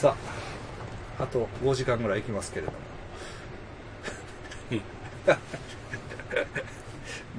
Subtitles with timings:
[0.00, 0.14] さ
[1.18, 2.78] ああと5時間ぐらい行きますけれども。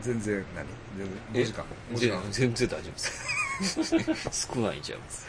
[0.02, 0.68] 全然何？
[0.98, 2.22] 全然5時間？5時間？
[2.32, 4.48] 全然大丈夫です。
[4.54, 5.26] 少ないんちゃいます？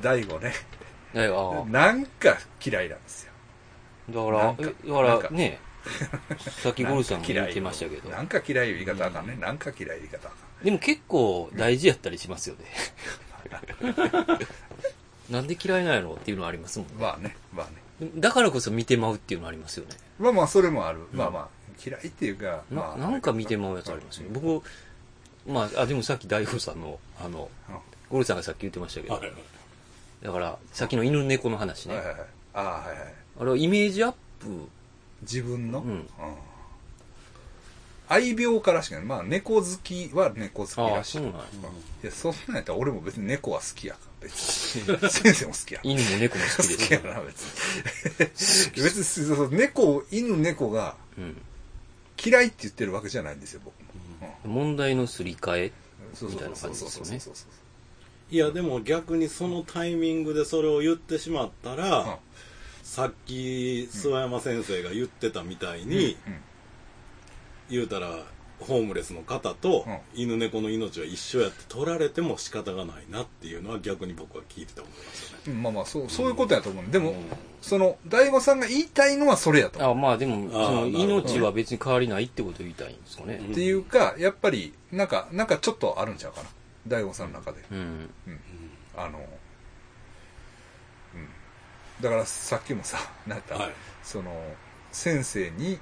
[0.00, 0.52] 大悟ね。
[1.14, 1.64] えああ。
[1.68, 3.32] なんか嫌いなんですよ。
[4.10, 4.54] だから、だ
[5.16, 5.58] かからね、
[6.62, 10.64] さっきゴルさんも言ってましたけど、なんか嫌い言い方あかんね、なんか嫌い言い方あかん。
[10.64, 12.64] でも結構大事やったりしますよね。
[15.30, 16.94] なんで嫌いなんやろっていうのはありますもんね。
[16.98, 17.66] まあねまあ
[18.04, 18.10] ね。
[18.16, 19.96] だからこそ見てまうっていうのはありますよね。
[20.18, 21.48] まあまあそれもある、まあまあ
[21.84, 24.28] 嫌いっていうか、なまあ、なんか見てまうやつありますよ。
[24.28, 24.38] ね。
[24.40, 24.64] 僕、
[25.46, 27.76] まあ、あ、でもさっき大悟さんの、あの、うん。
[28.10, 29.34] ゴルさんがさっき言ってましたけど、はいはい
[30.22, 31.96] だから、さっきの犬猫の話ね。
[31.96, 32.26] はいはいはい。
[32.54, 33.14] ああはいはい。
[33.40, 34.68] あれはイメージアップ、
[35.22, 36.06] 自分の、うん。
[38.08, 39.04] 愛病からしかない。
[39.04, 41.18] まあ猫好きは猫好きああ、らしい。
[41.18, 41.46] いそうなんや。
[42.04, 47.42] やそんなんやったら俺も別に猫は好きやから別に先生も好きや犬も猫も好きです好きやな別
[48.76, 48.82] に。
[48.82, 51.36] 別にそうそう猫犬猫がうん。
[52.24, 53.74] 嫌いって言ってるわけじゃないんですよ僕
[54.20, 54.50] も、うん。
[54.52, 55.72] 問題のすり替え
[56.14, 56.74] そうそうみたいなそう。
[56.74, 57.40] そう感じですよね。
[58.30, 62.14] いやでも逆にそのタイミングでそれを言ってしまったら、うん。
[62.82, 66.36] さっき諏訪山先生が言ってたみたいに、うん。
[67.70, 68.18] 言うたら
[68.62, 69.98] ホームレスの方とうん。
[70.14, 75.42] 犬猫の命は一緒やって取られても仕方がないなっていうのは逆に僕は聞いてて思いますよね。
[75.48, 77.14] うんまあまあそうそういうことやと思うでも、
[77.60, 79.78] その大悟さんが言いたいのはそれやと。
[79.78, 83.36] 思うあまあでも、その命は別に変わりないってことを言いたいんですかね。
[83.36, 86.48] っていうかやっぱりなんかなんかちょっとあるんちゃうかな。
[86.86, 87.58] 大悟さんの中で。
[87.70, 88.10] うん。
[88.96, 89.24] あの、うん。
[92.00, 93.72] だからさっきもさ、なんやった、はい。
[94.02, 94.32] その、
[94.90, 95.78] 先生に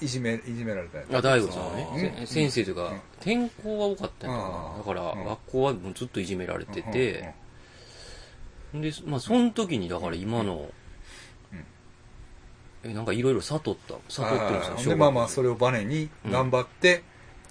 [0.00, 2.18] いじめ、いじめられたんやったあ、大悟さんはね。
[2.18, 4.44] うん、せ先生というかうん、転校が多かったんかあな。
[4.74, 5.28] ーだから、うん。
[5.28, 7.34] 学校はもうずっといじめられてうんて、
[8.74, 10.68] で、まあその時にだから今の
[12.84, 16.30] うん、え、なんかいろいろ悟った、悟ってるんですよで、まあまあ、それをバネにうん。
[16.32, 17.02] 頑張って、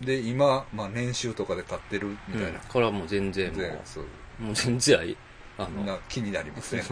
[0.01, 2.47] で、今、まあ年収とかで買ってるみたいな。
[2.49, 2.55] うん。
[2.59, 3.65] からもう全然もう
[4.41, 5.15] う、もう全然あい、
[5.57, 6.83] あの、な気になりません。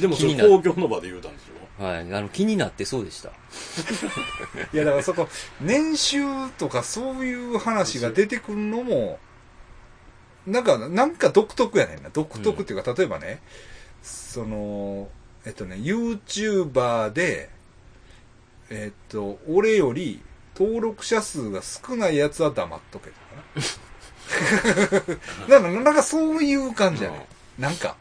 [0.00, 3.30] でもそれ公共の場で言うたんでしょはい、あの、気になってそうでした。
[4.74, 5.28] いや、だからそこ、
[5.60, 6.18] 年収
[6.58, 9.18] とかそういう話が出てくるのも、
[10.46, 12.10] なんか、なんか独特やねんな。
[12.10, 13.40] 独特っていうか、例えばね、
[14.02, 15.08] その、
[15.44, 17.50] えっとね、YouTuber で、
[18.70, 20.20] えっと、俺より
[20.58, 23.20] 登録者数が少ないやつは黙っとけとか
[23.54, 23.62] な。
[25.48, 27.26] なんか、なんかそういう感じやね
[27.58, 27.62] ん。
[27.62, 27.96] なんか、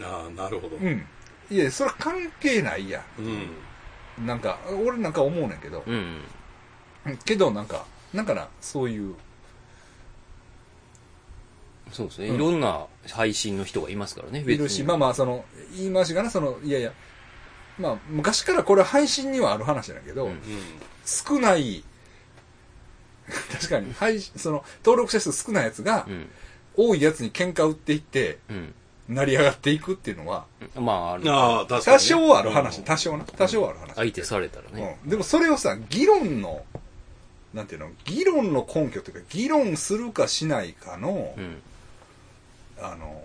[0.00, 1.06] ああなるほど、うん。
[1.50, 4.26] いや、それは関係ないやうんん。
[4.26, 6.20] なんか、俺なんか思うねんけど、うん。
[7.24, 9.14] けどなんか、なんかな、そういう、
[11.92, 12.28] そうですね。
[12.28, 14.98] うんいろんな配信の人がいますからね、いるし、まああ。
[14.98, 15.44] まあ、その、
[15.74, 16.92] 言い回しがな、その、いやいや、
[17.78, 20.40] まあ、昔からこれは配信にはある話だけど、うんうん
[21.06, 21.82] 少ない、
[23.50, 26.28] 確かに、配信、その、登録者数少ないやつが、うん。
[26.76, 28.74] 多いやつに喧嘩売っていって、うん。
[29.08, 30.44] 成り上がっていくっていうのは、
[30.76, 31.30] まあ、ある。
[31.30, 33.94] ああ確かに、多少ある話、うん多少な、多少ある話。
[33.94, 34.98] 相手されたらね。
[35.02, 35.10] うん。
[35.10, 36.62] でもそれをさ、議論の、
[37.54, 41.62] なんていうの、議論の根拠というか、議論するかしないかのう、ん。
[42.80, 43.24] あの、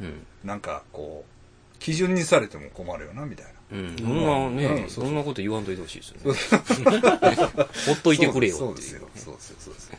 [0.00, 0.26] うん。
[0.44, 3.52] なんかこう、基準にされても困るよな、みたいな。
[3.72, 3.96] うん。
[3.98, 6.38] そんなうんね、そうそんなこと言わんといてほしいですよね。
[7.86, 9.08] ほっといてくれよっていうそうですよ。。
[9.14, 9.98] そうですよ、そうですよ。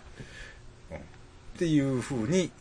[0.92, 0.98] うん。
[0.98, 1.02] っ
[1.60, 2.61] ていうふうに、まあ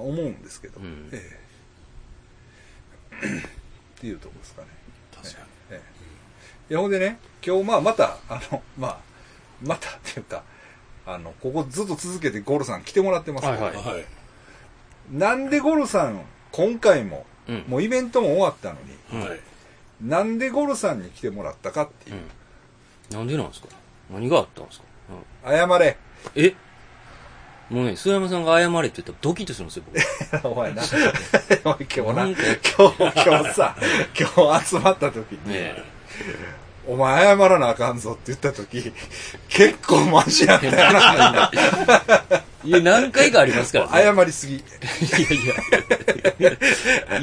[0.00, 1.08] 思うんですけど、うん。
[1.12, 1.38] え
[3.12, 3.16] え。
[3.98, 4.68] っていうところですかね。
[5.14, 5.46] 確かに。
[5.70, 5.82] え
[6.70, 6.72] え。
[6.72, 8.98] いや、ほんでね、今日まあまた、あの、まあ、
[9.62, 10.42] また っていうか、
[11.06, 13.84] あの、ここずっと続けてゴルさん来てもらってますけど、はいはい。
[13.94, 14.04] はい。
[15.10, 16.20] なんでゴルさん、
[16.52, 17.64] 今回も、うん。
[17.68, 19.40] もうイベントも終わったのに、うんはい。
[20.02, 22.16] なんでゴルさんに来てもらったかっていう。
[22.16, 22.18] う、
[23.14, 23.16] ん。
[23.18, 23.68] なんでなんですか？
[24.10, 24.84] 何があったんですか？
[25.44, 25.68] うん。
[25.68, 25.96] 謝れ。
[26.36, 26.54] え？
[27.70, 29.84] もうね、諏訪山さんが謝れって言ったらドキッとするんですよ、
[30.32, 30.48] 僕。
[30.50, 30.82] お前な。
[30.82, 30.94] 今
[31.76, 33.76] 日な、今日、今日さ、
[34.18, 35.84] 今日集まった時に、ね
[36.90, 38.92] お前謝らなあかんぞって言った時、
[39.48, 41.50] 結構マジやったよな。
[42.64, 44.18] いや、何回かありますからね。
[44.18, 44.56] 謝りすぎ。
[44.56, 44.62] い
[46.40, 46.52] やい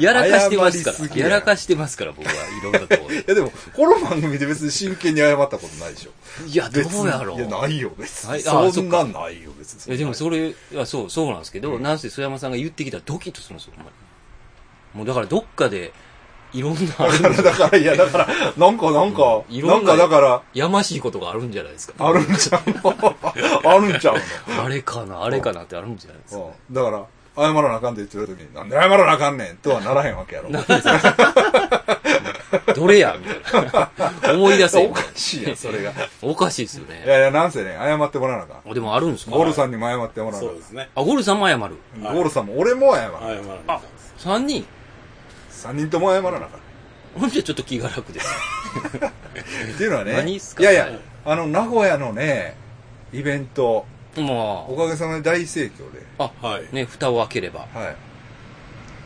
[0.00, 1.16] やらかしてますから。
[1.16, 3.24] ややらかしてますから、僕はいろんなところでい。
[3.28, 6.46] やでも、この番組で別に真剣に謝ったことないでしょ。
[6.46, 7.36] いや、どうやろう。
[7.36, 8.40] いや、ないよ、別に。
[8.40, 9.90] そんなんないよ、別に。
[9.90, 13.96] いやでもそれ、いやそう、そうなんですけど、うんなんせ須山さんが言ってきたらドキッとするんですよ、ほんまに。
[14.94, 15.92] もうだからどっかで、
[16.52, 21.94] いろんなあるんだから、 だから、いや、だから、なんか、なんか、いろなんんなかだから、やましいことがあるんじゃないですか。
[22.06, 23.14] あるんちゃうの？
[23.64, 24.14] あるんちゃう
[24.56, 24.64] の？
[24.64, 26.42] あれかな、あれかなってあるんじゃないですか。
[26.42, 27.04] うんだから、
[27.36, 30.48] 謝らなあかんって言ってる時に、なんで謝らなあかんねんとはならへんわけやろ。
[32.74, 33.70] どれやみたい
[34.26, 34.32] な。
[34.34, 35.90] 思い出せおかしいやん、それが。
[35.90, 37.04] いおかしいですよね。
[37.06, 38.70] やいや、なんせね、謝ってもらわなあかん。
[38.70, 39.32] あでもあるんですか？
[39.32, 40.88] ゴルさんにも謝ってもらわなあかそうですね。
[40.94, 41.76] あ、ゴルさんも謝る。
[42.12, 43.28] ゴルさんも、俺も謝らなあかん。
[43.28, 43.80] 謝らないあ、
[44.16, 44.66] 三人？
[45.58, 46.60] 三人とも謝らなあかん。
[47.20, 48.28] ほんじゃちょっと気が楽です。
[49.74, 50.62] っていうのはね、何っすか？
[50.62, 50.90] いやいや、
[51.24, 52.56] あの、名古屋のね、
[53.12, 53.84] イベント、
[54.16, 54.22] ま
[54.66, 56.66] おかげさまで大盛況で、あ、あ、はい。
[56.72, 57.96] ね、蓋を開ければはい。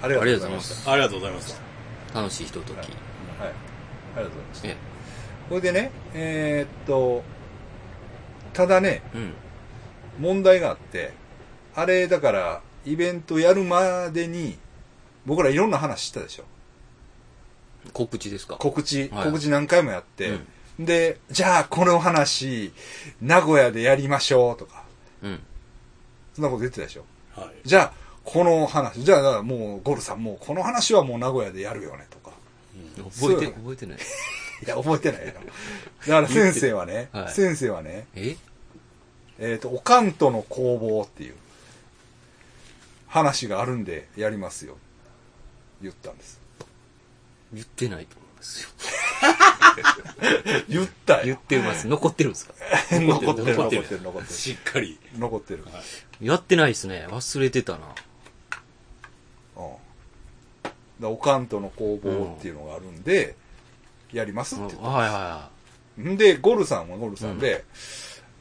[0.02, 0.92] ありがとうございました。
[0.92, 1.54] ありがとうございまし
[2.12, 2.20] た。
[2.20, 2.76] 楽しいひととき。
[2.76, 2.86] はい。
[2.86, 2.92] あり
[4.16, 4.68] がとうございました。
[4.68, 4.76] え、
[5.48, 7.22] これでね、えーっと、
[8.52, 9.34] ただね、うん。
[10.18, 11.12] 問題があって、
[11.74, 14.58] あれ、だから、イベントやるまでに、
[15.26, 16.44] 僕らいろんな話したでしょ。
[17.92, 18.56] 告知ですか？
[18.56, 20.38] 告知、はい告知何回もやって、
[20.78, 22.72] で、じゃあこの話、
[23.20, 24.84] 名古屋でやりましょうとか、
[25.22, 25.40] うん。
[26.34, 27.04] そんなこと言ってたでしょ。
[27.36, 27.68] はい。
[27.68, 27.92] じゃあ、
[28.24, 32.30] この話、じゃあ、だからもう、ゴルさん、もうこの話はもう名古屋でやるよね、とか。
[33.20, 33.98] 覚えう覚えてない。
[34.64, 35.32] いや、覚えてないよ。
[35.34, 35.40] だ
[36.06, 38.36] から先生はね、はい先生はね、え？
[39.38, 41.34] えっ、と、おかんとの攻防っていう
[43.08, 44.78] 話があるんでやりますよ。
[45.82, 46.40] 言ったんです。
[47.52, 48.68] 言ってないと思いますよ。
[50.68, 51.38] 言ったよ言っ。
[51.40, 51.86] てます。
[51.86, 52.54] 残ってるんですか？
[52.98, 54.34] 残ってる、残残ってるってる、残ってる。
[54.34, 54.98] しっかり。
[55.18, 55.64] 残ってる。
[56.20, 57.06] やってないですね。
[57.10, 57.78] 忘れてたな。
[59.56, 59.72] うん。
[61.00, 63.36] だおかんとの攻防っていうのがあるんで、
[64.12, 64.88] やりますって言った。
[64.88, 65.14] はいはい
[66.04, 67.64] はんで、ゴルさんはゴルさんで、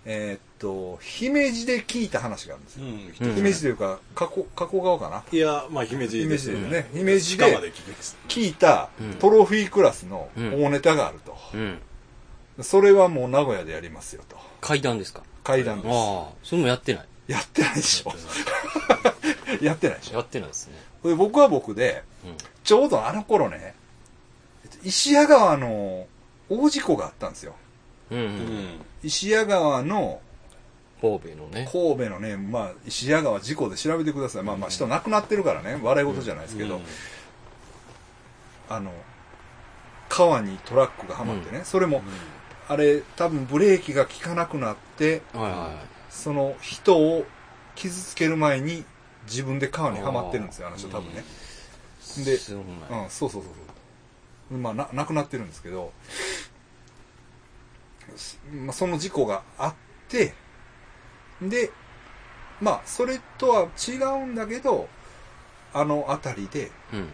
[0.05, 2.85] えーっと、姫路で聞いた話があるんですよ。
[2.85, 3.29] うん。
[3.29, 5.23] うん姫路というか、加古、加古川かな？
[5.31, 7.71] いや、まあ、姫路姫です路でね、姫路でで
[8.27, 11.35] 聞いたうんトロフィークラスのうん大ネタがあると。
[11.55, 11.57] い。
[11.57, 11.79] うん。
[12.61, 14.37] それはもう名古屋でやりますよと。
[14.61, 15.23] 階段ですか？
[15.43, 15.91] 階段です。
[15.91, 17.05] ああ、それもやってない。
[17.27, 18.13] やってないでしょ。
[19.63, 20.17] やってないでしょ。
[20.17, 20.73] やってないですね。
[21.01, 22.35] これ僕は僕で、うん。
[22.63, 23.73] ちょうどあの頃ね、
[24.83, 26.05] 石屋川の
[26.49, 27.55] 大事故があったんですよ。
[28.11, 28.21] うん、う。
[28.21, 28.67] うんん。
[29.01, 30.21] 石屋川の
[31.01, 31.67] 神戸のね。
[31.71, 34.43] 神戸のね、まあ、石屋川事故で調べてください。
[34.43, 36.81] まあまあ人亡くなってるからね、笑い事じゃないですけど、うん
[38.69, 38.91] あの、
[40.07, 42.01] 川にトラックがはまってね、それも、
[42.69, 45.71] あれ、多分ブレーキが効かなくなって、はいはいはい。
[46.09, 47.25] その人を
[47.75, 48.85] 傷つける前に
[49.25, 51.23] 自分で川にはまってるんですよ、あの人多分ね。
[52.23, 52.59] で、うん、そう
[53.09, 53.49] そうそうそ
[54.55, 54.57] う。
[54.57, 55.91] まあ、な、亡くなってるんですけど、
[58.15, 59.73] すまあ、その事故があっ
[60.07, 60.33] て、
[61.41, 61.71] で、
[62.61, 63.93] まあ、それとは違
[64.23, 64.87] うんだけど、
[65.73, 67.09] あの辺りで、うん。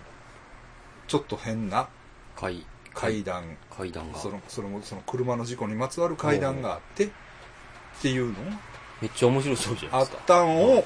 [1.07, 1.87] ちょっと変な
[2.35, 4.19] 階、階段、階段が。
[4.19, 7.09] その、それも、その車の事故にまつわる階段があって、っ
[8.01, 8.33] ていうの？
[9.01, 10.23] めっちゃ面白そうじゃないあっですか。
[10.25, 10.83] たんを、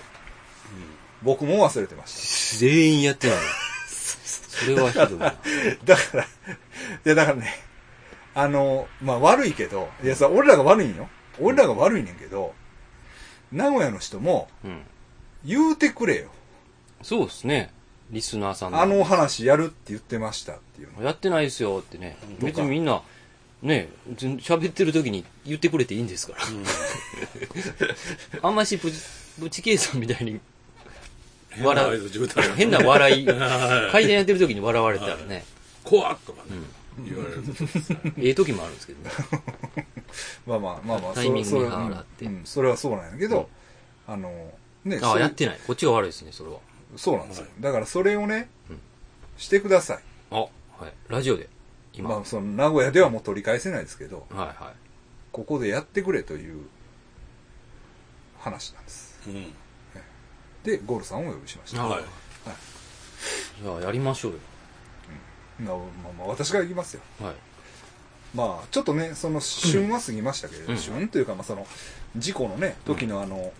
[1.24, 3.38] 僕も忘れてまし全員やってない。
[3.88, 5.32] それはひどいな。
[5.32, 5.38] た。
[5.86, 6.28] だから、い
[7.06, 7.54] や、だからね、
[8.36, 11.10] あの、まあ悪いけど、いやさ、俺らが悪いんよ。
[11.40, 12.54] 俺らが悪いねんけど、
[13.52, 14.82] 名古屋の人もうん。
[15.44, 16.30] 言うてくれよ。
[17.02, 17.72] そうですね。
[18.12, 21.04] リスナーさんであの話やるって言ってましたっていうの。
[21.04, 22.18] やってないですよってね。
[22.40, 23.02] か別にみんな、
[23.62, 26.40] ね、ず喋ってる時に言ってくれていいんですから。
[28.44, 28.96] あんましぶち、
[29.40, 30.40] ぶち計算みたいに、
[31.64, 32.10] 笑う
[32.56, 35.46] 変な笑い、は い階段やってる時に笑われたらね、
[35.84, 36.50] 怖っとかね、
[37.00, 37.52] 言われると
[38.18, 39.12] ええ時もあるんですけどね。
[40.46, 43.50] まあまあまあまあ、タイミングにそれ合わってうんうんそれはそうなんやけど、
[44.08, 45.60] あの、ね、あやってない。
[45.66, 46.58] こっちが悪いですね、それは。
[46.98, 47.48] そうなんですよ。
[47.60, 48.80] だからそれをねうん、
[49.38, 50.00] してください。
[50.32, 50.48] あ、は
[50.88, 50.94] い。
[51.08, 51.48] ラジオで。
[51.94, 52.10] 今。
[52.10, 54.74] まあ、その名古屋ではもう取り返せないですけど、はいは
[55.32, 56.66] ここでやってくれという
[58.40, 59.20] 話なんです。
[59.28, 59.54] うん
[60.64, 61.76] で、ゴールさんをお呼びしましい。
[61.76, 61.86] た。
[61.86, 62.04] はい
[63.64, 64.38] じゃあ、やりましょうよ。
[65.66, 65.86] まあまあ
[66.20, 67.02] まあ、私が行きますよ。
[67.22, 67.36] はい。
[68.34, 71.68] まあ、ちょっとね、その旬は過ぎましたけれど、うん旬というか、まあその、
[72.16, 73.52] 事故のね、時のあの、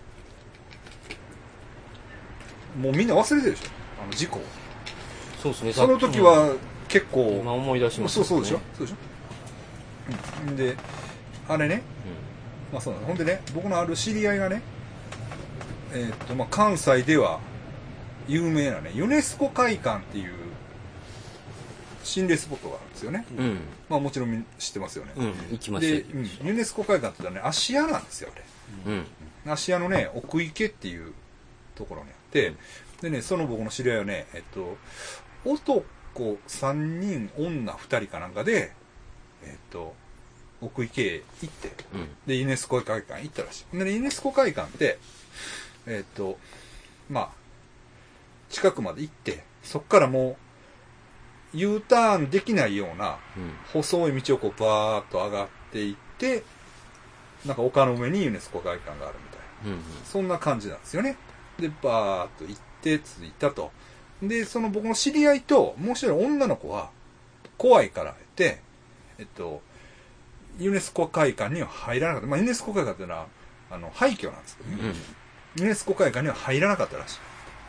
[2.80, 3.70] もうみんな忘れてるでしょ
[4.04, 4.40] あの事故。
[5.44, 5.74] そうですね。
[5.74, 6.54] その時は
[6.88, 8.98] 結さっきも、今構、思い出しました、そうそうでしょそうでしょ
[10.48, 10.56] うん。
[10.56, 10.78] で、
[11.50, 11.84] あれね、
[12.72, 14.62] まあそうほんでね、僕のある知り合いがね、
[15.94, 17.40] えーっと、まあ関西では
[18.28, 20.34] 有名なね、ユネスコ会館っていう
[22.04, 23.26] 心霊スポットがあるんですよね。
[23.38, 23.46] うん。
[23.46, 23.60] うん。
[23.90, 25.14] まあもちろん知ってますよね。
[25.16, 25.34] うん。
[25.52, 28.44] 行きましで、うんユネスコ会館って言ったらね、芦屋なんですよ、あれ。
[28.94, 29.06] うん。
[29.46, 31.14] 芦屋のね、奥池っていう
[31.76, 32.54] ところにあって、
[33.02, 34.78] でね、その僕の知り合いはね、えっと、
[35.46, 35.84] 男
[36.48, 38.72] 3人、女2人かなんかで、
[39.44, 39.96] えっと、
[40.62, 42.10] 奥池へ行って、うん。
[42.28, 43.78] で、ユネスコ会館行ったらしい。
[43.78, 45.00] でね、ユネスコ会館って、
[45.88, 46.38] えっと、
[47.10, 47.30] まあ、
[48.50, 50.36] 近くまで行って、そっからもう、
[51.54, 53.54] U ターンできないような、うん。
[53.74, 56.44] 細い道をこうバーッと上がっていって、
[57.46, 59.16] なんか丘の上にユネスコ会館がある
[59.64, 59.78] みたいな。
[59.78, 59.84] うん。
[60.06, 61.18] そんな感じなんですよね。
[61.60, 63.72] で、バーッと行って着いたと。
[64.22, 66.90] で、その僕の知り合いと、もう一人女の子は、
[67.58, 68.62] 怖いからって、
[69.20, 69.62] えっと、
[70.60, 72.28] ユネスコ会館には入らなかった。
[72.28, 73.28] まあ、ユネスコ会館っていうのは、
[73.70, 74.94] あの、廃墟なんですけどね。
[75.58, 77.20] ユネスコ会館には入らなかったらしい。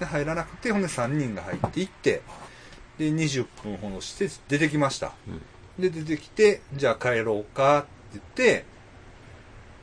[0.00, 2.22] で、入らなくて、ほんで3人が入っていって、
[3.02, 5.12] で、20分ほどして出てきました。
[5.26, 5.42] うん。
[5.82, 8.64] で、出てきて、じゃあ帰ろうかって言って、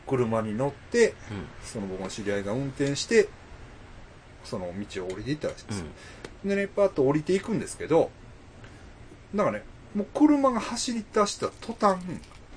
[0.07, 1.13] 車に乗って、
[1.63, 3.27] その僕の知り合いが運転して、
[4.45, 5.85] その道を降りていったらしいんですよ。
[6.45, 8.09] でね、パッと降りていくんですけど、
[9.33, 11.99] なんかね、もう車が走り出した途端、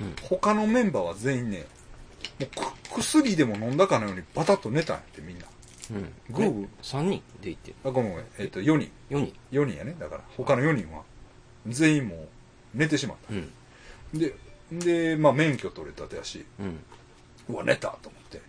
[0.01, 0.15] うん。
[0.23, 1.67] 他のメンバーは全員ね、
[2.39, 5.47] もうく薬でも飲んだかのようにバタッと寝たんやってみんな。
[5.91, 6.13] うん。
[6.31, 7.75] グーグー？3人で行って。
[7.85, 8.27] あ、ごめんごめん。
[8.39, 8.91] えっ、と、4人。
[9.11, 9.35] 4人。
[9.51, 9.95] 4人やね。
[9.99, 11.03] だから、他の4人は、
[11.67, 12.29] 全員もう
[12.75, 13.53] 寝てしまっうん。
[14.13, 14.19] た。
[14.19, 14.35] で、
[14.73, 16.79] で、まあ免許取れたてやし、うん。
[17.55, 18.41] うわ、寝たと思って。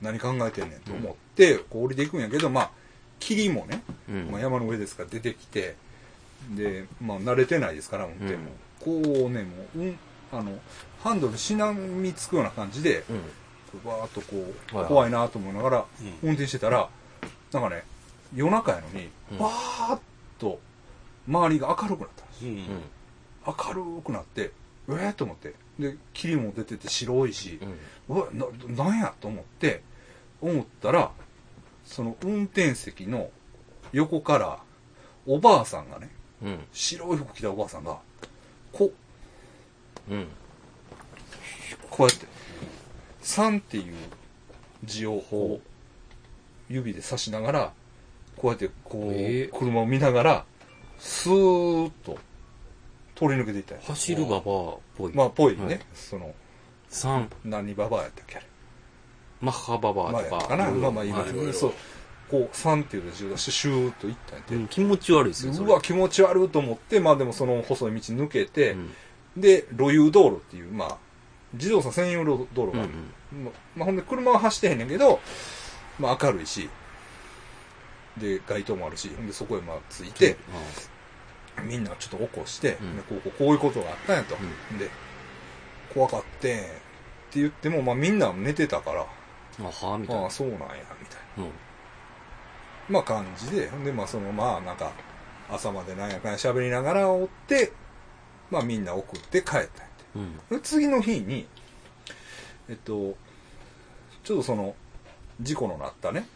[0.00, 2.70] 何考えてんねんと思って、こう降りていくんやけど、まあ、
[3.18, 4.28] 霧もね、うん。
[4.30, 5.76] まあ、山の上ですから出てきて、
[6.50, 8.50] で、まあ慣れてないですから、運転も。
[8.80, 9.98] こうね、もう、うん、
[10.32, 10.58] あの、
[11.02, 13.20] ハンドルしなみつくような感じで、うん。
[13.84, 14.26] バーっとこ
[14.72, 16.88] う、はいはい怖いなと思いながらうん運転してたら、
[17.52, 17.84] なんかね、
[18.34, 20.00] 夜中やのにうん、バーっ
[20.38, 20.60] と
[21.28, 22.70] 周りが明るくなったんです。
[23.46, 24.52] 明るくなって、
[24.88, 25.54] えー、と思って。
[25.78, 27.60] で、霧も出てて白いし
[28.08, 28.46] う、わ、な、
[28.84, 29.82] なんやと思って、
[30.40, 31.10] 思ったら、
[31.84, 33.30] その運転席の
[33.92, 34.58] 横から、
[35.26, 36.10] おばあさんがね、
[36.42, 36.58] うん。
[36.72, 37.98] 白い服着たおばあさんが、
[38.72, 38.92] こ
[40.08, 40.26] う、うん。
[41.90, 42.26] こうやって、
[43.28, 43.94] 3っていう
[44.84, 47.72] 字をこう、指で指しながら、
[48.36, 50.44] こうやって、こう、えー車を見ながら、
[50.98, 52.18] スーッと
[53.14, 54.42] 通り抜けていったんや走るババアっ
[54.96, 55.12] ぽい。
[55.12, 55.64] まあ、ぽいね。
[55.66, 56.34] はいその、
[56.90, 58.46] 3、何ババアやったっけあれ。
[59.42, 60.24] マッハババアとか。
[60.30, 60.70] まあかな。
[60.70, 61.52] まあまあ言いますはいね。
[61.52, 61.72] そう。
[62.30, 64.54] こう、3っていう字を出して、シューッといったんやて。
[64.54, 68.90] うん気持ち悪いですよ、それうわ、気持ち悪いと思って、まあでもその細い道抜けて、うん
[69.36, 70.98] で、路誘道路っていう、まあ、
[71.52, 72.72] 自動車専用道路がある。
[72.72, 72.90] うんうん
[73.32, 75.20] ままあ、ほんで車は走ってへんねんけど、
[75.98, 76.68] まあ明るいし、
[78.16, 80.36] で、街灯もあるし、ほんでそこへまあ着いて、
[81.64, 84.34] みんなちょっと起こして、うんでこうこうこういうことがあったんやと。
[84.78, 84.90] で、
[85.92, 86.62] 怖かってんっ
[87.30, 89.06] て言っても、まあみんな寝てたから、あ
[89.60, 91.44] あはあみたいなああ、そうなんや、みたいな。
[91.44, 91.50] うん
[92.88, 94.90] まあ感じで、ほんでまあそのまあなんか、
[95.50, 97.72] 朝までなんやかんや喋りながらおって、
[98.50, 99.78] まあみんな送って帰ったんやて。
[100.16, 101.46] うんで次の日に、
[102.68, 103.16] えっと、
[104.24, 104.74] ちょっとその、
[105.40, 106.26] 事故のなったね、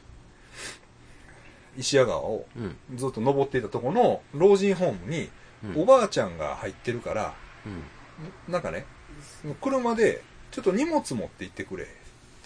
[1.76, 2.76] 石屋川をうん。
[2.96, 5.30] ずっと登っていたところの老人ホームに、
[5.64, 5.82] うん。
[5.82, 7.34] おばあちゃんが入ってるから、
[7.66, 7.68] う
[8.48, 8.52] ん。
[8.52, 8.86] なんかね、
[9.60, 11.92] 車で、ちょっと荷物持って行ってくれって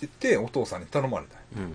[0.03, 1.75] 言って、お父さんに頼まれたうん。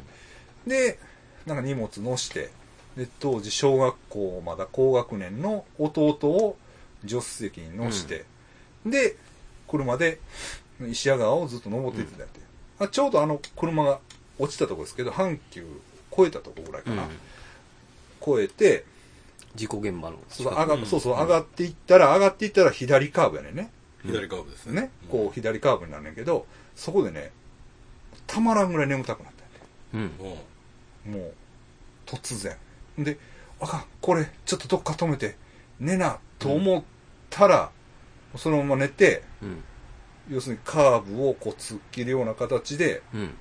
[0.69, 0.99] で、
[1.45, 2.49] なんか荷物乗して、
[2.95, 6.57] で、当時小学校まだ高学年の弟を
[7.01, 8.25] 助手席に乗して、
[8.85, 9.15] で、
[9.67, 10.19] 車で
[10.89, 12.39] 石屋川をずっと登っていってたんやて、
[12.79, 13.99] あちょうどあの車が
[14.39, 15.65] 落ちたとこですけど、阪急
[16.11, 17.03] 越えたとこぐらいかな。
[17.03, 17.09] うん
[18.21, 18.85] 越えて、
[19.55, 23.71] 事故現場のそうそう上がそうそう、上がっていったら、上がっていったら左カーブやねんね。
[24.03, 24.81] 左カーブですね。
[24.81, 26.45] ね、こう左カーブになるんやけど、
[26.75, 27.31] そこでね、
[28.27, 29.31] たまらんぐらい眠たくなっ
[29.91, 30.13] たんやね。
[31.03, 31.21] うんうん。
[31.21, 31.33] もう、
[32.05, 32.55] 突然。
[32.97, 33.17] で、
[33.59, 35.35] あかん、これ、ちょっとどっか止めて、
[35.79, 36.83] 寝な、と思っ
[37.29, 37.71] たら、
[38.37, 39.63] そのまま寝て、うん
[40.29, 43.33] 要するにカーブをこう突っ切るような形で、うん。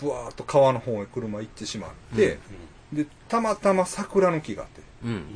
[0.00, 2.38] ブワーっと川の方へ車行ってしまって、
[2.92, 4.82] で、たまたま桜の木があって、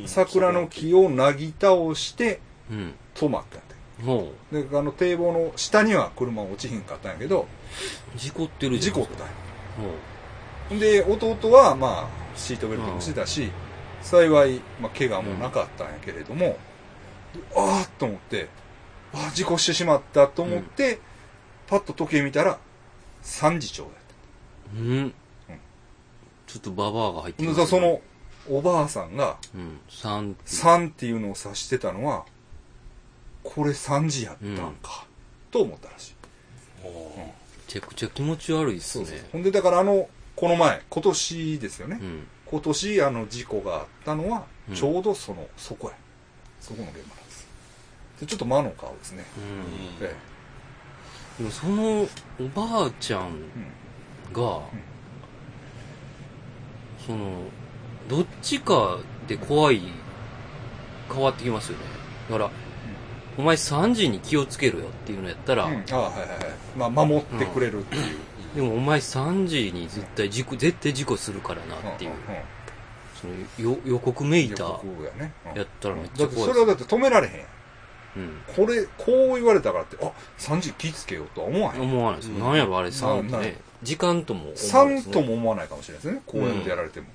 [0.06, 2.40] 桜の木をなぎ倒して
[2.70, 2.94] うん。
[3.14, 3.78] 止まったんやて。
[4.04, 7.46] ほで、あの堤防の下には車落ちひんかったんやけど、
[8.14, 9.32] う事故ってる事故ったんや。
[10.70, 13.50] ほで、弟は、まあ、シートベルトもしてたし、
[14.02, 16.58] 幸い、まあ、怪我もなかったんやけれども、
[17.56, 18.48] ああと思って、
[19.14, 21.00] ああ、事故してしまったと思って、
[21.66, 22.58] パッと時計見たら、
[23.22, 24.02] 3時ちょうどやっ
[24.74, 25.14] ううん。
[26.46, 27.48] ちょっとババアが入ってた。
[27.48, 28.00] ますでその、
[28.50, 29.80] おばあさんが、うん。
[29.88, 32.24] 3 3っていうのを指してたのは、
[33.42, 35.06] これ3時やったんか、
[35.50, 36.14] と思ったらしい。
[36.84, 37.32] め
[37.66, 39.06] ちゃくちゃ気持ち悪いっすね。
[39.32, 41.98] ほんで、だからあの、この前、今年ですよね。
[42.00, 42.26] うん。
[42.46, 44.74] 今年あの事故があったのはうん。
[44.74, 45.96] ちょうどその、そこや。
[46.60, 47.17] そこの現場
[48.26, 49.24] ちょっと魔の顔ですね、
[50.00, 50.06] うん。
[50.06, 50.14] え
[51.38, 52.08] でもその
[52.40, 53.24] おばあちゃんえ
[54.28, 54.32] うん。
[54.32, 54.60] が、
[57.06, 57.44] その
[58.08, 59.82] どっちかで怖い、
[61.12, 61.84] 変わってきますよね。
[62.28, 62.50] だから、
[63.38, 66.38] お前3時に気をつけろよっていうのやったら、うん、ああはいはいはい。
[66.76, 68.02] まあ守ってくれるっていう、
[68.56, 72.12] でもお前3時に絶対事故、絶対事故するからなっていう、
[73.20, 74.64] そのよ予告めいた
[75.54, 76.46] やったらめっちゃ怖いです。
[76.46, 77.46] それはだって止められへんやん
[78.16, 78.42] うん。
[78.54, 82.36] これこう言われたからってあ3時気ぃつけようとは思わへん思わないですよ。
[82.36, 83.60] うんなんやろ、あれ3ってね。
[83.82, 85.12] 時間とも思わないです3ね。
[85.12, 87.06] とも思わないかもしれないですねこうやってやられても、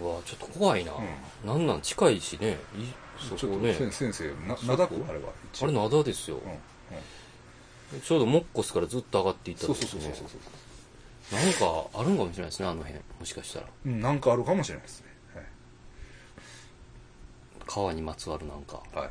[0.00, 0.92] うわちょっと怖いな。
[0.92, 2.58] うなんなん近いしね。
[2.76, 2.84] い
[3.18, 3.74] そことね。
[3.74, 5.30] 先先生な灘区あれは
[5.62, 6.36] あれ灘ですよ。
[6.38, 6.58] うんうん
[8.02, 12.94] ちょうどモッコスからずっと上がっていったんそうですねそうそうそうそうなんかあるんかもしれないですね、あの辺。
[13.20, 13.66] もしかしたら。
[13.86, 15.05] うんなんかあるかもしれないですね
[17.66, 18.76] 川にまつわるなんか。
[18.76, 19.10] はい、はい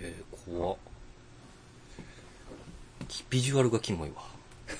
[0.00, 0.76] えー、怖っ
[3.30, 4.16] ビジュアルがキモいわ。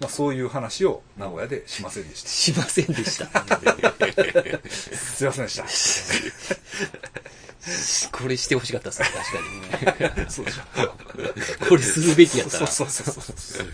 [0.00, 3.26] まあ、そういう話を名古屋でしませんでしたしませんでした。
[4.70, 5.66] すいませんでした
[8.12, 9.08] これしてほしかったですね、
[9.78, 10.26] 確かに。
[10.30, 10.62] そうでしょ
[11.68, 12.66] これするべきやったら。
[12.66, 13.72] そうそうそうそうこ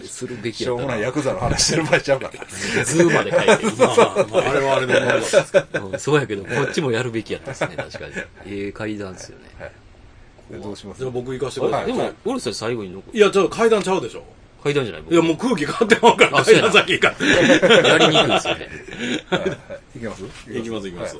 [0.00, 0.96] れするべきしょうもやったら。
[0.96, 2.30] ないヤクザの話してる場合ちゃうか
[2.78, 3.40] らズーまで書い
[3.70, 3.76] て。
[3.76, 8.12] まあ、まあ、あれはあれでもですけどうんそうやけど、こっちもやるべきやったですね、確かに。
[8.46, 9.44] ええ階段ですよね。
[9.60, 9.72] はい
[10.50, 10.98] でどうします？
[10.98, 11.86] じゃあ僕行かしてください。
[11.86, 14.22] でも、オルさん最後に残いや、ちょっと階段ちゃうでしょ。
[14.62, 18.68] 階段じゃない僕いや、もう空気変わってまうから、階段先行かんやりにくいですよね。
[19.28, 19.50] はいはい
[19.96, 20.22] いきます？
[20.48, 21.16] 行きます行きます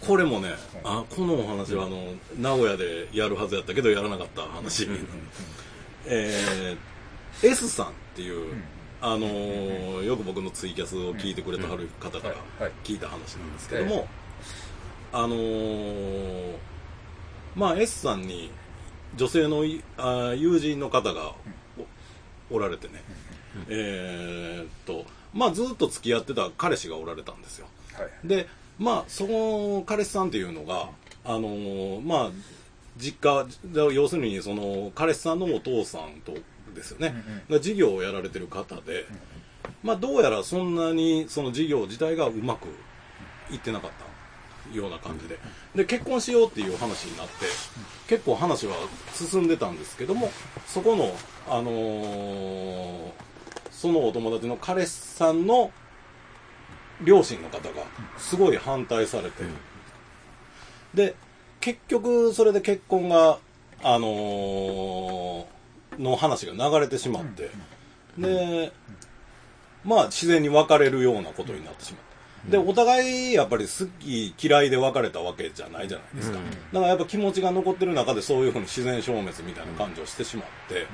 [0.00, 0.50] これもね、
[0.82, 4.88] あこのお話はあの名古屋でやるはずやったけどやらなかった話、
[6.06, 8.54] えー S さんっていう、
[9.00, 12.34] あのーよく僕のツイキャスを聞いてくれたはる方から
[12.84, 14.08] 聞いた話なんですけども、
[15.12, 16.56] あのー
[17.54, 18.50] まあ S さんに
[19.16, 21.32] 女性のいあ友人の方が
[22.50, 23.02] おおられてね、
[23.68, 27.66] えーっとまあずっと付き合ってた彼氏がおられたんですよ。
[27.94, 28.28] はい。
[28.28, 30.88] でまあその彼氏さんっていうのが
[31.24, 32.30] あのーまあ
[32.96, 33.46] 実家
[33.92, 36.34] 要するにその彼氏さんのお父さんと
[36.74, 37.14] ですよね、
[37.48, 39.06] が事業をやられてる方で、
[39.84, 42.66] まあどうやらそんなにその事業自体がうまく
[43.52, 43.90] いってなかっ
[44.72, 45.38] たような感じで。
[45.76, 47.32] で結婚しようっていう話になって
[48.08, 48.74] 結構話は
[49.12, 50.30] 進んでたんですけども
[50.66, 51.14] そこの
[51.48, 53.10] あのー
[53.70, 55.70] そのお友達の彼氏さんの
[57.02, 57.84] 両親の方が
[58.18, 59.44] すごい反対されて、
[60.94, 61.14] で
[61.60, 63.38] 結局それで結婚が
[63.82, 65.54] あのー
[65.98, 67.50] の話が流れてしまって、
[68.18, 68.72] で
[69.84, 72.03] まあ自然に別れるようなことになってしまった
[72.50, 76.44] でお互いやっぱり好き嫌いで別れたわけじゃないじゃないですか、うん。
[76.50, 80.86] だからやっぱ気持ちが残ってる中でそういうふうに自然消滅みたいな感じをしてしまって、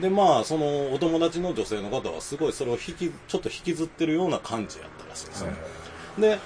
[0.00, 5.54] でまあそのお友達の女性の方はすごいそれを引きちょっと引きずってるような感じやったらしいですね、
[6.18, 6.38] で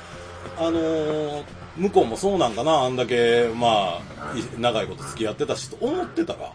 [0.58, 1.44] あのー
[1.76, 2.84] 向こうもそうなんかな？
[2.84, 6.54] あんだけまあい長いこと付き合ってたしと思ってたら、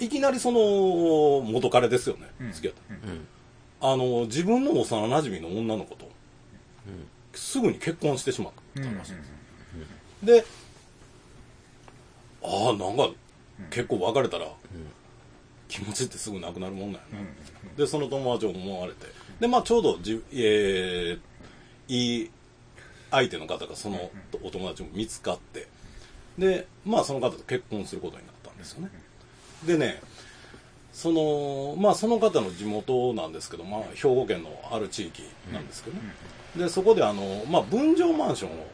[0.00, 0.58] いきなりその
[1.48, 2.52] 元彼ですよね、うん。
[2.52, 2.98] 付き合っ
[3.80, 3.92] た、うん。
[3.94, 6.10] あの自分の幼馴染の女の子と、
[7.34, 8.82] すぐに結婚してしまった。
[8.82, 8.98] うん。
[8.98, 9.32] らしいです、
[10.22, 10.44] で
[12.42, 13.10] ああなんか
[13.70, 14.48] 結構別れたら、
[15.68, 19.06] 気持ちってすぐなくなるもんなんやな、でその友達を思われて。
[19.40, 21.18] でまあちょうどじ、えー
[21.86, 22.30] いい
[23.10, 24.10] 相手の方がその
[24.42, 25.68] お友達も見つかって。
[26.38, 28.90] でまあその方と結婚することになったんですよね。
[29.66, 30.00] でね
[30.92, 36.02] そのまあその方の地元なんですけど、まあ、兵庫県のある地域なんですけどね、
[36.56, 38.66] でそこであの、まあ、分譲マンションを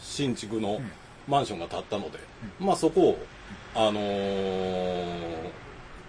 [0.00, 0.80] 新築の
[1.28, 2.18] マンションが建ったので、
[2.58, 3.18] まあそこを、
[3.74, 5.52] あのー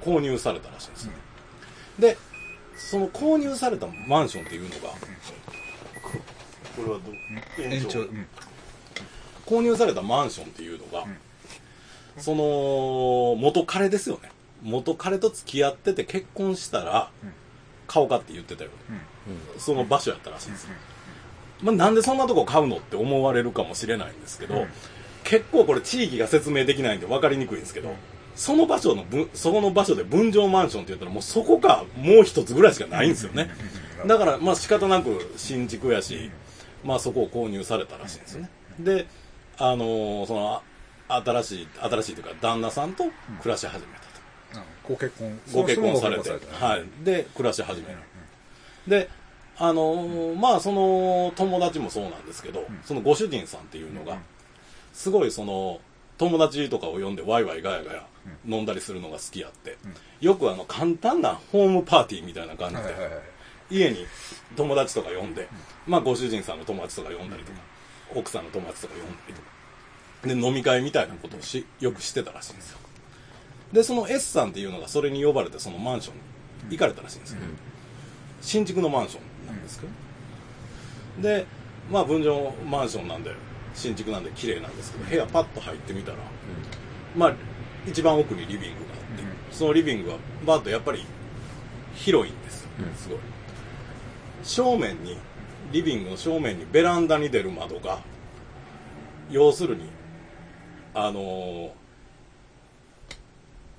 [0.03, 1.13] 購入されたらしいんですね、
[1.97, 2.17] で
[2.75, 4.89] その購入されたマンションっていうのが、
[6.75, 8.01] これはど延長？
[8.01, 8.27] うん。
[9.45, 11.05] 購入されたマンションっていうのが、
[12.17, 14.29] その元彼ですよね。
[14.61, 17.09] 元彼と付き合ってて結婚したら
[17.93, 18.71] 買おうかって言ってたよ、
[19.59, 20.63] その場所やったらしいんです。
[20.63, 20.69] よ、
[21.61, 24.65] まあ、なんでそんなとこ買うのって思われるかもしれないんですけど、
[25.23, 27.93] 結構これ地域が説明できないんで分かりにくいんですけど、
[28.35, 33.51] その場所のぶそこの場所で分譲マンションって言ったらもうそこかもう一つぐらいしかないんですよね。
[34.07, 36.31] だからまあ仕方なく新築やし、
[36.83, 38.49] まあそこを購入されたらしいんですよね。
[38.79, 39.05] で
[39.57, 40.61] あのーその
[41.09, 43.03] あ新しい新しいというか旦那さんと
[43.41, 43.99] 暮らし始めた。
[43.99, 44.02] と、
[44.87, 45.39] ご結婚。
[45.53, 47.97] ご結婚されて、はい、で暮らし始める、
[48.87, 49.09] で
[49.57, 54.17] あのーまあその友達もそうなんですけど、そのご主人さんっていうのが、
[54.93, 55.79] すごいその
[56.17, 58.07] 友達とかを呼んでワイワイガヤガヤ
[58.45, 59.77] 飲んだりするのが好きやって、
[60.21, 63.33] よくあの簡単なホームパーティーみたいな感じで。
[63.71, 64.05] 家に
[64.55, 65.47] 友達とか呼んで、
[65.87, 67.59] まあご主人さんの友達とか呼んだりとか、
[68.13, 69.47] 奥さんの友達とか呼んだりとか、
[70.27, 72.79] で飲み会みたいなことをしよくしてたらしいんですよ。
[73.73, 77.39] で、その S さんっていうのがそれに呼ばれてそのマンションに行かれたらしいんですよ。
[78.41, 79.87] 新築のマンションなんですけ
[81.17, 81.23] ど。
[81.23, 81.45] で、
[81.91, 83.31] まあ分譲マンションなんで、
[83.73, 86.17] 新築なんで綺麗なんですけど、部屋パッと入ってみたら、
[87.15, 87.33] まあ
[87.87, 91.03] 一番奥にリビングがあって、そのリビングはバッとやっぱり
[91.95, 93.17] 広いんですよ、すごい。
[94.43, 95.17] 正面に
[95.71, 97.99] リビングの正面にベランダに出る窓が
[99.31, 99.89] 要するに
[100.93, 101.69] あのー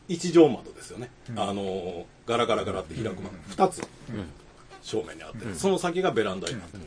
[0.09, 3.83] 一畳窓ですよね、あのーガラガラガラって開く窓、二つ。
[4.83, 6.85] 正面にあって、その先がベランダになってる、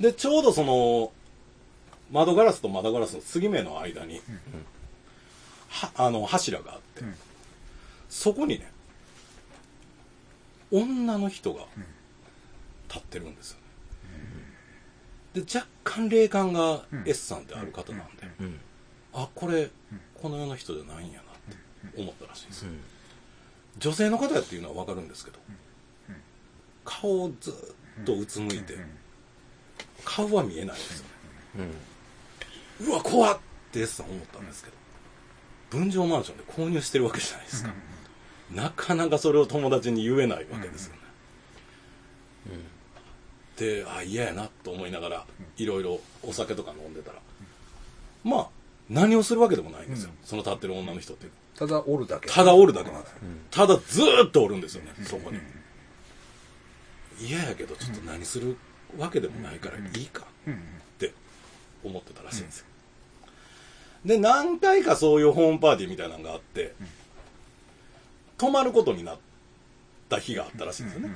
[0.00, 1.12] でちょうどその
[2.10, 4.20] 窓ガラスと窓ガラスの継ぎ目の間に、
[5.68, 7.04] はあの柱があって、
[8.08, 8.72] そこにね
[10.72, 11.64] 女の人が
[12.88, 13.58] 立ってるんですよ
[15.34, 18.60] ね、で若干霊感が S さんってある方なんで、うん。
[19.12, 19.70] あこれ
[20.20, 21.29] この世の人じゃないんやな
[21.96, 22.62] 思ったらしいんです。
[22.62, 22.70] よ、
[23.78, 25.38] 女性の方やっていうのは分かるんですけど、
[26.84, 28.76] 顔をずっとうつむいて、
[30.04, 31.04] 顔は見えないんですよ。
[31.04, 31.10] ね
[32.80, 32.88] うん。
[32.88, 33.38] うわ怖っ
[33.70, 34.76] って S さん思ったんですけど
[35.70, 37.70] 分譲マンションで購入してるわけじゃないですか、
[38.50, 41.00] なかなかそれを友達に言えないわけですよね、
[43.56, 47.18] であ嫌やなと思いながらいろいろお酒とか飲んでたら
[48.24, 48.48] まあ
[48.88, 51.28] 何をするわけでもないんですよ、その立ってる女の人って
[51.60, 52.28] ただおるだけ。
[52.28, 53.14] ただおるだけなんです、
[53.50, 55.38] ただずーっとおるんですよね、そこに。
[57.20, 58.56] 嫌やけどちょっと何する
[58.96, 60.54] わけでもないからいいかうん。
[60.54, 60.56] っ
[60.98, 61.12] て
[61.84, 62.66] 思ってたらしいんですよ、
[64.06, 66.72] で何回かそういうホームパーティーみたいなのがあって、
[68.38, 69.18] 泊まることになっ
[70.08, 71.10] た日があったらしいんですよね、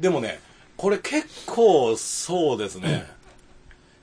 [0.00, 0.40] でもね
[0.78, 3.06] これ結構そうですね、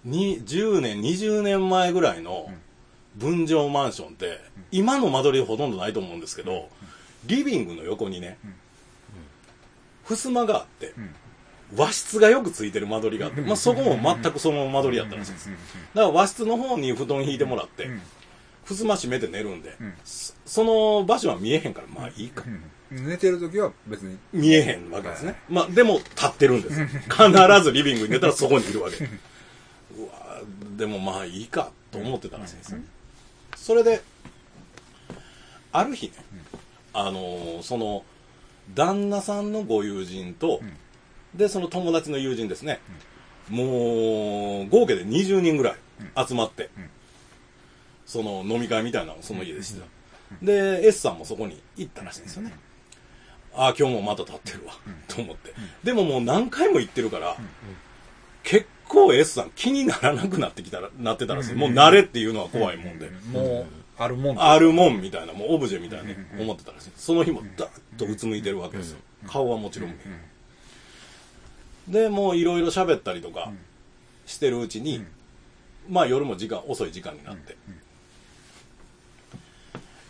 [0.05, 2.51] に10年20年前ぐらいの
[3.19, 4.39] 分譲マンションって
[4.71, 6.69] 今の間取りほとんどないと思うんですけど
[7.25, 8.37] リビングの横にね
[10.05, 10.93] 襖があって
[11.75, 15.49] 和室がよくついてる間取りがあって、まあ、そこも全くその間取りやったらしいんです。
[15.49, 15.59] だか
[15.93, 18.01] ら和室の方に布団引いてもらってん。
[18.65, 19.61] 襖閉めて寝るん。
[19.61, 19.73] でん。
[20.03, 21.73] そその場所は見えへん。
[21.73, 22.43] からまあいいか
[22.91, 23.07] うん。
[23.07, 24.17] 寝てる時は別に。
[24.33, 24.89] 見えへん。
[24.89, 25.35] わけですね。
[25.47, 26.61] まあ、でも立ってるん。
[26.61, 26.87] ですよ。
[26.87, 29.05] 必ずリビングに出たらそこにいるわけ。
[29.05, 30.41] うわ
[30.75, 32.57] でもまあいいかと思ってたらしいん。
[32.59, 32.79] ですよ。
[33.69, 34.01] それで、
[35.71, 36.13] ある日ね、
[36.91, 38.03] あのーその、
[38.73, 40.59] 旦那さんのご友人と、
[41.35, 42.79] で、その友達の友人ですね、
[43.47, 45.75] もう、合計で20人ぐらい
[46.27, 46.71] 集まって、
[48.07, 49.85] その飲み会みたいなのをその家でしてた。
[50.43, 52.53] で、S さんもそこに行ったらしいんですよね。
[53.53, 54.73] ああ、今日もまた立ってるわ、
[55.07, 55.53] と思って。
[55.83, 57.37] でももう何回も行ってるから、
[58.41, 61.55] 結構 S さん気にならなくなってきたら、なってたらしい。
[61.55, 63.09] もう慣れっていうのは怖いもんで。
[63.31, 63.65] もう、
[63.97, 64.41] あるもん。
[64.41, 66.91] あるもんみたいな、もうオブジェみたいに思ってたらしい。
[66.97, 68.99] その日もダーッとうつむいてるわけですよ。
[69.27, 69.93] 顔はもちろん。
[71.87, 73.51] で、もういろいろ喋ったりとか
[74.25, 75.05] してるうちに、
[75.87, 77.55] まあ夜も時間、遅い時間になって、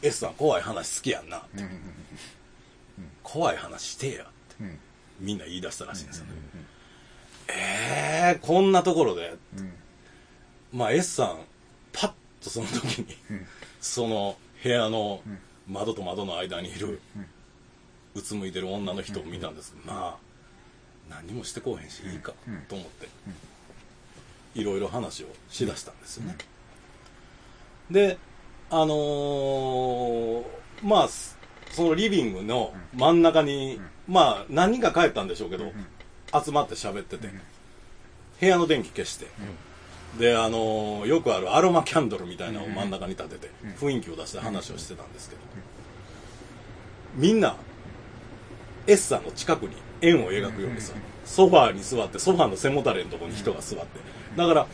[0.01, 1.63] S さん怖い話好きやんなって。
[3.23, 4.25] 怖い話してやっ
[4.57, 4.79] てん。
[5.19, 6.25] みんな言い出したらしいんですよ。
[6.25, 6.31] ね。
[7.49, 9.35] えー、こんなところで、
[10.71, 11.37] まあ S さん、
[11.91, 12.11] パッ
[12.43, 13.17] とその時に、
[13.81, 15.21] その部屋の
[15.67, 17.01] 窓と窓の間にいる、
[18.15, 19.75] うつむいてる女の人を見たんです。
[19.85, 20.17] まあ、
[21.09, 22.33] 何もしてこうへんし、いいか、
[22.67, 23.07] と思って、
[24.55, 26.37] いろいろ話をしだしたんですよね。
[27.89, 28.17] で、
[28.69, 30.43] あのー
[30.83, 31.09] まあ、
[31.71, 35.71] そのリビングの真ん中に、まあ、何人か帰ったんでしょうけど、
[36.33, 37.29] 集まって喋ってて、
[38.39, 39.27] 部屋の電気消して、
[40.17, 45.41] で、あのーよくあるアロマキャンドルみたいなのを真ん中に立てて、雰囲気を出して話をしてたんですけど、
[47.15, 47.55] みんな、
[48.87, 50.93] S さんの近くに円を描くようにさ、
[51.25, 53.85] ソファーに座って、ソファーの背もたれのところに人が座って、
[54.35, 54.67] だから、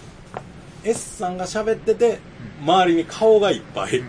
[0.84, 2.20] S さんが喋ってて、
[2.64, 4.04] 周りに顔がいっぱい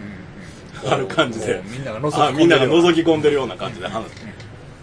[0.84, 1.62] ある感じで。
[1.64, 2.24] みんなが覗き込んでる。
[2.24, 4.25] ようなあみんなが覗き込んでるような感じで話す。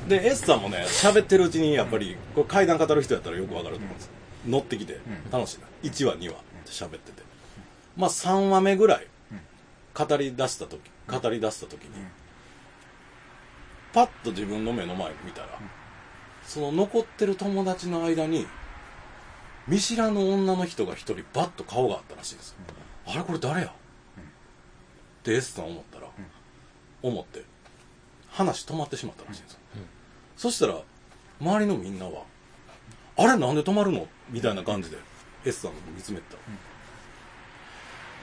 [0.08, 4.10] で、S さんもね、喋ってるうちに、やっぱり、これ階段語る人やったらよくわかると思うんです
[4.46, 5.00] 乗ってきて、
[5.32, 5.68] 楽しいな。
[5.84, 7.24] 1話、2話って喋ってて。
[7.96, 9.08] まあ、3話目ぐらい、
[9.94, 11.92] 語り出した時、語り出した時に、
[13.94, 15.60] パッと自分の目の前を見たら、
[16.46, 18.48] その残ってる友達の間に、
[19.68, 22.58] 見知らぬ女の人が一人バッと顔があったらしいですよ。
[23.06, 23.68] あれこれ誰や？
[23.68, 23.72] っ
[25.24, 26.08] て S さん思ったら、
[27.02, 27.46] 思って
[28.30, 29.60] 話止まってしまったらしいんですよ、
[30.36, 30.82] そしたら
[31.40, 32.24] 周りのみんなは
[33.18, 34.98] 「あれなんで止まるの?」みたいな感じで
[35.46, 36.38] S さんの方見つめてた、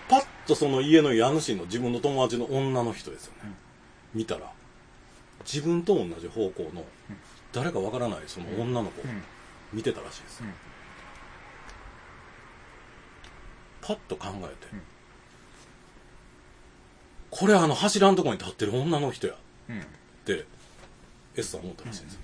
[0.08, 3.52] パッとその家の家主の自分の友達の女の人ですよね、
[4.14, 4.50] 見たら
[5.44, 6.84] 自分と同じ方向の
[7.52, 9.04] 誰かわからないその女の子を
[9.72, 10.52] 見てたらしいです、うん。
[13.82, 14.54] パッと考えて、
[17.30, 19.34] これあの柱のとこに立ってる女の人や。
[19.68, 19.80] うん。
[19.80, 19.84] っ
[20.24, 20.44] て
[21.40, 22.20] S さん思ったらしいんですよ、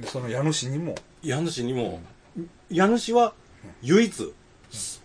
[0.00, 0.94] でその家主にも。
[1.22, 2.00] 家主にも、
[2.70, 3.34] 家主は
[3.82, 4.32] 唯一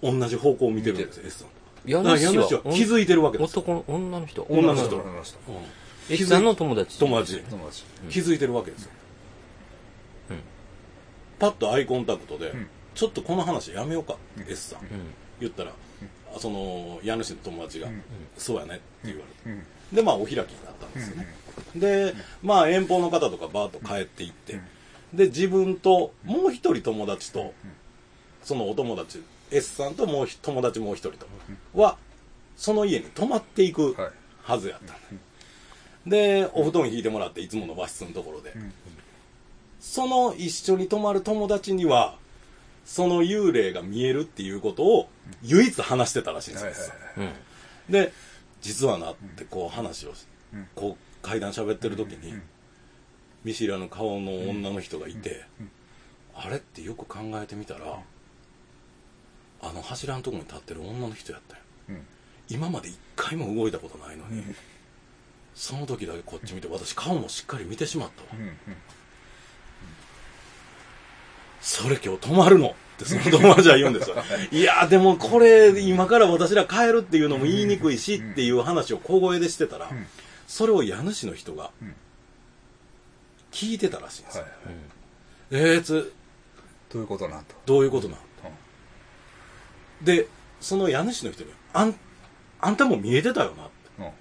[0.02, 1.48] 同じ方向を見てるんですよ S さん
[1.86, 3.62] 家だから家主は気づいてるわけですよ。
[3.62, 4.44] 男の女の人。
[4.50, 4.96] 女の人。
[4.98, 5.38] 女の人。
[5.48, 5.56] うん。
[6.14, 7.00] X さんの友達。
[7.00, 7.40] 友達。
[7.40, 7.84] 友達。
[8.10, 8.92] 気づいてるわけですよ、
[10.32, 10.38] うん。
[11.40, 12.68] パッとアイコンタクトで、ん。
[12.96, 14.88] ちょっとこの話やめようか、S さん、うん。
[15.40, 15.72] 言ったら、
[16.36, 18.02] あその家主の友達が、ん。
[18.38, 19.96] そうやねって言われて、うん。
[19.96, 20.46] でまあお開きになっ
[20.80, 21.34] たんですよね、
[21.76, 24.60] でまあ遠方の方とかバーッと帰っていって、
[25.14, 27.54] で自分ともう一人友達と、
[28.44, 31.28] そのお友達 S さんともうひ友達もう一人と
[31.74, 31.98] は
[32.56, 33.96] その家に泊まっていく
[34.42, 34.98] はずやったん。
[36.06, 38.74] ででお布団引いてもらっていつもの和室のところで、ん。
[39.80, 42.16] その一緒に泊まる友達には
[42.86, 45.08] その幽霊が見えるっていうことを
[45.44, 46.96] 唯一話してたらしいんですよ、
[47.90, 48.12] で
[48.62, 50.14] 実はなってこう話を
[50.76, 52.36] こう階段喋ってる時に
[53.44, 55.44] 見知らぬ顔の女の人がいて
[56.36, 58.00] あれってよく考えてみたら
[59.62, 61.62] あの柱のとこに立ってる女の人やったよ。
[61.90, 62.02] うん。
[62.50, 64.56] 今まで一回も動いたことないのに、うん。
[65.56, 68.28] その時だけこっち見て私顔もしっかり見てしまったわ、
[71.62, 72.68] それ今日泊まるの！
[72.68, 74.18] ってその友達は言うんですよ。
[74.52, 74.62] い。
[74.62, 80.08] やでもこれ今から私ら帰るっていうのも言いにくいしっていう話を小声でしてたら、ん
[80.54, 81.96] それを家主の人がん。
[83.52, 84.54] 聞いてたらしいんですよ、はい
[85.50, 86.14] えーつ
[86.92, 87.56] どういうことなんと。
[87.66, 88.20] どういうことなん
[90.04, 90.28] で
[90.62, 91.96] その家主の人にあん
[92.62, 93.70] あんたも見えてたよなっ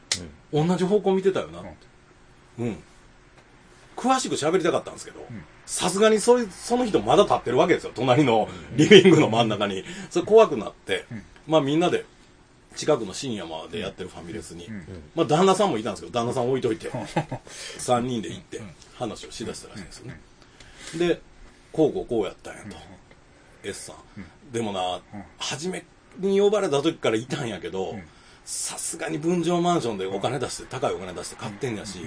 [0.09, 0.21] て。
[0.55, 0.68] うん。
[0.68, 1.68] 同じ方向見てたよなって。
[2.61, 2.79] うん、
[3.95, 5.21] 詳しく喋りたかったんですけど
[5.66, 7.92] さすがにそれその人まだ立ってるわけですよ。
[7.95, 9.85] 隣のリビングの真ん中に。
[10.09, 11.05] それ怖くなって、
[11.47, 12.07] まあみんなで
[12.74, 14.68] 近くの深夜までやってるファミレスに、
[15.14, 16.90] まあ旦那さんもいたんですけど旦那さん置いといて。
[16.90, 18.61] 3人で行って
[18.94, 20.20] 話をしだしたらしいんですよね。
[20.96, 21.20] で
[21.72, 22.76] こうこうこうやったんやと。
[23.64, 24.52] S さん。
[24.52, 25.00] でもな
[25.38, 25.85] 初め
[26.18, 27.94] に呼ばれた時からいたんやけど
[28.44, 32.00] さすがに分譲マンションでお金出して高いお金出して買ってんやし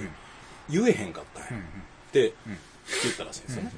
[0.68, 1.48] 言えへんかったんや。
[1.48, 3.72] って言ったらしいんですよね。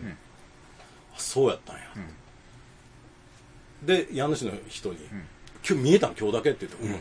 [1.16, 1.83] あそうやったんや。
[3.85, 4.98] で家主の人に
[5.66, 7.01] 「今日見えたん今日だけ?」って言って「うん。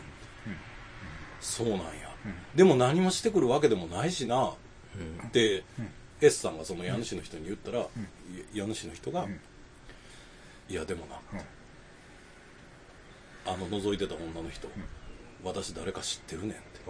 [1.40, 2.08] そうなんや。
[2.54, 4.48] でも何もしてくるわけでもないしな」
[5.28, 5.64] って、
[6.20, 7.86] S さんがその家主の人に言ったら、い
[8.52, 9.26] 家主の人が、
[10.68, 11.20] いやでもな、
[13.46, 14.68] あの覗いてた女の人、
[15.44, 16.60] 私誰か知ってるねんって。
[16.80, 16.84] っ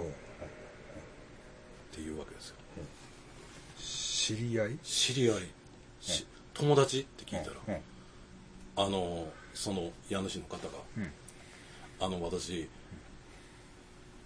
[1.93, 2.57] ていうわけですよ。
[3.79, 4.79] 知り合い？
[4.79, 5.49] 知り合い、
[6.01, 7.01] し友達？
[7.01, 7.83] って聞いたら、うん。
[8.77, 11.13] あのその家主の方が、うん
[12.01, 12.69] あの私、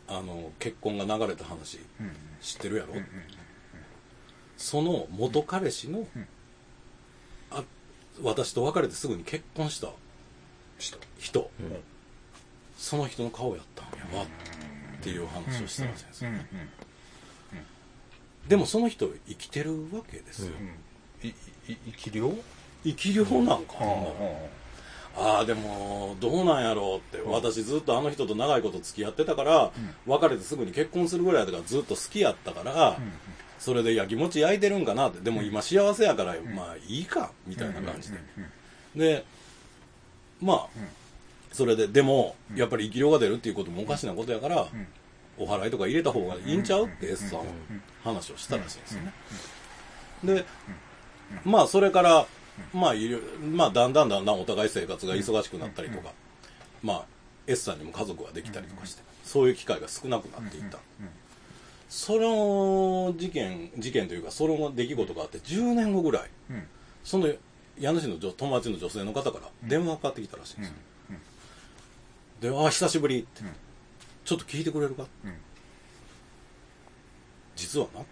[0.09, 2.13] あの結婚が流れた話うん。
[2.41, 2.95] 知ってるやろ、
[4.57, 6.07] その元彼氏の、
[7.51, 7.63] あ
[8.21, 9.89] 私と別れてすぐに結婚した
[10.79, 10.99] 人。
[11.19, 11.51] 人、
[12.77, 14.27] その人の顔やったんやわっ
[15.03, 16.43] ていう話をしたらしいんですよ、うんうん
[18.49, 20.53] でもその人生きてるわけですよ、
[21.23, 22.35] 生き量
[22.83, 24.49] 生き量なんか、は
[25.17, 29.73] ああでもどうなんやろうって、私ずっとあの人と長いこと付き合ってたから、
[30.07, 32.97] 別れてすぐに結婚するぐらいだからずっと好きやったから、
[33.59, 35.21] それでやきもち焼いてるんかなって。
[35.21, 38.19] でも今幸せやから、まあいいかみたいな感じで、
[38.97, 39.25] で
[40.41, 40.67] まあ、
[41.53, 44.67] それででもやっぱり生き量が出るっていうこともおかしなことやから、
[45.39, 47.45] お祓いとか入れた方がいいんちゃうって S さんは
[48.03, 49.13] 話をしたらしいんですよね、
[50.25, 50.45] で
[51.45, 52.27] まあそれから
[52.73, 52.95] まあ
[53.41, 56.13] まあだんだんだんだんお互い生活が忙しくなったりとか、
[56.83, 57.05] まあ
[57.47, 60.79] S さんにも家族ができたりとかして、そういう機会が少なくなっていった、
[61.89, 66.67] その事件事件というかその出来事があって10年後ぐらいうん。
[67.05, 67.29] その
[67.79, 70.75] 家主の女友達の女性の方から電話がかかってきたらしいんですよ、
[72.41, 73.43] で「ああ久しぶり」って、
[74.25, 75.35] ちょっと聞いてくれるか?」うん。
[77.57, 78.05] 実はな、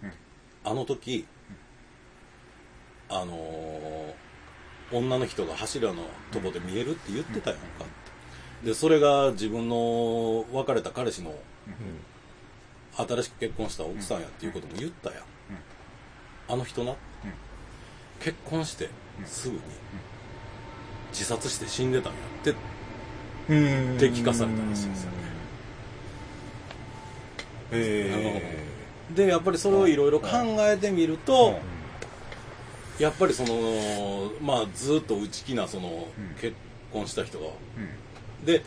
[0.63, 1.25] あの時、
[3.09, 4.13] あのー
[4.91, 7.87] 女の人が柱のとこで見えるって言ってたやんかっ
[8.61, 8.67] て。
[8.67, 11.33] でそれが自分の別れた彼氏の
[12.95, 15.23] 新しく結婚した奥さんやっていうことも言ったやん。
[16.49, 16.93] あの人な、
[18.19, 18.89] 結婚して
[19.25, 19.61] すぐに
[21.11, 22.55] 自殺して死んでたんやって、
[23.49, 25.17] うんで聞かされたらしいですよね。
[27.71, 28.65] え
[29.15, 31.59] で、やっぱりそれをいろいろ考えてみると、
[33.01, 36.35] やっぱりその、まあずっと内気なそのうん。
[36.39, 36.55] 結
[36.93, 37.49] 婚した人が、う
[38.43, 38.45] ん。
[38.45, 38.63] で、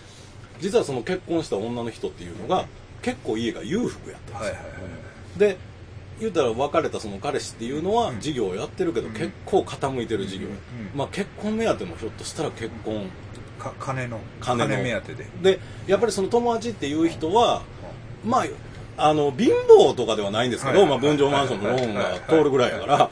[0.61, 2.66] 実はその結婚した女の人っていうのが、
[3.03, 4.55] 結構家が裕福やったんですよ。
[4.55, 5.59] はいはいはいで
[6.20, 8.20] 言ったら別れたその彼氏っていうのはうん。
[8.20, 9.14] 事業をやってるけどうん。
[9.14, 10.47] 結構傾いてる事業、
[10.94, 13.09] まあ結婚目当てもひょっとしたら結婚。
[13.59, 14.83] か金の金の。
[14.83, 15.27] 目当てで。
[15.42, 17.62] でやっぱりその友達っていう人は
[18.25, 18.44] まあ
[18.97, 23.11] あの貧乏とかではないんですけど、はいまあ、分譲マンションのローンが通るぐらいやから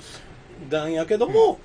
[0.78, 1.60] なんやけども、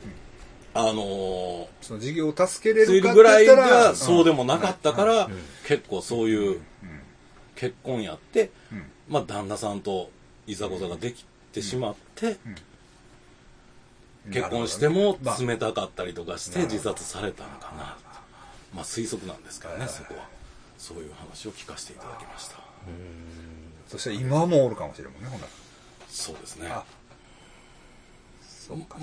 [0.74, 5.34] あのーその事業を助けれるかるぐらいがそうでもなかったから、うん。
[5.66, 6.62] 結構そういう
[7.56, 8.84] 結婚やって、うん。
[9.10, 10.12] まあ、旦那さんと
[10.46, 12.38] いざこざができてしまって、
[14.26, 14.34] うん。
[14.34, 15.42] 結婚してもまあ。
[15.42, 17.98] 冷たかったりとかして自殺されたのかな。
[18.76, 20.28] まあ推測なんですけどねそこは。
[20.78, 22.58] そういう話を聞かせていただきました。
[23.88, 25.52] そしたら今もおるかもしれんもんねほんなら。
[26.10, 26.70] そうですね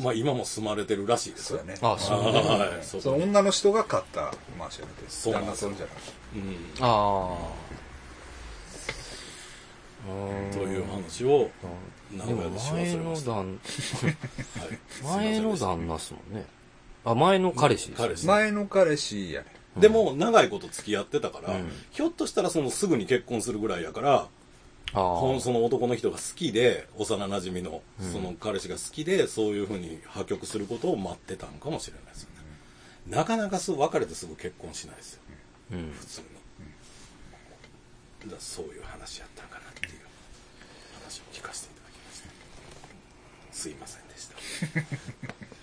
[0.02, 1.58] まあ今も住まれてるらしいですよ。
[1.58, 1.80] そうやね。
[1.82, 2.18] あそう。
[2.18, 5.70] はいそその女の人が買ったマンションでそうなんですよ。
[5.70, 6.12] 旦那それじゃなくて。
[6.36, 6.56] うん。
[6.80, 7.38] あ
[10.06, 11.50] あという話を
[12.12, 13.30] 名古屋でしました。
[13.30, 13.58] の旦
[15.08, 16.44] はい前の旦那っすもんね
[17.06, 18.26] あ前の彼氏です彼氏。
[18.26, 19.46] 前の彼氏やね
[19.78, 21.72] でも長いこと付き合ってたから、うん。
[21.90, 24.28] ひょっとしたらそのすぐに結婚するぐらいやから
[24.92, 28.12] その男の人が好きで幼馴染のうん。
[28.12, 35.20] その彼氏が好きでそういうふうに破局することを待ってたんかもしれないですよね、なかなかすぐ別れてすぐ結婚しないですよ。
[35.72, 35.90] あうん。
[35.92, 36.26] 普通に、
[38.24, 40.04] だからそういう話やったんかなっていう。
[41.04, 42.28] 話を聞かせていただきました。
[43.52, 44.36] すいませんでした。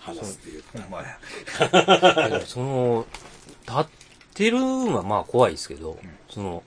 [0.00, 2.28] 話すって言ったまや。
[2.28, 3.06] でもその
[3.62, 3.86] 立っ
[4.34, 5.98] てるんはまあ怖いですけど、
[6.30, 6.62] その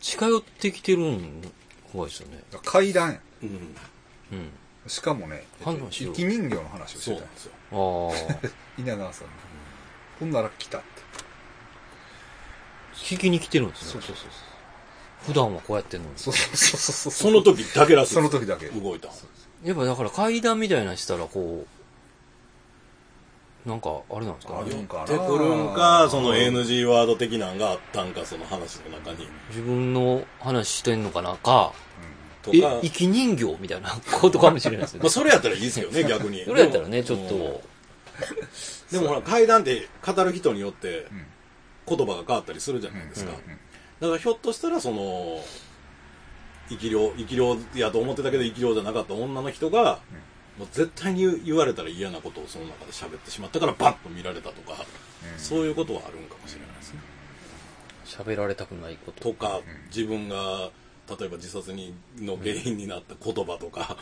[0.00, 1.40] 近寄ってきてるん
[1.94, 2.42] 怖いですよね。
[2.64, 3.12] 階段。
[3.12, 3.48] やうん。
[4.32, 4.50] うん。
[4.88, 7.52] しかもね生き人形の話をしてたんですよ。
[7.72, 8.12] あ
[8.44, 9.28] あ稲川さん
[10.20, 10.86] ほんなら来たって。
[12.94, 13.92] 聞きに来てるんですね。
[13.92, 14.28] そうそうそう
[15.26, 16.12] 普段はこうやってんのに。
[16.16, 18.14] そうそうそうそうその時だけらしい。
[18.14, 18.66] その時だけ。
[18.66, 19.08] 動いた
[19.62, 21.64] やっぱだから階段みたいなのしたらこ
[23.64, 24.58] うなんかあれなんですか？
[24.58, 29.26] あるんてくるんかその NG ワード的なんがあったんかその話の中に。
[29.48, 31.83] 自分の話してんのかなかえ
[32.44, 32.80] とか。
[32.82, 35.02] 生き人形みたいな ことかもしれないですよね。
[35.04, 36.44] まあそれやったらいいですよね逆に。
[36.44, 37.28] それやったらねちょっうん。
[37.28, 37.62] と
[38.92, 41.26] でもほら階段って語る人によってうん。
[41.86, 43.58] 言葉が変わったりするじゃないですか、うん
[44.00, 45.40] だからひょっとしたらその
[46.68, 50.00] 生き量生き量やと思ってたけど生き量じゃなかった女の人が、
[50.58, 54.84] もう絶対に言言われたら嫌なことをその中で喋ってしまったからバッと見られたとか、
[55.32, 55.38] うん。
[55.38, 57.00] そういうことはあるんかもしれないですね。
[58.04, 59.32] 喋られたくないこと。
[59.32, 59.60] とか
[59.94, 60.70] 自分が
[61.08, 63.96] 例えば自殺にの原因になった言葉とか、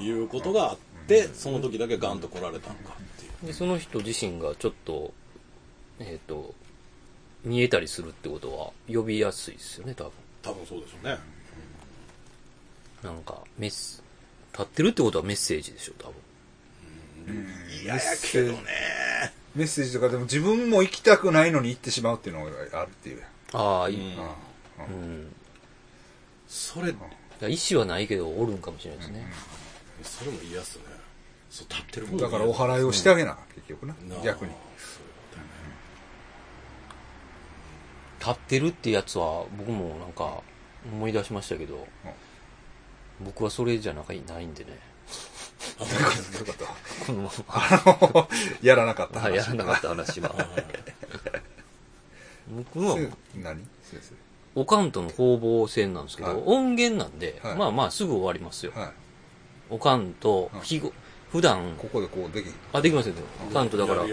[0.00, 3.46] いうことがあって、その時だけガンと来られたのかっていう。
[3.46, 5.12] でその人自身がちょっと
[6.00, 6.54] えっ、と
[7.44, 10.12] 見えたりするってことは呼びやすいですよね多分。
[10.42, 11.18] 多分そうでしょうね。
[13.02, 14.02] なんかメッセ
[14.52, 16.14] 立ってるってことはメッセージでしょ多分。
[17.82, 18.58] 嫌やけどね。
[19.54, 23.22] メッセージとかでも自分も行きたくないのに行ってしまうっていうのがあるっていう。
[23.52, 24.20] ああ、いうん。
[24.20, 24.36] あ
[24.78, 25.34] うん
[26.50, 29.32] それ、意思はないけどおるんかもしれないですね、
[30.02, 30.84] それも嫌っすね。
[31.48, 33.38] そう、立ってる方うんがだからお祓いをしてあげな。
[33.54, 33.94] 結局な。
[34.08, 34.24] なあ。
[34.24, 34.52] 逆に。
[38.18, 40.42] 立ってるってやつは僕もなんか
[40.92, 41.86] 思い出しましたけど、
[43.20, 44.78] 僕はそれじゃなかないんでね。
[45.78, 46.66] どういうこと
[47.06, 48.28] このあの
[48.60, 50.34] やらなかったはいや話らなかった話は。
[52.50, 53.66] 僕はせ何？
[53.82, 54.02] 先
[54.54, 56.42] おかんとの攻防戦なんですけど、はい。
[56.46, 57.56] 音源なんで、はい。
[57.56, 58.92] まあまあすぐ終わりますよ、生はい。
[59.70, 60.62] おかんとはい。
[60.62, 60.92] 日ご
[61.30, 63.14] 普段ここでこうできあできますよ。
[63.48, 64.04] おかんとだから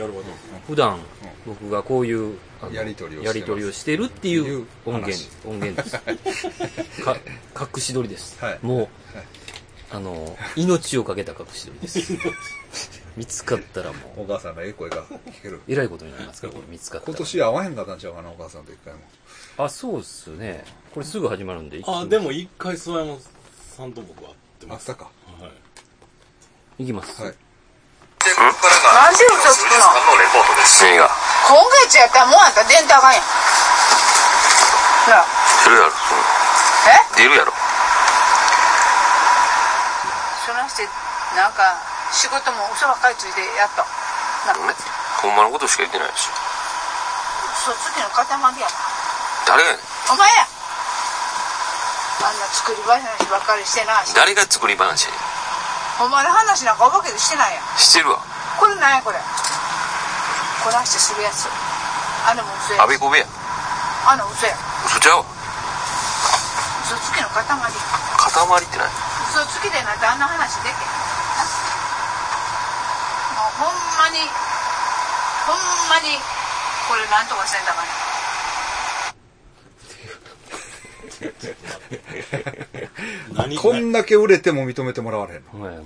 [0.68, 1.00] 普段
[1.48, 3.38] 僕がこういうあのやり取りをしてます。
[3.38, 5.30] やり取りをしてるっていう音源話。
[5.46, 7.02] 音源です。
[7.02, 7.18] か
[7.60, 8.60] 隠し撮りです、はい。
[8.62, 8.90] もう、はい。
[9.90, 12.14] あの命をかけた隠し撮りです
[13.18, 14.22] 見つかったらもう。
[14.22, 15.60] お母さんのええ声が聞ける。
[15.68, 17.14] えらいことになりますからこれ見つかったら。
[17.14, 19.00] 今年会わへんかったんちゃうかなお母さんと一回も。
[19.58, 20.64] あそうっすね。
[20.94, 22.32] これすぐ始まるんであ、でも。
[22.32, 23.20] 一回諏訪山
[23.76, 24.90] さんと僕は会ってます。
[24.92, 25.12] あったか。
[25.42, 25.50] は
[26.80, 26.84] い。
[26.84, 27.34] いきます、はい。
[27.34, 28.52] な
[29.10, 31.10] んで嘘つくの何が
[31.50, 31.58] 今
[31.88, 33.24] 月やったらもうあんた電卓がやん。
[35.10, 35.26] なあ
[35.66, 35.98] 出るやろそ
[36.86, 36.94] え？
[37.10, 37.54] の出るやろ。
[40.54, 40.84] なして
[41.36, 43.84] なんか仕事も嘘ばっかりついてやっと
[44.48, 44.76] なんか
[45.22, 46.30] ほんまのことしか言ってないし。
[47.68, 48.72] 嘘つきの塊やな。
[49.46, 49.86] 誰がやねん。
[50.14, 50.48] お前や。
[52.24, 54.14] あんな作り話ばっかりしてなし。
[54.16, 56.06] 誰が作り話やねん。
[56.06, 57.64] お前の話なんかお化けでしてないやん。
[57.78, 58.20] してるわ。
[58.60, 59.20] これなんやこれ？
[60.64, 61.50] こなしてするやつ。
[62.30, 63.26] あのも嘘やあべこべや。
[64.06, 64.56] あの嘘や。
[64.86, 65.26] 嘘ちゃうわ。
[66.86, 67.44] 嘘つきの塊。
[67.44, 68.88] 塊って何？
[69.34, 70.74] 嘘つきでなんてあんな話でき
[74.08, 74.18] まに
[75.46, 75.58] ほん
[75.90, 76.06] まに
[76.88, 77.88] これなんとかせんだから
[83.34, 85.62] 何こんだけ売れても認めてもらわれへんの？
[85.62, 85.86] はい、もう、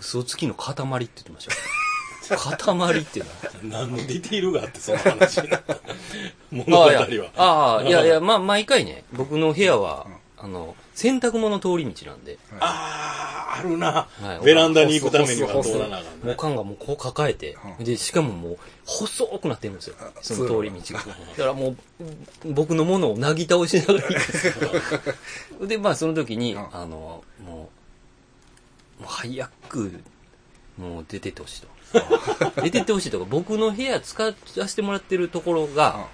[0.00, 1.54] 嘘つきの塊って言ってました
[2.34, 2.40] よ。
[2.56, 3.26] 塊ってな。
[3.62, 5.76] 何のディティールがあってその話になった
[6.50, 10.06] 物語あはあ、いや、ああ、いやいや、まあ、毎回ね、僕の部屋は、
[10.44, 14.44] あの、洗濯物通り道なんで、あああるな、はい。
[14.44, 19.96] ベランダに行くためには通らなあかんもうね缶がもうこう抱えて、で、しかももう、細くなってるんですよ。
[20.20, 21.00] その通り道が。
[21.00, 21.76] だからもう、
[22.52, 24.10] 僕のものをなぎ倒しながら行く。
[24.10, 24.46] んです
[25.60, 25.66] よ。
[25.66, 26.76] で、まあ、その時に、うん。
[26.76, 27.70] あの、もう、も
[29.00, 29.92] う早く、
[30.76, 31.68] もう出てってほしいと。
[32.60, 34.34] 出てってほしいとか、僕の部屋使わ
[34.66, 36.06] せてもらってるところが、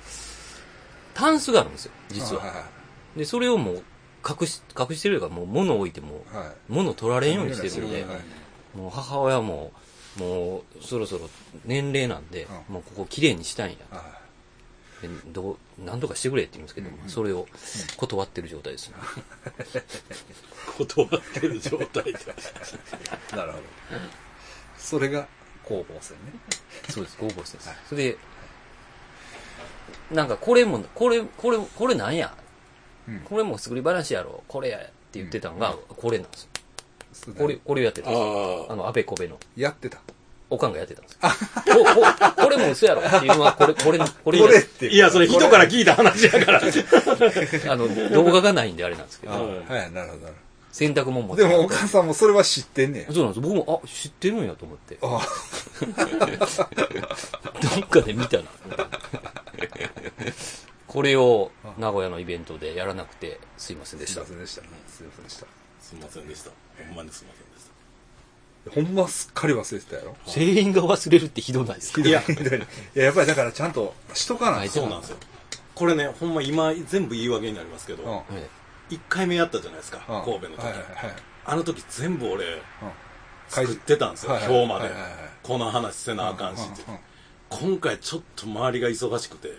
[1.14, 2.45] タンスがあるんですよ、実は。
[2.45, 2.81] は
[3.16, 3.83] で、それをもう、
[4.29, 6.47] 隠し、隠してるというか、もう物を置いても、いはい。
[6.68, 8.21] 物取られんようにしてるんで、はい
[8.75, 9.73] もう母親も、
[10.16, 11.29] もう、そろそろ
[11.64, 13.79] 年齢なんで、うんもうここ綺麗にしたいんや。
[13.91, 14.21] は
[15.03, 17.47] でどう、なんとかしてくれって言うんですけど、それを
[17.97, 18.97] 断ってる状態ですね。
[20.79, 22.12] 断ってる状態
[23.33, 23.64] なるほど。
[24.79, 25.27] それが
[25.64, 26.33] 攻防戦ね。
[26.91, 27.57] そうです、合法です。
[27.89, 28.18] それで、
[30.11, 32.35] なんかこれも、これ、これ、これなんや、
[33.09, 34.82] うんこれも作り話やろこれやっ
[35.12, 36.48] て言ってたのが、これなんですよ。
[37.12, 38.66] そうこれ、これをやってたんですよ。
[38.68, 39.38] ああの、安倍小部の。
[39.57, 39.98] やってた。
[40.48, 41.18] おかんがやってたんですよ。
[41.84, 46.61] こここれも嘘やろっていうのは、これ、これ、これ、これっていやそれ人から聞いた話やから
[47.72, 49.53] あの、動画がないんであれなんですけあど、は
[49.84, 50.34] い、なるほどなる
[50.72, 51.42] 洗濯物もほど。
[51.42, 53.12] でもお母さんもそれは知ってんねん。
[53.12, 53.40] そうなんです。
[53.40, 54.98] 僕も、あ、知ってるんやと思って。
[55.03, 55.20] あ
[57.76, 58.44] どっかで見たな。
[60.91, 64.24] これを名古屋のイベントでやらなくてすいませんでした。
[64.24, 64.34] すいま。
[64.34, 64.62] せんでした。
[64.88, 65.47] すいませんでした。
[65.80, 66.51] すいませんでした。
[66.88, 67.41] ほんまにすいませ
[68.72, 70.16] んでしほんますっかり忘れてたやろ？
[70.26, 72.01] 全員が忘れるってひどないですか？
[72.01, 72.05] い。
[72.05, 72.59] ひどい。
[72.59, 72.62] い
[72.95, 74.74] や、やっぱりだからちゃんとしとかないた。
[74.74, 74.80] と。
[74.80, 75.16] そうなんですよ。
[75.76, 78.11] これねほんま今全部言い訳になりますけど、うん。
[78.11, 78.22] うん
[78.91, 80.24] 1回目やったじゃないですか、うん。
[80.24, 80.62] 神戸の時。
[81.45, 82.61] あの時全部俺うん。
[83.49, 84.91] 作ってたんですよ、今日まで、
[85.45, 86.82] この話せなあかんしって、
[87.49, 89.57] 今回ちょっと周りが忙しくてうん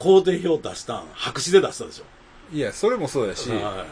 [0.00, 2.04] 工程表出したん白紙で出したでしょ、
[2.56, 3.84] いや、それもそうやし、は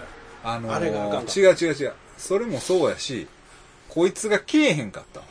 [0.42, 1.92] あのーあれがあかんか違う違う違う。
[2.16, 3.28] それもそうやし、
[3.88, 5.20] こいつが来えへんかった。
[5.20, 5.22] い、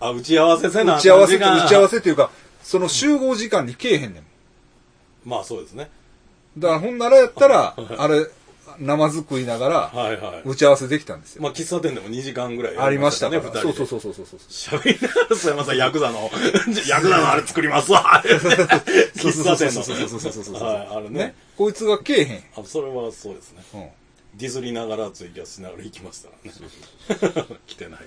[0.00, 2.30] あ打ち合わせせな打ち合わせ打ち合わせっていうか、
[2.64, 4.24] その集合時間に来えへんねん。
[5.24, 5.88] まあそうですね
[6.58, 8.26] だからほんならやったら、あれ、
[8.80, 11.42] ナマズ食いながら、はいはい打ち合わせできたんですよ。
[11.42, 13.52] まあ喫茶店でも2時間ぐらいやありましたねから。
[13.54, 14.80] 2人でそうそうそうそうそうそう。
[14.80, 16.30] 喋りながら須山さんヤクザの
[16.88, 21.34] ヤクザのあれ作りますわ喫茶店のそうそうそうそうそうそうそうはいあれねね。
[21.56, 22.44] こいつが来えへん。
[22.56, 23.88] あそれはそうですねうん。
[24.38, 26.52] ディズりながらツイキャスしながら行きましたらね
[27.66, 28.00] 来てない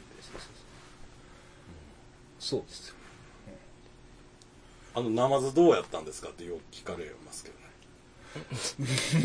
[2.39, 2.95] そうですよ。
[4.95, 7.62] あのナマズどうやったんですかってよく聞かれますけどね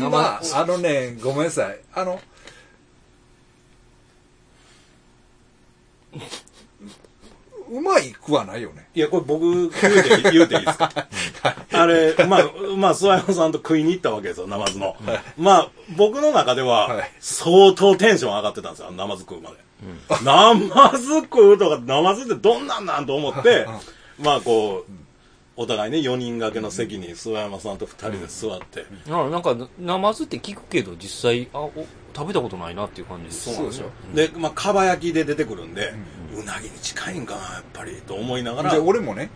[0.09, 1.79] まあ、あのね、ごめんなさい。
[1.93, 2.19] あの、
[7.71, 8.89] うまいくはないよね。
[8.95, 10.89] いやこれ僕言うて言うていいですか？
[11.71, 14.95] あれまあまあ諏訪山さんと食いに行ったわけですよナマズの、
[15.37, 17.11] まあ僕の中でははい。
[17.19, 19.57] 相当テンション上がってたんですよナマズ食うまで、
[20.25, 23.67] ナマズ食うとかナマズってどんなんなんと思って
[24.17, 24.91] まあこう
[25.61, 31.73] お互いね4人掛けの席に諏訪山さんと2人で座って、ななんか、ナマズって聞くけど、実際、あ、お
[32.15, 33.53] 食べたことないなっていう感じです。
[33.53, 34.15] そうでしょ。
[34.15, 35.91] で、まあ、かば焼きで出てくるんで、
[36.33, 38.69] うなぎに近いんかなやっぱりと思いながら。
[38.69, 39.31] じゃあ俺もね、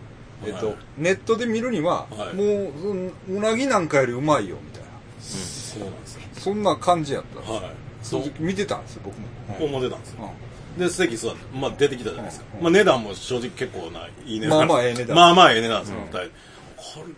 [0.46, 2.36] えっと、はいネットで見るには、はい。
[2.36, 4.88] もううん、うなぎなんかよりうまいよ、みたいな。
[5.20, 6.22] そうなんですよ。
[6.36, 7.52] そんな感じやった。
[7.52, 7.62] はい。
[8.02, 9.28] そう正直見てたんですよ、僕も。
[9.66, 10.24] 思ってたんですよ。
[10.24, 12.64] うんで席座って、まあ、出てきたじゃないですか、うん。
[12.64, 14.36] まあ、値段も正直結構ない。
[14.38, 14.60] い値段。
[14.60, 15.16] まあまあええ値段。
[15.16, 16.08] まあまあええ値段ですよ、うん。
[16.10, 16.20] こ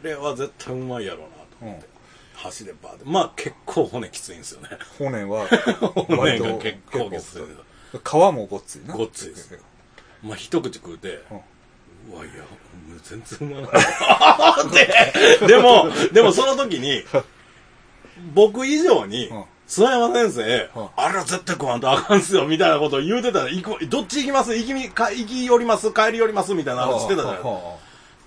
[0.04, 1.88] れは絶対うまいやろうなとうん思って、
[2.36, 3.06] 箸でバーって。
[3.06, 4.70] まあ結構骨きついんですよね。
[4.98, 5.48] 骨は、
[6.08, 7.42] 骨が結構きつい
[8.04, 8.94] 皮もごっついな。
[8.94, 9.58] ごっついです
[10.22, 11.22] まあ一口食うて、
[12.12, 12.44] うわいや
[13.04, 17.04] 全然うまないででもでもその時に
[18.34, 24.56] 僕以上にうん諏訪山先生は、あれは絶対食わんとあかんすよ、みたいなことを言うてたら、行くどっち行きます？
[24.56, 25.92] 行きみ、か行き寄ります？
[25.92, 27.50] 帰り寄りますみたいな話してたじゃないですか。
[27.50, 27.78] はあは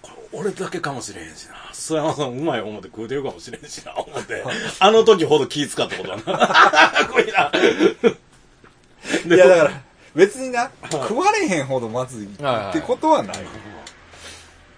[0.02, 1.54] これ俺だけかもしれへんしな。
[1.72, 4.44] 諏訪山さんうまい思って食うてるかもしれんしな、思って。
[4.80, 7.06] あの時ほど気使ったことはな。
[7.08, 7.46] こいいな。
[7.46, 7.52] あ
[9.34, 9.82] いや、だから、
[10.14, 12.28] 別にな、食われへんほどまずいっ
[12.72, 13.36] てことはない。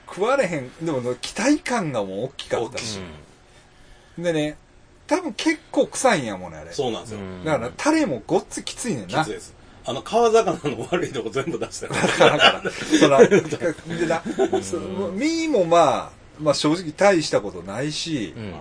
[0.06, 3.00] 食われへん、でも期待感がもう大きかったし。
[4.18, 4.56] でね、
[5.10, 6.72] 多分結構臭いんやもんね、あれ。
[6.72, 7.18] そうなんですよ。
[7.44, 9.24] だから、タレもごっつきついねんな。
[9.24, 9.52] きついです。
[9.84, 11.92] あの、川魚の悪いとこ全部出したよ。
[11.94, 13.40] だから、そら、で
[14.06, 14.22] な、
[14.62, 14.78] そ
[15.10, 18.54] 身もまあ、まあ正直大したことないし、うん。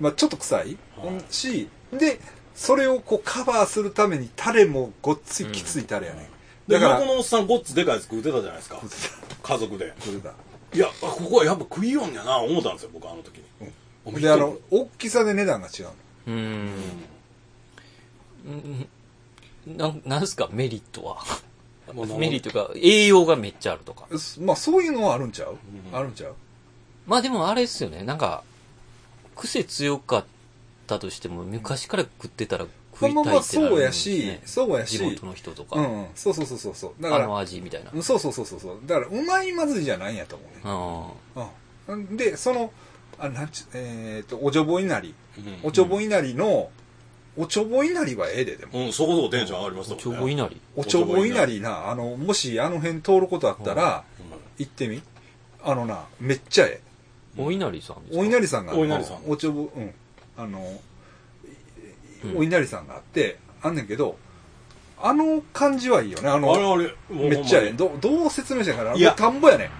[0.00, 2.18] まあちょっと臭い、はいし、で、
[2.56, 6.28] それをこうカバーするためにタレもごっついきついタレやね、
[6.66, 8.80] で、だから横のおっさんごっつでかいやつ食うてたじゃないですか。
[9.44, 9.94] 家族で。
[10.00, 10.32] それだ。
[10.74, 13.44] いや、あここはやっぱ食いよんやな、思ったんですよ、僕あの時に。
[13.60, 13.72] お前
[14.06, 15.92] で、あの、大きさで値段が違うの。
[16.26, 16.70] うん。
[18.46, 18.88] うん
[19.76, 21.22] なん、なんすか、メリットは。
[22.18, 24.06] メリットが、栄養がめっちゃあるとか。
[24.18, 25.56] すまあそういうのはあるんちゃう、
[25.92, 26.34] うんあるんちゃう？
[27.06, 28.42] まあでもあれですよね、なんか、
[29.36, 30.24] 癖強かっ
[30.86, 37.02] たとしても、昔から食ってたら食いたいってなるんです、ね、まあまあそうやしそうやし地元の人とか、うん、そうそうそうそうそう。
[37.02, 37.90] だかあのら、味みたいな。
[38.02, 38.78] そうそうそうそうそう。
[38.86, 41.50] だから、うまいまずいじゃないんやと思うね。
[41.88, 42.16] あうん。
[42.16, 42.72] で、その、
[43.22, 45.14] あなんちゅえっ、と、おちょぼいなり。
[45.38, 46.70] うんおちょぼいなりの、
[47.36, 48.86] おちょぼいなりはええで、でも。
[48.86, 50.22] うん、そこそこテンション上がりましたあ、ちょもんね。
[50.22, 50.60] ぼいなり。
[50.74, 54.02] おちょぼいなりな、あの、もしあの辺通ることあったら、
[54.58, 55.00] 行ってみ。
[55.62, 56.80] あのな、めっちゃえ
[57.38, 58.16] お稲荷さんですえ。
[58.16, 58.20] か？
[58.22, 59.94] お稲荷さんが、お稲荷さんおちょぼ、うん。
[60.36, 60.80] あの、
[62.24, 64.16] うんお稲荷さんがあって、あんねんけど、
[65.00, 66.28] あの感じはいいよね。
[66.28, 67.72] あの、あれあれ、もうめっちゃええ。
[67.72, 68.94] どどう説明したかな。
[68.94, 69.70] いやもう田んぼやねん。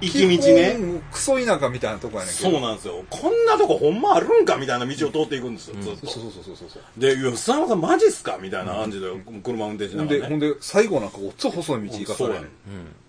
[0.00, 0.76] 行き道ね。
[0.76, 2.50] 基本クソ田舎みたいなとこやねんけど。
[2.50, 3.04] そうなんですよ。
[3.10, 6.06] こんなとこほんまあるんかみたいな道を通っていくんですよ、ずっと。
[6.06, 7.00] そうそうそうそうそう。
[7.00, 9.06] で、いや、佐山さんマジっすかみたいな感じで、
[9.42, 10.28] 車運転しなんがらね。
[10.28, 12.48] ほんで、最後なんかごっつ細い道行かされんね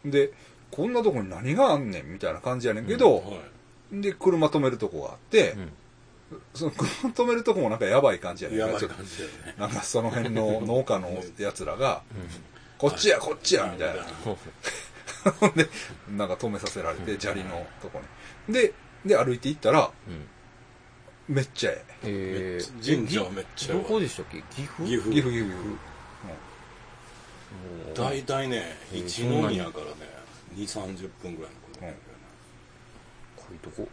[0.04, 0.10] うん。
[0.10, 0.12] ん。
[0.12, 0.32] で、
[0.72, 3.22] こんなとこに何があんねんみたいな感じやねんけど、は
[3.92, 5.72] で、車止めるとこがあって、うん
[6.56, 8.54] その車止めるとこもなんかやばい感じやい。
[8.54, 9.56] ねんやばい感じだよね。
[9.60, 12.02] なんかその辺の農家のやつらが、
[12.78, 14.04] こっちや、こっちや、みたいな。
[15.32, 15.68] ほ んで、
[16.16, 18.02] なんか止めさせられて、砂利のとこ
[18.48, 18.54] に。
[18.54, 18.74] で、
[19.06, 21.36] で、歩いて行ったら、うん。
[21.36, 22.60] めっちゃええ。
[22.62, 24.42] ー、神社はめっちゃどこでしたっけ？
[24.56, 24.84] 岐阜？
[24.84, 24.88] え。
[24.88, 25.10] 岐阜。
[25.12, 25.56] 岐阜、岐阜。
[27.96, 29.92] 大体ね、えー一宮からね、
[30.56, 32.00] 2、30分ぐらいのことだよね。
[33.36, 33.88] こういうとこ？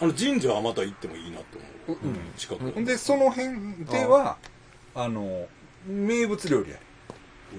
[0.00, 2.06] あの神社はまた行ってもいいなって思う。
[2.06, 2.32] うん。
[2.36, 2.84] 近く。
[2.84, 4.36] で、その辺では、
[4.94, 5.46] あの、
[5.86, 6.76] 名物料理や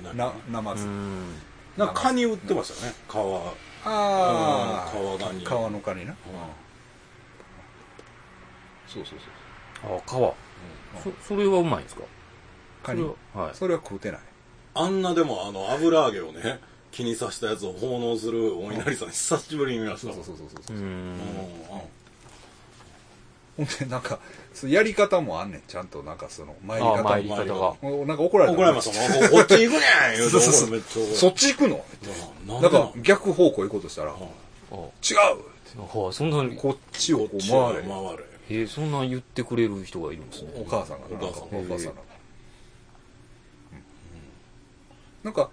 [0.01, 0.85] うなな、ナマズ。
[0.85, 1.35] うん。
[1.77, 3.39] なんかカニ売ってましたね、川。
[3.39, 3.51] あ
[3.85, 6.15] あ、川ガニ川のカニな。
[8.87, 9.19] そうそう
[9.83, 9.97] そう。
[9.97, 10.33] あ、川。
[11.03, 12.03] そ、それはうまいんですか？
[12.83, 13.07] カニそ。
[13.07, 13.55] れははい。
[13.55, 14.21] それは食うてない。
[14.75, 16.59] あんなでもあの油揚げをね、
[16.91, 20.13] 気にさしたやつを奉納するお稲荷さん久しぶりに見ました。
[20.13, 20.79] そうそうそうそうそうう。
[20.79, 20.83] ん。
[20.83, 21.19] うん
[23.55, 24.19] ほんで、なんか、
[24.53, 25.61] そうやり方もあんねん。
[25.67, 27.35] ちゃんと、なんかその、参り方あ、参りも。
[27.35, 27.75] 方が。
[27.87, 28.55] おなんか怒られた。
[28.57, 29.29] 怒られましたもん。
[29.29, 30.89] こっち行くねん言うてそうそうそう怒られた
[31.19, 31.85] そっち行くの？
[32.47, 32.79] ななんんかで？
[32.79, 34.17] なん逆方向行こうとしたら、違う
[34.75, 37.47] はい、そんなに、こっちをこう回れ。
[37.47, 38.23] 回れ。
[38.49, 40.49] えー、そんなん言ってくれる人がいるんですね。
[40.55, 41.15] お母さんがな。
[41.15, 42.01] お母さんなんかお母さんが。
[45.23, 45.49] なんか、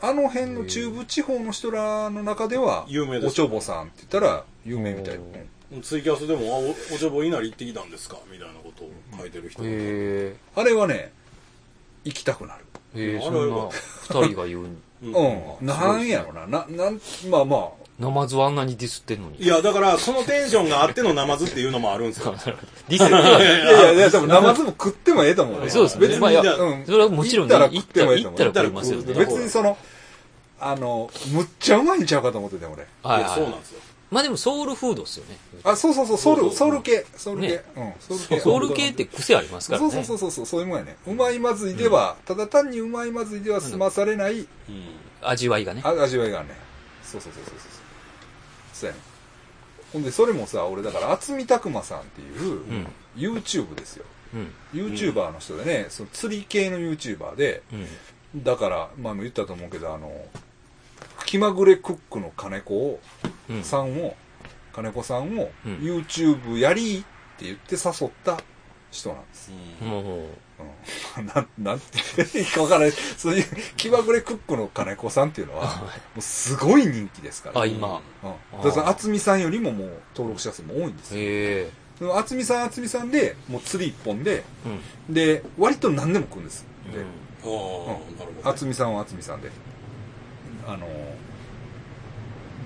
[0.00, 5.18] あの辺の中部地方の人らの中では、有名ですおちょぼさんって言ったら有名みたい。
[5.18, 5.32] おうん
[5.82, 8.16] ツイキャスでも、あ、おおちょぼ稲荷行ってきたんですか？
[8.30, 9.68] みたいなことを書いてる人が。
[9.68, 11.12] へあれはね、
[12.04, 12.64] 行きたくなる。
[12.94, 13.14] え。
[13.14, 13.68] えー、あれそんな、
[14.22, 14.68] 二人が言う、う
[15.02, 15.66] うん。
[15.66, 16.46] なんやろな。
[16.46, 17.00] な、なん、
[17.30, 19.42] まあまあ、ナマズはあんなにディスってんのに。
[19.42, 22.32] いや、だから、そのテンションがあってのナマズっていうのもあるんですよ。
[22.88, 25.70] ディスっていやいやいや、 でもナマズも食ってもええと思うね。
[25.70, 26.84] そうですね別に、まあいやうん。
[26.86, 28.40] それはもちろん行ったらね食ってもええと思う。
[28.40, 29.76] ら食いますよね別にその、
[30.60, 32.86] あの、むっちゃうまいんちゃうかと思ってて、俺。
[33.02, 33.60] はいいや、そうなんはい。
[33.60, 33.80] ですよ。
[34.10, 35.36] まあでもソウルフードっすよね。
[35.64, 37.04] あ、そうそうそう、ソウル、ソウル系。
[37.16, 37.64] ソウル系ね。
[37.76, 38.40] うん、ソウル系。
[38.40, 40.04] ソウル系って癖ありますからそうね。
[40.04, 40.96] そうそうそう、そういうもんやね。
[41.06, 44.46] うまいまずいでは、ただ単にうまいまずいでは済まされないうん。
[45.22, 45.82] 味わいがね。
[45.84, 46.50] あ味わいがね。
[47.02, 47.58] そうそうそうそうそう。
[48.72, 49.02] そうやね。
[49.92, 52.86] ほんで、それもさ、俺だから、渥美拓磨さんっていう、ん
[53.16, 54.04] YouTube ですよ。
[54.34, 54.52] うん。
[54.72, 58.44] YouTuber の人でね、その釣り系の YouTuber で、うん。
[58.44, 60.12] だから、まあ言ったと思うけど、あの、
[61.26, 63.00] 気まぐれクックの金子を、
[63.50, 63.62] うん。
[63.62, 64.16] さんを、
[64.72, 68.40] 金子さんを、うん YouTube やりって言って誘った
[68.90, 69.50] 人なんです。
[69.82, 70.04] もう、
[71.18, 72.92] うん、 なん、なんて言っていいかわからない。
[72.92, 73.44] そういう、
[73.76, 77.60] 気まぐれクックの金子さんっていうのは、もうすごい人気ですから。
[77.60, 78.00] あ、今。
[78.54, 78.62] うん。
[78.62, 81.20] だから、渥美さんよりももう登録者数も多いんですよ。
[81.20, 81.24] へ
[81.62, 81.70] え。
[82.00, 84.44] 渥美さん渥美さんで、もう釣り一本で、
[85.08, 85.14] うん。
[85.14, 86.64] で、割と何でも食うんです。
[86.92, 87.04] で、うん
[87.44, 87.54] ああ、な
[88.24, 89.50] るほど、渥美さんは渥美さんで。
[90.66, 90.86] あの、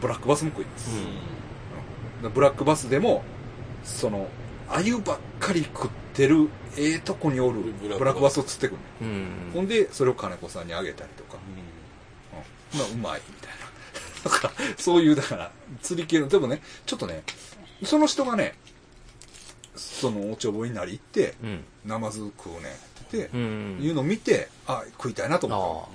[0.01, 0.91] ブラックバスも食います。
[0.91, 1.41] うん
[2.29, 3.23] ブラックバスでも、
[3.83, 4.29] その、
[4.69, 9.53] 鮎ばっかり食ってる、ええとこにおるブラックバスを釣ってくる、ねうん。
[9.55, 13.71] ほんで、それを金子さんにあげたりとか、ううんまあ、うまい、みたいな。
[14.31, 15.51] だから、そういう、だから、
[15.83, 17.23] 釣り系の、でもね、ちょっとね、
[17.85, 18.55] その人がね、
[19.75, 21.65] そのおちょぼいになり行って、うん。
[21.87, 23.79] ナマズ食うねって、うん。
[23.81, 25.89] いうのを見て、あ、食いたいなと思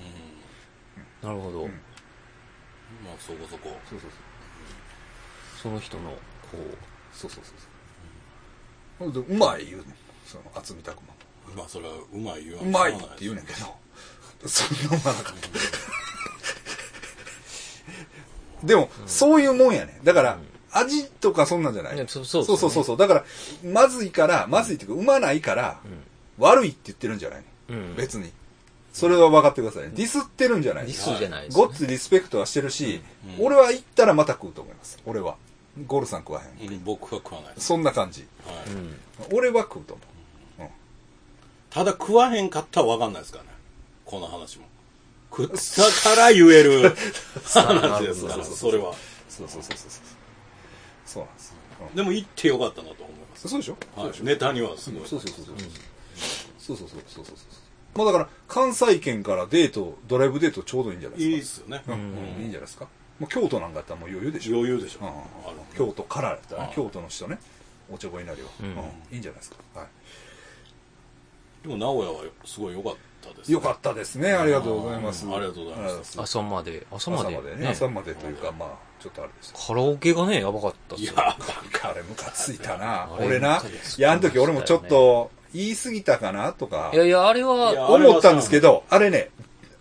[1.22, 1.30] っあん。
[1.30, 1.34] うん。
[1.34, 1.66] あ、なるほど。
[1.66, 1.82] うん
[3.16, 3.70] まあ、そこそこ。
[3.86, 3.90] た。
[3.90, 4.10] そうそう
[5.62, 6.18] その人の、こ
[7.14, 7.32] そう。
[7.32, 7.52] そうそうそ
[9.08, 9.26] うそう。
[9.28, 9.86] うまい言うねん。
[10.26, 11.16] その、厚みたくま。
[11.56, 13.60] まあ、それはうまい言わうまいって言うねんけど、
[14.48, 15.36] そんなうまなかっ
[18.62, 18.66] た。
[18.66, 20.04] でも、そういうもんやねん。
[20.04, 20.38] だから、
[20.72, 21.96] 味とかそんなんじゃない。
[21.96, 22.98] ねそそうそうそうそうそう。
[22.98, 23.24] だから、
[23.64, 25.80] まずいから、まずいっていうか、うまないから、
[26.38, 27.96] 悪いって言ってるんじゃない、う、うん。
[27.96, 28.32] 別に。
[28.96, 29.92] それは分かってくださいね。
[29.94, 33.02] ディスってるんじゃないディスじゃないです、ごっつリスペクトはしてるし、
[33.38, 34.98] うん俺は行ったらまた食うと思います。
[35.06, 35.36] 俺は。
[35.86, 36.70] ゴルさん食わへん。
[36.70, 37.54] うん僕は食わない。
[37.58, 38.26] そんな感じ。
[38.46, 39.38] はいうん。
[39.38, 40.70] 俺は食うと思う。
[41.70, 43.50] ただ食わへんかったらわかんないですからね。
[44.06, 44.66] この話も。
[45.30, 45.56] 食った
[46.10, 46.96] から言える
[47.44, 48.94] 話ですから、それは。
[49.28, 49.90] そうそうそうそうそう。
[51.06, 51.54] そうなんです。
[51.82, 53.50] うんでも行ってよかったなと思います。
[53.50, 53.78] そうでしょ？
[53.98, 55.10] はい、ネタにはすごい。
[55.10, 55.56] そうそうそうそう。
[56.58, 57.36] そうそうそうそうそうそう。
[57.96, 61.66] まあだから、関西圏からデート、ドライブデートちょうどいいんじゃないいいですか。
[61.66, 61.84] っすよね。
[61.88, 62.88] うんうんいいんじゃないですか。
[63.20, 64.58] もう京都なんかやったらもう余裕でしょ。
[64.58, 65.06] 余裕でしょ。
[65.06, 65.12] うん
[65.78, 67.40] 京都からやったらねああ京都の人ね、
[67.90, 68.50] おちょぼいなりは。
[68.60, 69.58] うんうんいいんじゃないですか。
[69.74, 69.88] はい。
[71.68, 74.34] でも名古屋はすごい良かったです、よかったですね。
[74.34, 75.26] ありがとうございます。
[75.26, 77.38] ありがとうございます朝まで、朝朝まで。
[77.38, 77.68] までね。
[77.70, 78.70] 朝までというか、まあ、
[79.02, 79.68] ちょっとあれでした。
[79.68, 81.14] カラオケがね、やばかったっすよ。
[81.14, 81.36] いや、
[81.84, 83.10] あれ、ムカついたな。
[83.20, 83.64] 俺な。
[83.98, 89.30] いや、あの時俺もちょっと言い過ぎたかなとかいやいや、あれいやは、思ったんですけど、あれね、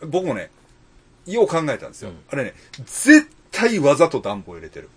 [0.06, 0.50] 僕もね、
[1.26, 2.16] よう考えたんですようん。
[2.30, 2.54] あれね、
[2.84, 4.90] 絶対わざと暖房入れてる。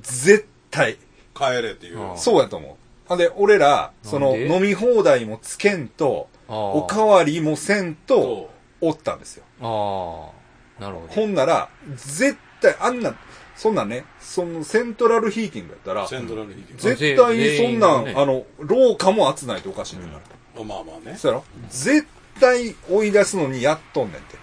[0.00, 0.96] 絶対。
[1.34, 2.00] 帰れっていう。
[2.00, 3.08] ああそうやと思う。
[3.08, 4.54] ほんで、俺ら、その、なんで？
[4.54, 8.50] 飲み放題もつけんと、おかわりもせんと、
[8.80, 9.44] そおったんですよ。
[9.60, 10.30] あ
[10.78, 11.12] あ、なるほど。
[11.12, 13.14] ほんなら、絶対、あんな、
[13.62, 20.18] そんなんね、そのセントラルヒーティングやったらう。、セントラルヒーティング絶対にそんなん、全員がねあの、廊下も熱ないとおかしいねんか
[20.56, 20.64] ら。
[20.64, 21.16] まあまあね。
[21.16, 21.44] そうやろ？
[21.68, 22.08] 絶
[22.40, 24.36] 対追い出すのにやっとんねんて。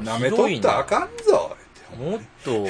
[0.00, 1.56] 舐めとったらあかんぞ
[1.92, 2.66] ってもっと、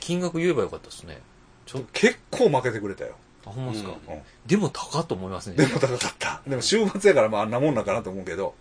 [0.00, 1.20] 金額言えばよかったですね。
[1.64, 3.14] ちょっ結構負けてくれたよ。
[3.44, 3.90] と、あ、ほんまですか？
[3.90, 5.56] うんうんでも高っと思いますね。
[5.56, 6.42] でも高かった。
[6.44, 8.54] でも週末やからまああんなもんなんかなと思うけど。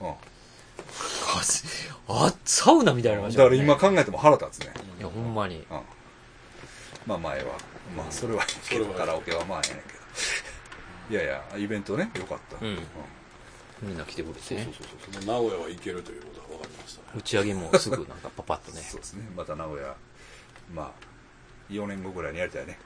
[0.00, 0.12] うん。
[2.08, 4.72] あ、サウナみたいなだ感じから今考えても腹立つね。
[4.98, 5.66] いや、ほんまに。
[5.70, 5.80] うん。
[7.06, 7.52] まあ前は。
[7.96, 9.98] まあそれはええけど、カラオケはまあええねんけど。
[11.10, 12.64] いやいや、イベントね、よかった。
[12.64, 12.78] うん
[13.82, 14.68] みんな来てくれてね。
[15.12, 17.08] その名古屋は行けるということが分かりましたね。
[17.14, 18.80] 打ち上げもすぐなんかパパッとね。
[18.90, 19.28] そうですね。
[19.36, 19.94] また名古屋、
[20.72, 20.92] まあ、
[21.70, 22.78] 4年後ぐらいにやりたいね。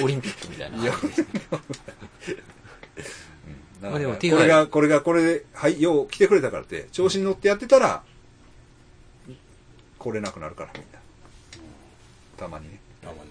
[0.00, 0.78] オリンピックみたいな。
[3.90, 8.02] まあでもこれが、これが、これで、はい、よう来てくれたからって、調子に乗ってやってたら、
[9.98, 10.98] 来れなくなるから、みんな。
[12.36, 12.80] たまにね。
[13.00, 13.30] たまに。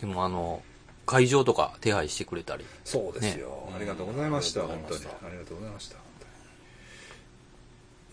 [0.00, 0.62] でもあの、
[1.04, 2.64] 会場とか手配してくれたり。
[2.84, 3.48] そうですよ。
[3.68, 5.06] ねありがとうございました、うん本当に。
[5.06, 5.96] あありがとうございました。
[5.96, 6.26] 本当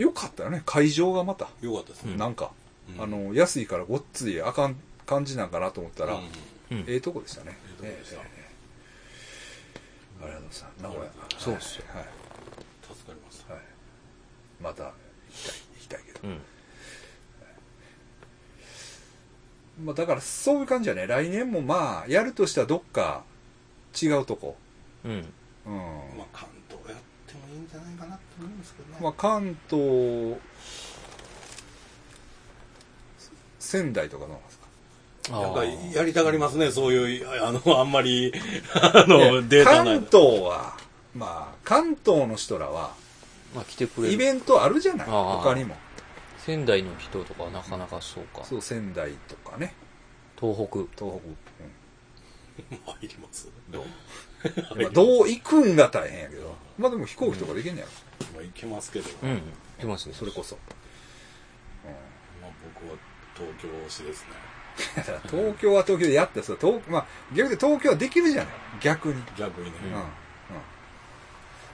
[0.03, 1.47] によかったよね、会場がまた。
[1.61, 2.13] よかったですね。
[2.13, 2.51] うんなんか、
[2.97, 4.75] うんあの、安いからごっついあかん
[5.05, 7.57] 感じなんかなと思ったら、うんうんええとこでしたね。
[7.61, 8.36] ええとこでしたええええ
[10.21, 10.81] ありがとうございます。
[10.81, 11.11] 名古屋。
[11.37, 12.05] そうっすよはい。
[12.81, 13.45] 助かります。
[13.49, 13.59] はい。
[14.61, 14.91] また行
[15.31, 16.19] きたい、行きたいけど。
[16.27, 16.41] うん。
[19.85, 21.05] まあだからそういう感じやね。
[21.05, 23.23] 来年もまあ、やるとしたらどっか
[24.01, 24.57] 違うとこ。
[25.05, 25.11] うん。
[25.11, 25.21] うん。
[26.17, 26.97] まあ関東やっ
[27.27, 28.97] てもいいんじゃないかなと思いますけどね。
[29.01, 30.37] まあ関東、
[33.59, 34.37] 仙台とかどう
[35.31, 38.33] なんかやりたがりますね、そういう、あの、あんまり、
[38.73, 40.07] あの、データない関。
[40.11, 40.77] 東は、
[41.15, 42.93] まあ、関東の人らは、
[43.55, 44.13] まあ来てくれる。
[44.13, 45.75] イベントあるじゃない他にも。
[46.39, 48.45] 仙台の人とかはなかなかそうか。
[48.45, 49.73] そう、仙台とかね。
[50.39, 50.79] 東北。
[50.95, 51.05] 東北。
[51.05, 51.21] うん
[52.59, 53.49] 入ります。
[53.69, 53.85] どう？
[54.81, 56.55] まあどう行くんが大変やけど。
[56.79, 57.91] まあでも飛行機とかできんねやろ。
[58.33, 59.29] まあ行けますけど、うん。
[59.29, 59.41] 行
[59.79, 60.15] きますよ。
[60.15, 60.57] それこそ。
[61.85, 61.91] ま
[62.47, 62.97] あ僕は
[63.35, 64.29] 東京推しですね。
[65.29, 69.21] 東京は東京でやってさ、東まあ逆に東京はできるじゃない逆に。
[69.37, 69.71] 逆にね。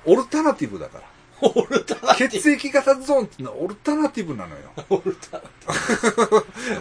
[0.06, 0.14] うん。
[0.14, 0.20] うん。
[0.20, 1.04] オルタナティブだから。
[1.41, 4.62] オルタナ血液型ゾーンってのはオルタナティブなのよ。
[4.89, 5.43] オルタナ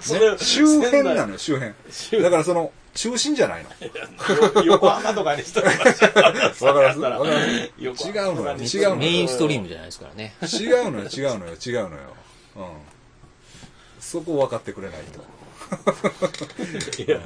[0.00, 1.74] それ、 周辺なのよ、周辺。
[1.90, 5.98] 周だからその、中心じゃないの横浜とかにしとかります？
[6.58, 7.72] それやったわかります？
[7.78, 10.34] 横違うのよ違うのよメインストリームじゃないですからね。
[10.42, 11.88] 違うのよ違うのよ違うのよ、
[12.56, 12.64] うん、
[13.98, 15.24] そこ分かってくれないと
[17.06, 17.20] いや、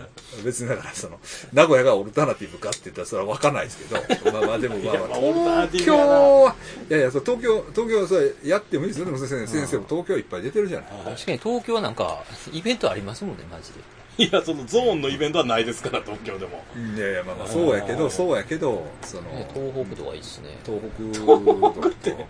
[0.44, 1.18] 別にだからその
[1.52, 5.96] 名古屋がオルタナティブかって言ったらそれは分かんないですけどまあまあでもまあ 東京。
[5.96, 6.54] は
[6.88, 9.06] いやいやそう東京東京はそれやってもいいですよ。
[9.06, 10.88] でも先生先生も東京いっぱい出てるじゃない。
[11.16, 12.22] 確かに東京はなんか、
[12.52, 13.80] イベントありますもんね、マジで。
[14.18, 16.64] いや、そのゾーンのイベントはないですから、東京でも。
[16.96, 20.58] いやいやまあまあそうやけどそうやけどそのね東北とかいいっすね。
[20.64, 20.80] 東
[21.12, 21.92] 北とかね。
[22.02, 22.24] 東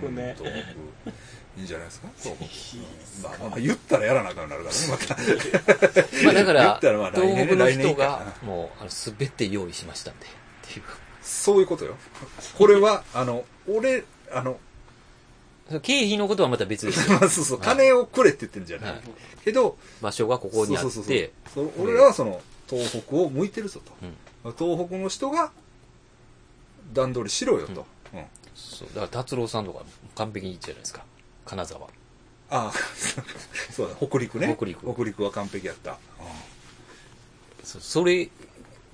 [0.00, 0.36] 北ね。
[0.38, 0.52] 東
[1.04, 1.12] 北
[1.56, 2.08] いいんじゃないですか？
[3.22, 5.14] まあまあ言ったらやらなあかんなるからねまた。
[6.24, 10.26] まあだか言ら、 ったらまあ来年東北の人が、もう、あの、すべて用意しましたんで。
[10.26, 10.28] っ
[10.72, 10.84] ていう。
[11.22, 11.96] そういうことよ。
[12.56, 14.58] これは あの俺あの
[15.82, 17.18] 経費のことはまた別ですよ。
[17.20, 17.58] ま あそうそう。
[17.60, 19.02] 金をくれって言ってるんじゃない、はい。
[19.44, 21.32] けど場所がここにあって、
[21.78, 23.80] 俺らはその東北を向いてるぞ
[24.42, 25.52] と、東北の人が
[26.92, 28.24] 段取りしろよと、うん。
[28.54, 28.88] そう。
[28.88, 29.84] だから達郎さんとか
[30.16, 31.04] 完璧にいいじゃないですか。
[31.44, 31.80] 金沢。
[32.50, 32.72] ああ
[33.72, 34.54] そうだ北陸ね。
[34.56, 34.92] 北陸。
[34.92, 35.98] 北陸は完璧やった、
[37.64, 38.30] そそれ、うん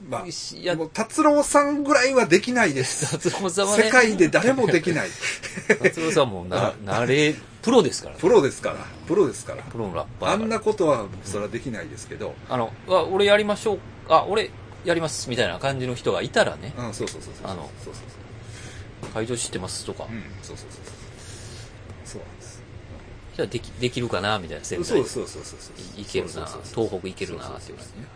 [0.06, 3.10] まいやあもう達郎さんぐらいはできないです。
[3.10, 5.08] 達郎さんはね、世界で誰もできない。
[5.82, 8.20] 達郎さんもな、なれ、プロですからね。
[8.20, 8.76] プロですから。
[9.08, 9.62] プロですから。
[9.64, 10.44] プロのラッパーだから。
[10.44, 13.78] あんなことはそれはできないですけど、あの、あ、俺やりましょう。
[14.08, 14.52] あ、俺
[14.84, 15.28] やります。
[15.28, 17.50] みたいな感じの人がいたらね、うん、そうそうそうそう。
[17.50, 18.04] あのそうそう
[19.02, 19.12] そう。
[19.12, 20.97] 会場知ってますとか、うんそうそうそうそう
[23.38, 26.00] じゃあでき、できるかなみたいな仙台そうそうそうそうそう。
[26.00, 27.76] いけるな東北いけるなっていうそう。
[27.76, 28.08] そうそうね。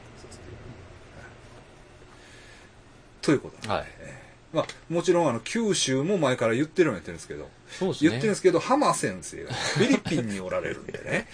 [3.23, 3.68] ということで。
[3.68, 3.85] はい。
[4.53, 8.11] まあ、もちろんあの九州も前から言ってるのは言ってるんですけど、そうですね。
[8.11, 11.29] 言ってるんですけど浜先生が フィリピンにおられるんでね。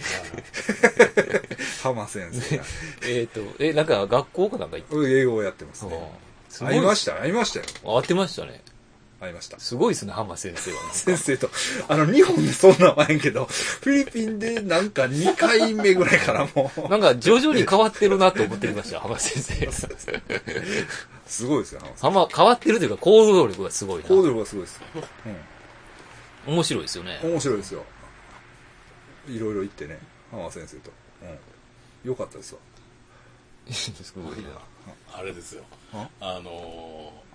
[1.81, 2.63] 浜先生が。
[3.07, 6.11] えっ、と、え、なんか学校かなんか行って英語をやってますね。
[6.59, 7.13] 会いました？
[7.15, 7.65] 会いましたよ。
[7.83, 8.61] 会ってましたね。
[9.19, 9.59] 会いました。
[9.59, 10.77] すごいですね、浜先生は。
[10.93, 11.49] 先生と。
[11.89, 16.89] あの日本でそんなんはへんけどフィリピンでなんか2回目ぐらいからもう。
[16.89, 19.69] なんか徐々に変わってるなと思ってました、浜先生。
[21.27, 22.07] すごいですよ浜先生。
[22.11, 24.07] 浜、変わってるというか行動力がすごいな。
[24.07, 24.81] 行動力がすごいです、
[26.47, 27.19] 面白いですよね。
[27.23, 27.27] う。
[27.27, 27.83] ん、面白いですよ。
[29.27, 29.99] いろいろ言ってね
[30.31, 30.91] 浜先生と、
[31.23, 32.59] うん、よかったですわ。
[33.69, 34.49] すごいな。
[35.13, 35.63] あれですよ。
[35.93, 37.28] ああのー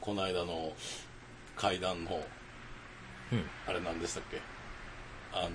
[0.00, 0.72] この間の
[1.56, 2.20] 階段の、
[3.32, 3.44] うん。
[3.66, 4.40] あれ何でしたっけ？
[5.32, 5.50] あのー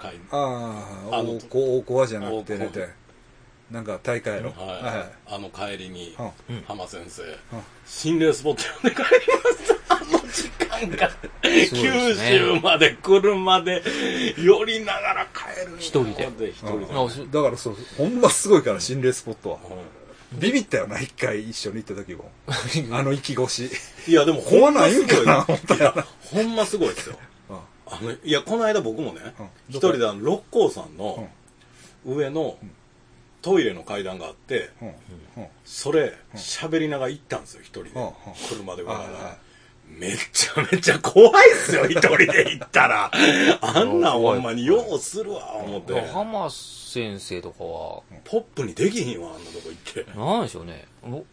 [0.00, 2.88] 階あああの大小大小じゃなくてね大小
[3.70, 4.82] なんか大会やろ、はい、はい。
[4.82, 5.08] はい。
[5.26, 6.56] あの帰りに、うん。
[6.56, 7.26] うん浜先生、ん。
[7.86, 9.78] 心霊スポット呼んで帰りました。
[9.94, 11.10] あの時間が、
[11.42, 13.82] 九州まで車で
[14.38, 15.76] 寄りながら帰る。
[15.78, 16.48] 一人で。
[16.50, 19.56] 一人で、だからそうほんますごいから心霊スポットは。
[19.56, 19.58] う
[20.32, 22.30] ビビったよな一回一緒に行った時も。
[22.96, 23.70] あの息越し
[24.08, 27.18] んいやでもほんますごいんかな思ったよなほんますごいですよ。
[27.50, 27.56] うん。
[27.86, 29.48] あのいやこの間僕もねうん。
[29.70, 31.28] 一人であの六甲山の
[32.04, 32.58] 上の
[33.40, 34.70] トイレの階段があって
[35.64, 37.90] それ喋りながら行ったんですよ一人で。
[38.48, 39.06] 車ではいはい。
[39.12, 39.47] わー
[39.96, 43.10] めちゃめちゃ怖いっすよ 一人で行ったら。
[43.60, 46.00] あんなんほんまにようするわ思って。
[46.00, 50.18] 浜先生とかは、ポップにできひんわあんなとこ行って。
[50.18, 50.86] なんでしょうね。
[51.02, 51.24] も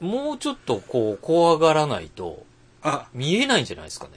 [0.00, 2.44] もうちょっとこう、怖がらないと、
[2.82, 3.08] あ。
[3.12, 4.12] 見えないんじゃないですかね。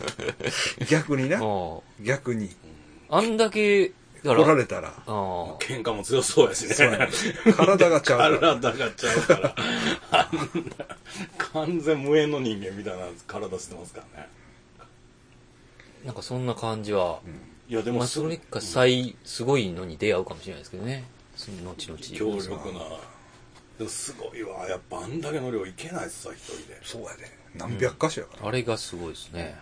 [0.88, 1.38] 逆にな。
[1.42, 2.50] あ 逆に。
[3.08, 3.92] ああんだけ、
[4.24, 4.92] だ来られたら。
[5.06, 6.74] 喧嘩も強そうやしね。
[7.56, 8.38] 体がちゃうから。
[8.60, 9.54] 体がちゃうから。
[10.10, 10.86] あんな
[11.52, 14.28] 完全無縁の人間みたいな体してますからね。
[16.04, 17.20] なんかそんな感じは、
[17.68, 18.36] いやでまあ、もすごい。
[18.36, 21.04] それか最、すごいのに出会うかもしれないですけどね。
[21.36, 21.98] その後々。
[22.00, 22.80] 強力な。
[23.78, 24.66] でもすごいわ。
[24.68, 26.80] やっぱあんだけの量いけないっすわ一人で。
[26.82, 29.56] そうやで何百箇所やから、あれがすごいですね。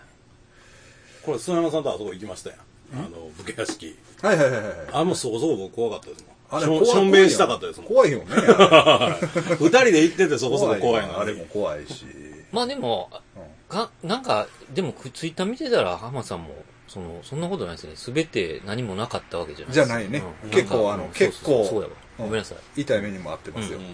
[1.24, 2.58] これ砂山さんとあそこ行きましたやん
[2.94, 3.96] あの武家屋敷。
[4.22, 6.60] はいはいはいはいあもうそこそこ僕怖かったですもん。
[6.60, 7.88] あしょしょんべんしたかったですもん。
[7.88, 8.24] 怖いよね。
[9.58, 12.04] 二人で行っててそこそこ怖いのあれも怖いし。
[12.52, 16.50] まあでも、うんか、なんか、でもツイッター見てたら浜さんも、
[16.86, 17.96] その、そんなことないですね。
[17.96, 20.22] すべて何もなかったわけじゃないじゃないね。
[20.44, 20.50] うん。
[20.50, 21.94] 結構あの結構そうやわ。
[22.18, 22.24] うん。
[22.26, 22.82] ごめんなさい。
[22.82, 23.84] 痛い目にもあってますよ、うん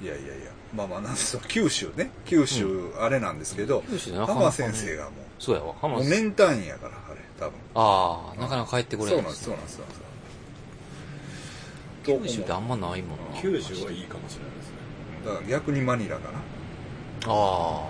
[0.00, 0.50] いやいやいや。
[0.74, 1.42] まあまあなんですよ。
[1.46, 2.10] 九州ね。
[2.24, 3.84] 九州あれなんですけど、
[4.26, 4.52] 浜ね。
[4.52, 5.10] 先生がも
[5.42, 5.74] そうやわ。
[5.80, 6.06] 浜さん。
[6.06, 9.84] う年単位やからあれ多分ああ、なかなか帰ってこれそうなんですないですね。
[12.04, 13.40] そうなんですそうなんです九州ってあんまないもんな。
[13.40, 14.76] 九州はいいかもしれないですね
[15.26, 16.38] だから逆にマニラかな
[17.26, 17.88] あ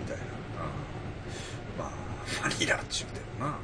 [0.00, 1.90] みたいな、うんまあ
[2.48, 3.58] マニラっちゅうてもなあ。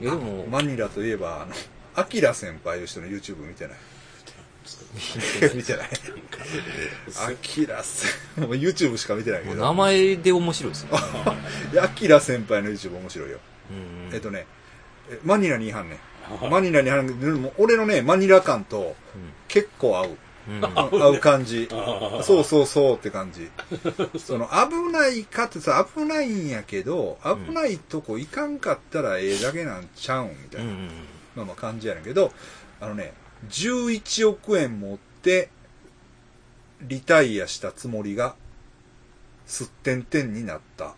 [0.00, 1.52] いやでも、マニラといえばあの
[1.96, 3.76] アキラ先輩いう人の YouTube 見てない？
[5.54, 5.88] 見てない。
[7.28, 9.42] アキラ先もう YouTube しか見てない。
[9.42, 9.54] けど。
[9.56, 10.72] 名前で面白い。
[10.72, 10.88] ですよ。
[11.72, 11.76] い。
[11.76, 13.30] やアキラ先輩の YouTube 面白い。
[13.30, 13.38] よ。
[13.70, 14.46] うんえっとね、
[15.24, 15.98] マニラに違反ね。
[16.50, 18.94] マニラに違反俺のね、マニラ感と
[19.48, 20.08] 結構合う。
[20.48, 21.68] 合う感じ。
[22.22, 23.50] そうそうそうって感じ。
[24.18, 25.24] その危ない。
[25.24, 26.28] かってさ、危ない。
[26.28, 27.78] んやけど、危ない。
[27.78, 30.64] とこ行かんかったらええだけなんちゃうんみたい。
[30.64, 30.72] な、
[31.34, 32.32] まあまあ感じやねんけど、
[32.80, 33.12] あのね、
[33.48, 35.50] 11億円持って、
[36.82, 38.34] リタイアしたつもりが、
[39.46, 40.94] すってんてんになった。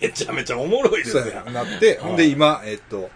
[0.00, 3.10] めちゃめちゃおもろいですねやなって、ほんで今、えっと、へ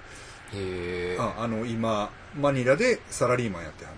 [0.55, 1.17] え。
[1.19, 3.95] ああの、今、マニラでサラリーマンやってはん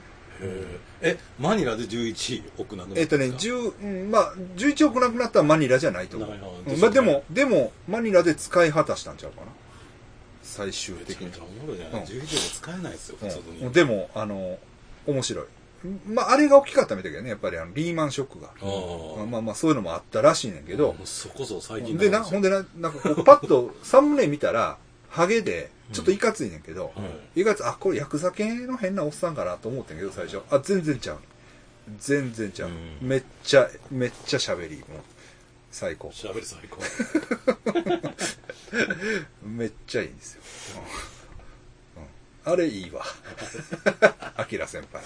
[1.00, 2.94] えマニラで11億なくなった？
[2.96, 6.28] んえっとね、ですか10、うんまあ、11億なくなったらマニラじゃないと思う。
[6.30, 9.46] ないなうんまあ、でも、でも、マニラで使い果たしたんちゃうかな。
[10.42, 11.62] 最終的にめちゃめちゃ。
[11.62, 14.58] おもろいじゃない、うん11億使えないですよ普通に、うん、でも、あの、
[15.06, 15.44] 面白い。
[16.08, 18.48] まあ、あれが大きかったみたいだけどね、やっぱりあの、リーマンショックが。
[18.48, 24.78] ああまあまあ、そういうのもあったらしいねんけど、そこそ最近でな、ほんでな、なんかこう、パッと、サムネ見たら、
[25.10, 26.92] ハゲで、ちょっといかついねんけど、
[27.36, 30.40] いかつ、あ、これヤクザ系の変なおっさんかなと思ってんけど、最初。
[30.50, 31.18] あ、全然ちゃう。
[31.98, 32.70] 全然ちゃう。
[32.70, 32.72] う
[33.04, 34.78] んめっちゃ、めっちゃ喋り。
[34.78, 34.86] もう
[35.70, 36.10] 最高。
[36.10, 36.80] しゃべり最高
[39.46, 40.42] めっちゃいいんですよ。
[42.46, 43.02] うんうんあれいいわ。
[44.36, 45.02] アキラ先輩。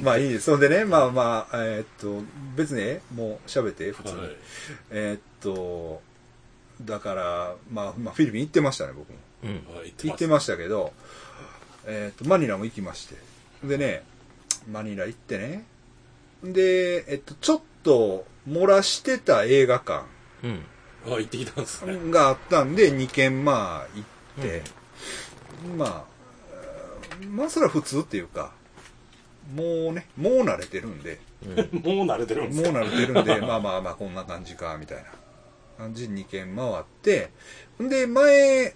[0.00, 0.44] まあいいです。
[0.44, 2.22] そんでね、まあまあ、えーっと、
[2.54, 4.20] 別にね、もう喋って、普通に。
[4.20, 4.36] はい
[4.90, 6.00] えーっと、
[6.82, 9.16] だから、まあ、まあ、フィリピン行ってましたね、僕も。
[9.42, 9.50] うん。
[9.74, 10.92] はい行行ってましたけど、
[11.86, 13.16] えーっと、マニラも行きまして。
[13.64, 14.04] でね、
[14.70, 15.66] マニラ行ってね。
[16.44, 20.04] で、えっと、ちょっと漏らしてた映画館。
[20.44, 20.64] うん。
[21.06, 24.04] あ行ってきたんですねがあったんで、2軒まあ行
[24.40, 24.62] って、
[25.76, 26.04] まあ、
[27.30, 28.52] まあそれは普通っていうか、
[29.54, 35.04] もうね、もう慣れてるんで、 うん、もう慣れてるんですもう慣れてるんで、 まあまあまあこんな感じか、みたいな
[35.78, 37.30] 感じに2軒回って、
[37.82, 38.74] んで、前、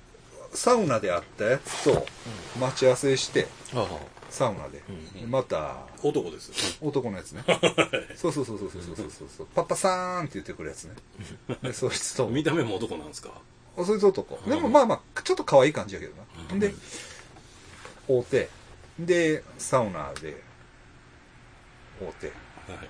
[0.53, 2.07] サウナで会ったやつと
[2.59, 3.87] 待ち合わせして、うん、
[4.31, 4.83] サウナで、
[5.23, 6.79] うん、また、男です。
[6.81, 7.45] 男のやつね。
[8.17, 9.47] そうそうそうそうそうそうそう。
[9.55, 10.95] パパさんって言ってくるやつね。
[11.63, 12.27] で、そいつと。
[12.27, 13.31] 見た目も男なんですか？
[13.85, 14.39] そいつ男。
[14.49, 16.23] でもまあまあ、ちょっと可愛い感じやけどな。
[16.55, 16.75] んで、
[18.09, 18.49] 会うて、
[18.99, 20.43] で、サウナで、
[22.01, 22.27] 会うて。
[22.71, 22.89] はい。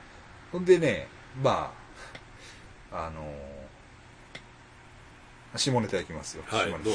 [0.53, 1.09] ほんでね、
[1.43, 1.73] ま
[2.91, 3.61] あ、あのー
[5.57, 6.45] 下ネタいきますよ。
[6.47, 6.91] はいどうぞ。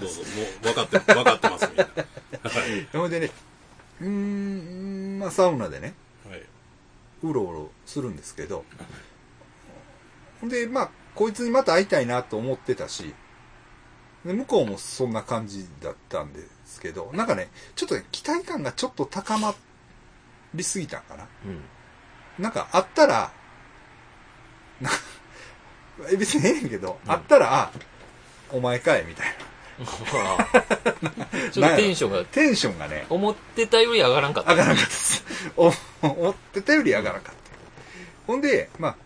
[0.00, 0.20] どうぞ。
[0.22, 3.00] もう分かって分かってますみんな。
[3.00, 3.10] はい。
[3.10, 3.30] でね、
[4.00, 5.94] うーん、まあサウナでね、
[6.28, 6.42] はい。
[7.24, 8.64] うろうろするんですけど、
[10.40, 13.12] ほんで、まあ、こいつにまた会いたいなと思ってたし、
[14.24, 19.54] で向こうもそんな感じだったんですけど、なんかね、ちょっとね、期待感がちょっと高ま
[20.54, 21.26] りすぎたんかな。
[21.46, 22.42] うん。
[22.42, 23.30] なんか、あったら、
[24.80, 24.90] な
[26.10, 27.70] え別にええねんけど、あったら、あ
[28.50, 29.26] お前かい、みたい
[31.52, 34.52] ちょっとテンションがな。、テンションがね、思ってたより上がらんかった。
[34.52, 35.24] 上がらなかったです。
[35.56, 37.40] お思ってたより上がらなかった。
[38.26, 38.96] ほんで、ま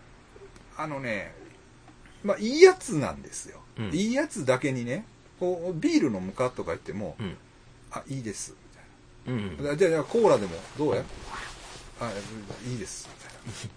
[0.75, 1.35] あ、あのね、
[2.23, 3.62] まあ、いいやつなんですよ。
[3.77, 5.05] うんいいやつだけにね、
[5.39, 7.35] こうビール飲むかとか言っても、うん。
[7.91, 8.55] あ、いいです。
[9.25, 9.57] みうん。
[9.57, 11.03] たいなじゃあ、じゃあコーラでもどうや？
[11.99, 12.11] あ、
[12.67, 13.09] いいです。
[13.11, 13.33] みたい
[13.69, 13.73] な。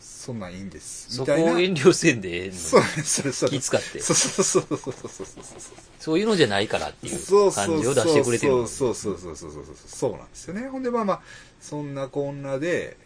[0.00, 1.14] そんなんいいんです。
[1.14, 1.60] そこをみたいな。
[1.60, 3.50] 遠慮せんでええのにそうね、それそれ。
[3.50, 5.60] 気使ってそうそうそうそうそうそうそうそう。
[6.00, 8.52] そういうのじゃないからっていそうう感じを出してくれてる。
[8.66, 11.20] そうそうそうそうそうそうそうそうなんですよねほんでまあまあ
[11.60, 12.96] そんなこんなで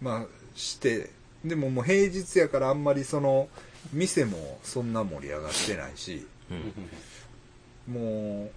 [0.00, 0.26] まあ
[0.56, 1.10] して
[1.44, 3.48] でももう平日やからあんまりその
[3.92, 7.94] 店もそんな盛り上がってないしうん。
[7.94, 8.50] も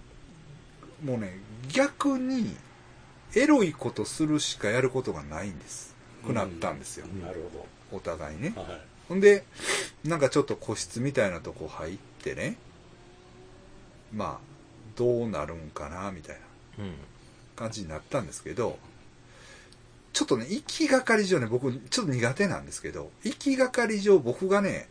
[1.02, 2.54] うもうね逆に
[3.34, 5.94] エロいことするしかやることがないんです。
[6.24, 7.40] くなったんですよ、なる
[7.90, 8.50] ほお互いね。
[8.50, 8.80] どはい。
[9.08, 9.44] ほんで
[10.04, 12.56] なんかちょっと個室みたいなとこ入ってね
[14.14, 14.38] まあ
[14.96, 16.36] どうなるんかなみたい
[16.78, 16.84] な。
[16.84, 16.94] うん。
[17.54, 18.78] 感じになったんですけど、
[20.12, 24.88] ちょっとね、行きがかり上ね、僕、ちょっと苦手なんですけど、行きがかり上僕がね、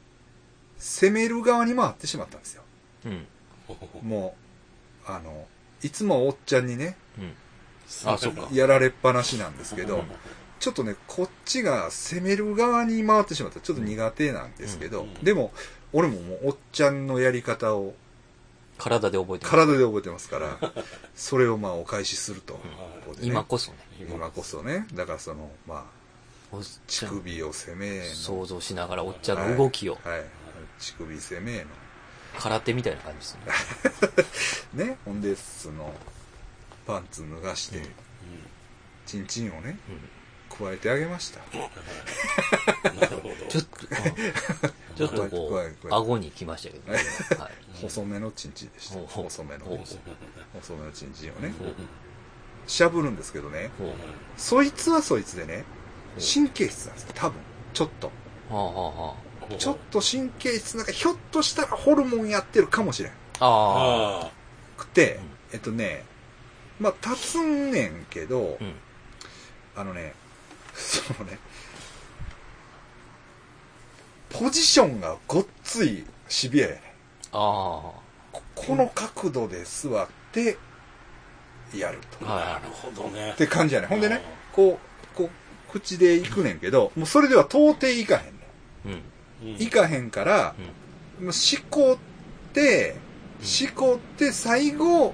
[0.81, 2.63] 攻める側に回ってしまったんですよ。
[3.05, 3.27] うん。
[4.01, 4.35] も
[5.07, 5.47] う、あの、
[5.83, 7.33] いつもおっちゃんにね、うん。
[8.11, 8.49] あ、そっか。
[8.51, 10.03] やられっぱなしなんですけど、
[10.59, 13.59] ちょっとね、こっちが攻める側に回ってしまった。
[13.59, 15.51] ちょっと苦手なんですけど、でも、
[15.93, 17.93] 俺ももうおっちゃんのやり方を
[18.77, 19.51] 体で覚えてる。
[19.51, 20.57] 体で覚えてますから、
[21.15, 22.55] それをまあお返しすると。
[22.55, 22.59] こ
[23.07, 23.77] こでね今こそね。
[23.99, 24.87] 今こそね。
[24.93, 25.83] だからその、まあ、
[26.51, 28.05] おっち乳ゃん首を攻めの。
[28.05, 30.23] 想像しながらおっちゃんの動きを、はい。
[30.81, 31.65] はい乳首攻めの。
[32.39, 34.85] 空手みたいな感じですね。
[34.85, 34.97] ね。
[35.05, 35.93] ほんで、その、
[36.87, 37.85] パンツ脱がして、
[39.05, 39.77] チンチンをね、
[40.49, 41.39] 加えてあげました。
[41.39, 46.99] なるほどちょっと、うんちょっとこう顎に来ましたけどね。
[47.39, 47.51] はい。
[47.81, 48.99] 細めのチンチンでした。
[49.07, 51.53] 細めの細めのチンチンをね、
[52.67, 53.71] しゃぶるんですけどね、
[54.37, 55.63] そいつはそいつでね、
[56.19, 57.39] 神経質なんですよ、多分。
[57.73, 58.11] ちょっと。
[58.49, 59.15] はあはあは
[59.57, 63.11] ちょっと神経質なんか、ひょっとしたらホルモンやってるかもしれん。
[63.39, 63.45] あ。
[63.45, 64.25] ああ。
[64.25, 64.31] あ
[64.77, 65.19] くて、
[65.53, 66.03] えっとね、
[66.79, 68.73] まあ、立つんねんけど、うん。
[69.75, 70.13] あのね、
[70.73, 71.37] そのね、
[74.29, 76.79] ポジションがごっついシビアやねん。
[77.33, 77.91] あ
[78.31, 80.57] ここの角度で座って、
[81.75, 82.25] やると。
[82.25, 83.89] なるほどねって感じやねん。
[83.89, 84.21] ほんでね、
[84.51, 84.79] こ
[85.13, 88.31] う、こう、口で行くねんけど、もうそれでは到底行かへんね。
[88.85, 89.03] うん。
[89.43, 90.53] うん行かへんから、
[91.19, 92.95] もうしこって、
[93.41, 95.13] しこって最後、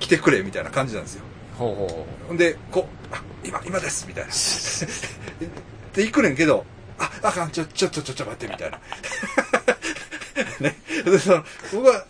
[0.00, 1.24] 来てくれみたいな感じなんですよ。
[1.56, 4.30] ほうほうほほんで、こう、あ、今、今ですみたいな。
[5.94, 6.64] で、行くねんけど、
[6.98, 8.80] あ、あかん、ちょ、ちょ、ちょ、ちょ、ちょ、待って、みたいな。
[10.60, 10.76] ね。
[11.04, 12.06] で、その、僕は、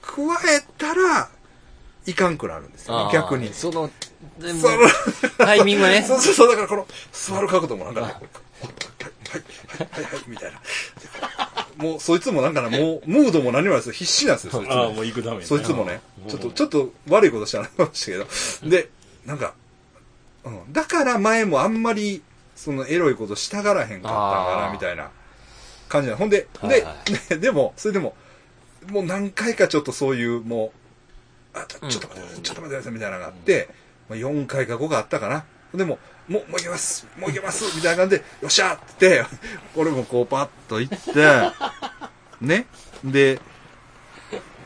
[0.00, 0.22] 加
[0.54, 1.28] えたら、
[2.06, 2.94] いかんくなるんですう。
[2.94, 3.52] よ、逆に。
[3.52, 3.90] その、
[4.40, 4.78] その
[5.38, 6.02] タイミングがね。
[6.06, 8.14] そうそうそう、だからこの、座る角度もなんかね、
[8.66, 10.60] はい、はい、はい、はい、みたいな。
[11.76, 13.92] もう、そいつもなんかね、もう、ムードも何もないですよ。
[13.92, 14.74] 必死なんですよ、そいつも。
[14.74, 18.88] ああもう行くためにそいつもね、うんちょっと、ちょっと悪いことしたらましたけど、で、
[19.26, 19.54] なんか、
[20.44, 22.22] うん、だから前もあんまり、
[22.54, 25.10] そのエロいことしたがらへんかったんかな、あーみたいな
[25.88, 26.96] 感じなほんで、はいは
[27.28, 28.14] で、 でも、それでも、
[28.90, 30.72] もう何回かちょっとそういう、も
[31.54, 33.68] う、あ、ちょっと待って、ちょっと待ってください、みたいなのがあって、
[34.08, 35.44] まあ、4回か5回あったかな。
[35.74, 35.98] でも、
[36.28, 39.24] もう、もういけます、もういけます、みたいな感じで、よっしゃーって
[39.74, 41.50] 俺もこうパッと行って、
[42.40, 42.66] ね？
[43.04, 43.40] で、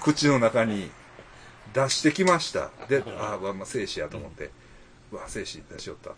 [0.01, 0.91] 口の中に
[1.73, 2.71] 出してきました。
[2.89, 4.51] で、ああ、まあ、精子やと思って、
[5.13, 6.17] うわ、精子出しよったと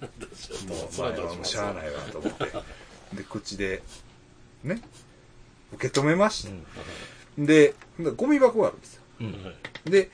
[0.00, 0.66] 思って。
[0.66, 2.44] もう、前はもうしゃあないわと思って。
[3.14, 3.82] で、口で、
[4.64, 4.80] ね、
[5.74, 6.50] 受け止めました。
[7.38, 7.74] で、
[8.16, 9.02] ゴミ箱があるんですよ。
[9.20, 9.54] うん。
[9.84, 10.10] で、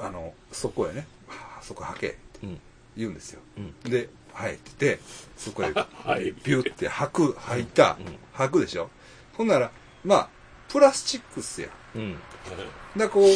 [0.00, 2.60] あの、そこへね、あそこ吐けってうん。
[2.96, 3.40] 言うんですよ。
[3.56, 3.90] うん。
[3.90, 5.02] で、はいって言って、
[5.36, 8.90] そこへ はいビュって吐く、吐いたうん、吐くでしょ？
[9.36, 9.70] ほんなら、
[10.04, 10.28] まあ、
[10.68, 11.70] プラスチックっすやん。
[11.98, 12.16] うん。
[12.96, 13.28] だこう、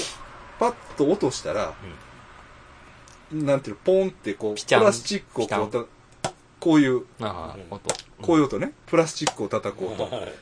[0.59, 1.75] パッと落としたら、
[3.33, 6.31] なんていうの、ポンってこう、プラスチックをこうた、
[6.61, 7.05] こういう、
[7.71, 7.81] 音。
[8.23, 10.05] こういう音ね、プラスチックを叩く音。
[10.05, 10.33] はい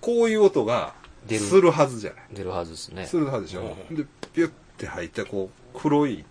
[0.00, 0.94] こういう音が、
[1.28, 2.24] するはずじゃない。
[2.32, 3.06] 出るはずですね。
[3.06, 3.76] するはずでしょ？
[3.90, 6.24] うんで、ピュッて入った、こう、黒い、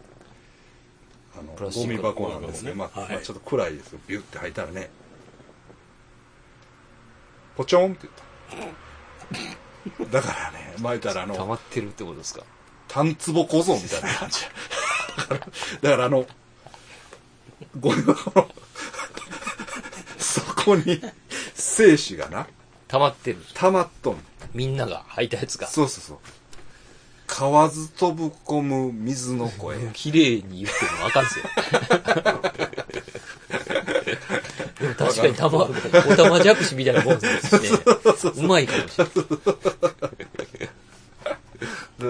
[1.40, 2.74] あの、ゴミ箱なんですね。
[2.74, 4.00] まあ、はいまあちょっと暗いですよ。
[4.08, 4.90] ビュッて入ったらね、
[7.56, 8.08] ポチョンって
[8.52, 9.40] 言
[10.06, 10.18] った。
[10.18, 12.44] だからね、巻いたらあの、溜まってるってことですか？
[12.88, 14.40] 単壺小僧みたいな感じ。
[15.82, 16.26] だからあの、
[17.80, 18.50] ゴミ箱の、
[20.18, 21.02] そこに、
[21.54, 22.48] 精子がな、
[22.88, 23.38] 溜まってる。
[23.54, 24.20] 溜まっとんの
[24.54, 25.68] みんなが吐いたやつが。
[25.68, 26.18] そうそうそう。
[27.30, 29.78] 河津飛ぶ込む水の声。
[29.94, 31.46] 綺麗に言ってるのあかんすよ。
[34.82, 35.70] でも確かにたま、お
[36.16, 37.70] たまじゃくしみたいなもんですしね。
[38.36, 39.12] うまいかもしれな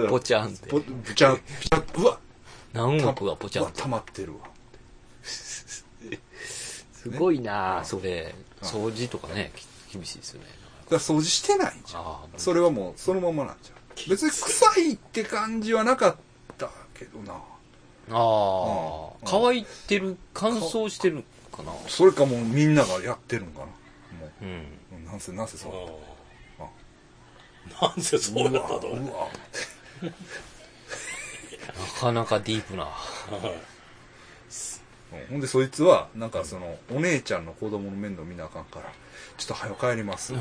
[0.06, 0.08] い。
[0.08, 0.68] ポチャンって。
[0.68, 2.18] ぽぶちゃん、ぷちゃん、うわ
[2.72, 3.88] 何億がポチャンって溜。
[3.88, 4.38] まってるわ。
[6.94, 8.34] すごいなあそれ。
[8.62, 10.46] 掃除とかね、き厳しいですよね。
[10.84, 12.16] だから掃除してないんじゃん。
[12.36, 13.79] それはもうそのままなんじゃん。
[14.08, 16.16] 別に臭いって感じはなかっ
[16.58, 17.32] たけどな。
[17.32, 17.36] あ
[18.10, 21.72] あ、うん乾いてる、乾燥してるかな。
[21.88, 23.66] それかもうみんながやってるんかな。
[23.66, 23.72] も
[24.42, 24.48] うん。
[24.48, 26.62] う、うんなんせ、なんせそう。
[27.82, 29.28] なんせそうやったとうわ。
[30.02, 32.84] なかなかディープな。
[32.84, 32.90] うん
[35.28, 38.92] ほんでそいつは、なんかその、お姉ちゃんの子供の面倒見なあかんから、
[39.40, 40.34] ちょっと早く帰ります。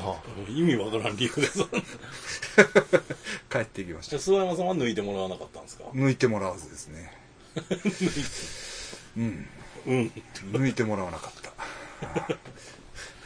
[0.49, 1.63] 意味わからん理由です
[3.49, 4.17] 帰ってきました。
[4.17, 5.85] 諏訪山さんは抜いてもらわなかったんですか？
[5.93, 7.17] 抜いてもらわずですね。
[9.15, 9.47] うん。
[9.87, 10.11] うん
[10.51, 11.53] 抜いてもらわなかった。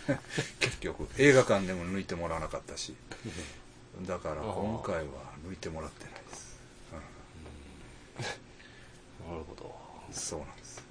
[0.60, 2.94] 結局、映画館でも抜いてもらわなかったし。
[4.06, 5.02] だから今回は
[5.50, 6.56] 抜いてもらってないです。
[9.28, 9.76] なるほど。
[10.12, 10.84] そうなんです。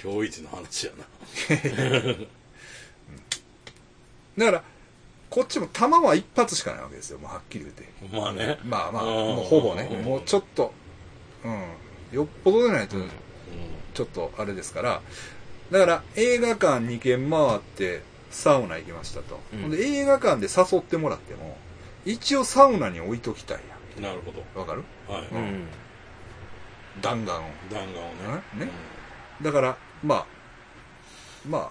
[0.00, 1.04] 今日一の話やな
[4.38, 4.62] だから、
[5.30, 8.16] こっちも弾は一発しかないわけですよ、もうはっきり言って。
[8.16, 8.58] まあね。
[8.64, 9.10] まあまあ、うん。
[9.36, 10.04] もうほぼね、うん。
[10.04, 10.72] もうちょっと、
[11.44, 11.64] うん、
[12.16, 13.10] よっぽどでないとうん、
[13.94, 15.00] ちょっとあれですから、
[15.70, 19.40] だから映画館2軒回ってサウナ行きましたと。
[19.52, 19.70] うん。
[19.70, 21.56] で映画館で誘ってもらっても、
[22.04, 23.60] 一応サウナに置いときたい
[23.96, 24.40] やなるほど。
[24.40, 24.60] ん。
[24.60, 24.84] わかる？
[25.08, 25.66] はい、うん。
[27.00, 27.42] 弾丸を。
[27.70, 28.02] 弾丸を
[28.58, 28.66] ね。
[28.66, 28.70] ね？
[29.40, 30.26] だから、まあ、
[31.48, 31.70] まあ、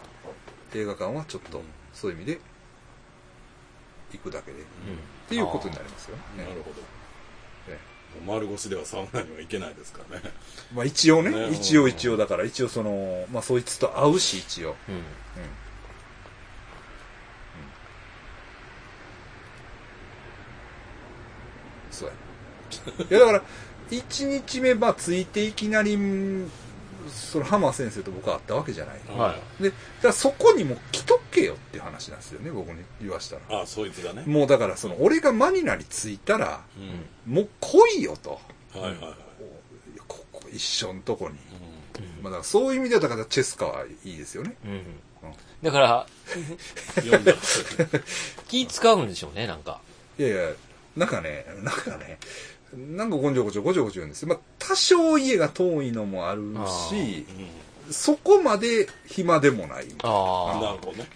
[0.73, 1.61] 映画館はちょっと、
[1.93, 2.39] そういう意味で、
[4.17, 4.63] 行くだけで、っ
[5.29, 6.17] ていうことになりますよ。
[6.17, 6.75] ねうんなるほど
[7.67, 7.79] え
[8.25, 10.31] もう丸腰ではサウナには行けないですからね
[10.73, 14.75] まあ一応ね、ね一応一応、だから一応その、まあそいつと会うし、一応。
[14.89, 14.95] うん。
[14.95, 15.01] うん。
[15.01, 15.05] うん
[21.91, 22.15] そうや。
[23.09, 23.43] いやだから、
[23.89, 25.97] 一日目、まあついていきなり、
[27.09, 28.99] その浜先生と僕は会ったわけじゃない。
[29.17, 29.63] はい。
[29.63, 33.61] で、だからそこにも来とけよっていう話なんですよね、僕に言わしたら。
[33.61, 36.79] あそいつがねもうだからその、俺がマニラに着いたら、う
[37.31, 38.39] んもう来いよと。
[38.73, 39.13] はいはいはい
[40.07, 41.35] ここ一緒のとこに。
[41.35, 41.37] う
[42.23, 44.55] まあだからそういう意味では、だからチェスカはいいですよね。
[44.65, 44.83] うん。
[45.61, 46.05] だから、ん
[47.01, 47.33] 読んだ
[48.47, 49.79] 気使うんでしょうね、なんか。
[50.17, 50.49] いやいや、
[50.95, 52.17] なんかね、なんかね、
[52.73, 54.29] なんかごちょごちょごちょごちょ言うんですよ。
[54.29, 56.41] まあ多少家が遠いのもある
[56.89, 57.25] し、
[57.89, 59.87] そこまで暇でもない。
[60.03, 60.61] ああ。
[60.61, 61.07] なるほどね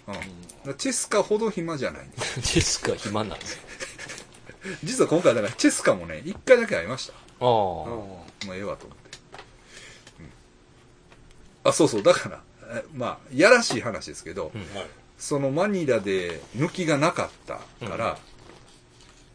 [0.64, 2.40] うんチェスカほど暇じゃないんです。
[2.54, 3.44] ジェスカ暇なんで。
[4.82, 7.12] 実は今回だからチェスカもね、一回だけ会いました。
[7.12, 7.44] ああ。
[7.44, 9.18] もうええわと思って。
[10.20, 10.30] うん
[11.64, 14.88] あ、そうそう、だから、えまあ、やらしい話ですけど、うんはい
[15.18, 18.18] そのマニラで抜きがなかったから、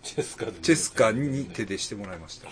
[0.04, 2.48] チェスカでチェスカに手でしてもらいました。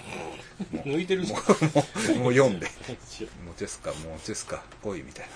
[0.83, 2.67] 抜いてるもう、もう読んで。
[2.67, 5.27] す もうチェスカ、もうチェスカ、来いみたい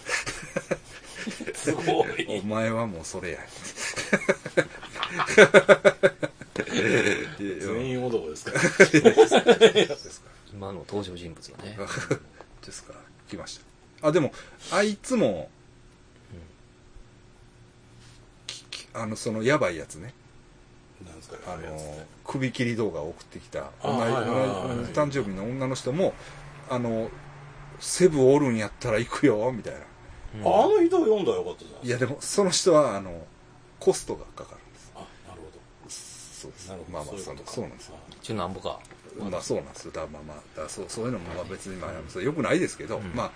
[1.86, 2.14] ごな。
[2.28, 3.40] おい前はもうそれや。
[6.56, 8.52] 全員男ですか
[10.52, 11.78] 今の登場人物がね。
[12.62, 12.94] チェスカ、
[13.28, 13.60] 来まし
[14.02, 14.08] た。
[14.08, 14.32] あ、でも、
[14.72, 15.50] あいつも、
[18.94, 20.14] あの、その、やばいやつね。
[21.32, 21.94] なんですか？
[21.96, 24.00] あの、首切り動画を送ってきた、同じ
[24.92, 26.14] 誕生日の女の人も、
[26.70, 27.10] あの、
[27.80, 29.80] セブおるんやったら行くよ、みたいな。
[30.42, 33.26] あの人読んだらよかったじゃないいや、でも、その人は、あの、
[33.80, 34.92] コストがかかるんです。
[34.96, 36.68] あなるほそうです。
[36.68, 37.96] どなるほどまあまあ、そうそうなんですよ。
[38.22, 38.80] 一応なんぼか。
[39.20, 39.92] まあそうなんですよ。
[39.92, 43.32] だまあまあ、だそうそういうのもまあ別にまあ、それ良くないですけど、うんま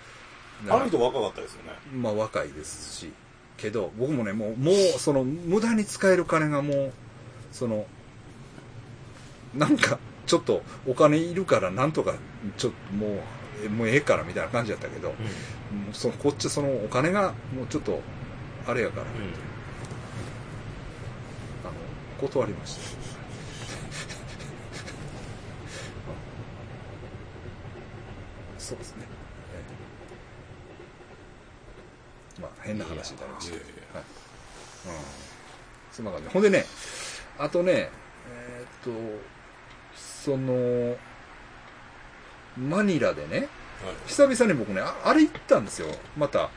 [0.67, 3.11] あ、あの人若かったですよねまあ若いですし、
[3.57, 6.93] けど、僕もね、もう、もう、その、無駄に使える金がもう、
[7.51, 7.85] その、
[9.55, 12.13] なんか、ちょっと、お金いるから、なんとか、
[12.57, 13.19] ちょっと、もう、
[13.65, 15.15] えもうええから、みたいな感じだったけど、も
[15.91, 18.01] うその、こっち、その、お金が、もうちょっと、
[18.67, 19.09] あれやから、うん。
[19.09, 19.11] あ
[21.67, 21.71] の、
[22.19, 22.81] 断りました。
[28.59, 29.05] そうですね。
[29.53, 29.63] え
[32.39, 33.63] えまあ、変な話になりましたけど。
[33.93, 34.03] はい。
[34.87, 34.93] うん。
[35.93, 36.27] そんな感じ。
[36.29, 36.65] ほんでね、
[37.39, 37.89] あとね、
[38.31, 39.21] えーっと、
[39.95, 40.95] その、
[42.57, 43.47] マニラでね、はい
[44.07, 45.87] 久々に僕ね、ああれ行ったんですよ。
[46.17, 46.49] また、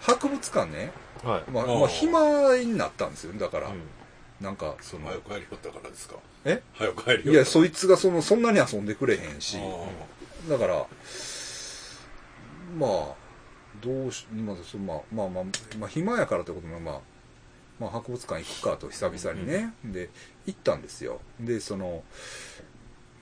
[0.00, 0.92] 博物館ね。
[1.24, 1.50] はい。
[1.50, 3.32] まあ、まあ、暇になったんですよ。
[3.38, 3.82] だから、うん
[4.40, 6.14] なんか、その、早く帰りよったからですか？
[6.44, 6.62] え？
[6.74, 10.86] 早く帰りよったいや、そいつがその、そんなに遊んでくれへんし、あだから、
[12.78, 12.88] まあ、
[13.82, 15.44] どうし、まあ、そまあ、まあ、まあ、
[15.80, 17.00] まあ、暇やからってことも、まあ、
[17.80, 20.10] まあ、博物館行くかと久々にね、で、
[20.46, 21.20] 行ったんですよ。
[21.40, 22.02] で、その、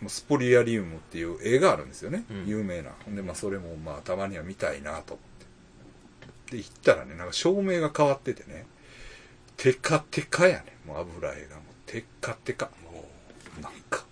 [0.08, 2.24] スポリアリウムっていう映画あるんですよね。
[2.30, 2.92] うん有名な。
[3.08, 5.22] で、まあ、それも、まあ、たまには見たいなと思
[6.46, 6.56] って。
[6.56, 8.66] で、行ったらね、なんか照明が変わっててね、
[9.56, 10.76] テカテカやね。
[10.86, 12.66] もう油絵がもうテカテカ。
[12.66, 13.08] あも
[13.62, 14.04] なんか、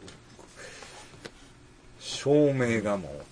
[2.01, 3.23] 照明がも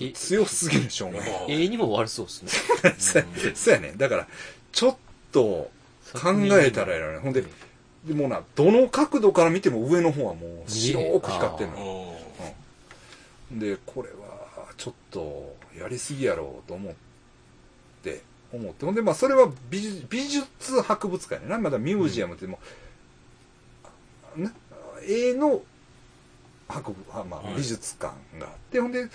[0.00, 1.18] えう、強すぎる照明。
[1.20, 2.42] う絵にも悪そうです
[3.18, 3.54] ね。
[3.54, 3.92] そうやね。
[3.96, 4.28] だから、
[4.72, 4.96] ちょっ
[5.32, 5.70] と
[6.12, 7.20] 考えたらやらない。
[7.20, 7.44] ほんで、
[8.04, 12.16] でもうな、どの角度から見ても上の方はもう白く光ってんあの。
[13.52, 16.94] ーで、これはちょっとやりすぎやろうと思っ
[18.02, 18.84] て、思って。
[18.86, 21.58] ほんで、まあそれは美術美術博物館やな。
[21.58, 22.58] まだミュージアムっても
[24.36, 24.50] う、ね、
[25.06, 25.60] 絵の
[26.68, 29.08] 博物、あまあはい美術館があって、ほんで、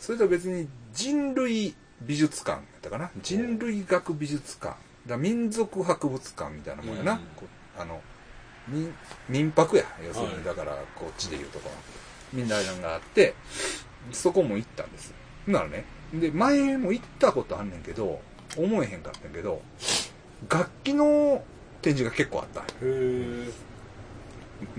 [0.00, 3.10] それとは別に人類美術館やったかな。
[3.22, 4.76] 人類学美術館。
[5.06, 7.12] だ民族博物館みたいなもんやな。
[7.12, 7.18] うん
[7.76, 8.00] あの
[8.68, 8.94] 民
[9.28, 9.84] 民泊や。
[10.06, 11.74] 要するに、はいだからこっちでいうところ。
[12.32, 13.34] みんながあって、
[14.12, 15.14] そこも行ったんです。
[15.46, 15.84] ならね。
[16.14, 18.20] で、前も行ったことあんねんけど、
[18.56, 19.60] 思えへんかったんやけど、
[20.48, 21.44] 楽器の
[21.82, 23.48] 展示が結構あったへえ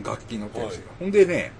[0.04, 0.88] 楽器の展示が。
[0.88, 1.52] はいほんでね、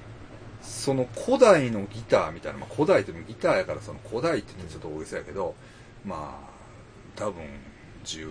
[0.62, 5.56] その古代のギターみたいな、まあ古代ってもギターやからその古代って言ってちょっと大げさやけど、
[6.04, 7.44] まあ、多分、
[8.06, 8.28] 10、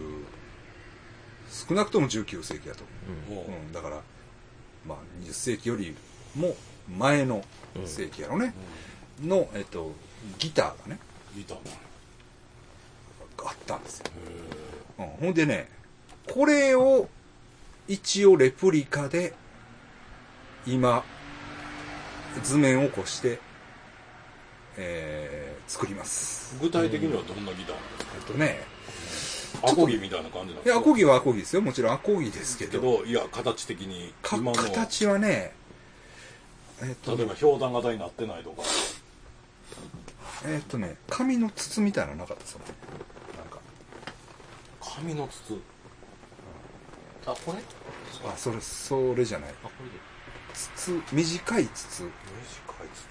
[1.69, 2.85] 少なくとも19世紀やと
[3.31, 3.51] 思う。
[3.69, 4.03] ん、だから、
[4.87, 5.95] まあ、20世紀より
[6.35, 6.57] も
[6.97, 7.45] 前の
[7.85, 8.55] 世紀やろね。
[9.23, 9.93] の、えっと、
[10.39, 10.99] ギターがね、
[11.37, 11.79] ギターなんや
[13.47, 14.07] あったんですよ。
[14.99, 15.69] へうん、ほんでね、
[16.33, 17.09] これを
[17.89, 19.35] 一応レプリカで
[20.67, 21.05] 今
[22.43, 23.39] 図面を起こして、
[24.77, 26.57] えー、作ります。
[26.59, 28.13] ー具体的にはどんなギターなんですか？
[28.17, 28.63] えっとね、
[29.63, 30.79] アコギみたいな感じなんですか？
[30.79, 31.63] アコギはアコギですよ。
[31.63, 34.13] もちろんアコギですけけど、どいや形的に。
[34.23, 34.63] か今の。
[34.63, 35.53] 形はね、
[36.83, 38.63] えっと例えば氷弾型になってないとか。
[40.47, 42.67] えっとね、紙の筒みたいなのなかったですよね？
[43.39, 43.59] なんか、
[44.81, 45.59] 紙の筒？
[47.27, 47.59] あ、これ？
[48.29, 49.51] あ、それ、それじゃない。
[49.51, 49.93] あ、これで。
[50.53, 52.03] 筒、短い筒。
[52.03, 52.09] 短い
[52.95, 53.05] 筒。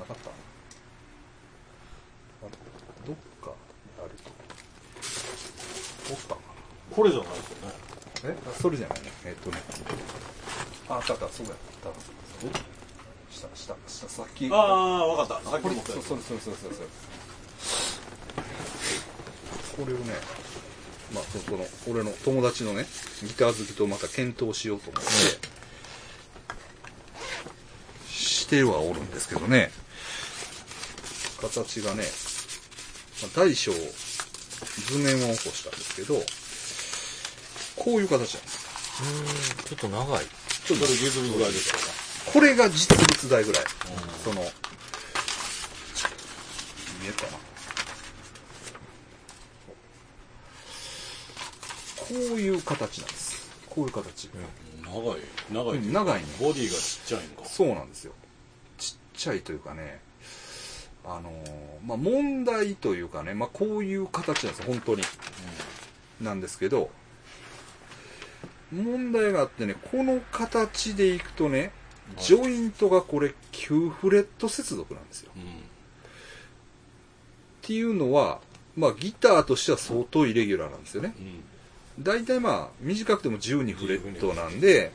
[0.00, 0.32] なかったあ
[3.06, 3.52] どっか
[4.00, 4.28] あると。
[4.28, 4.42] おったか
[6.94, 7.74] これじゃないですよね
[8.24, 8.36] なえ？
[8.48, 9.12] あそれじゃないね。
[9.24, 9.58] えっとね。
[10.88, 11.90] あ、あったあった、そうやった。
[13.30, 14.48] 下、下、下、さっき。
[14.50, 16.72] ああ分かったさっき持ったそうそうそうそうそう。
[19.76, 20.14] これをね、
[21.12, 22.86] まあ、そその、俺の友達のね、
[23.22, 25.10] ギター好きとまた検討しようと思って、
[28.08, 29.70] してはおるんですけどね、
[31.40, 32.04] 形がね、
[33.22, 33.72] まあ、大小、
[34.64, 36.14] 図面を起こしたんですけど、
[37.82, 38.64] こういう形なんです。
[39.02, 40.24] うーん、ちょっと長い。
[40.64, 42.32] ちょっとそれ削るぐらいですか？
[42.32, 43.64] これが実物大ぐらい。
[44.24, 44.46] その、見
[47.04, 47.38] えるかな？
[51.96, 53.50] こういう形なんです。
[53.68, 54.30] こういう形。
[54.84, 55.20] 長い
[55.50, 58.12] 長い長いねボディがちっちゃいんかそうなんですよ。
[58.78, 60.00] ちっちゃいというかね、
[61.04, 65.02] あのーまあ、問題というかね、まあ、こういう形なんですよ、本当に。
[66.20, 66.90] なんですけど、
[68.72, 71.72] 問題があってね、この形でいくとね、
[72.18, 75.30] ジョイントがこれ9フレット接続なんですよ。
[75.36, 75.46] うんっ
[77.66, 78.40] ていうのは、
[78.76, 81.14] まあギターとしては相当イレギュラーなんですよね。
[81.18, 81.44] うん
[82.02, 84.92] 大体まあ短くても12フレットなんで、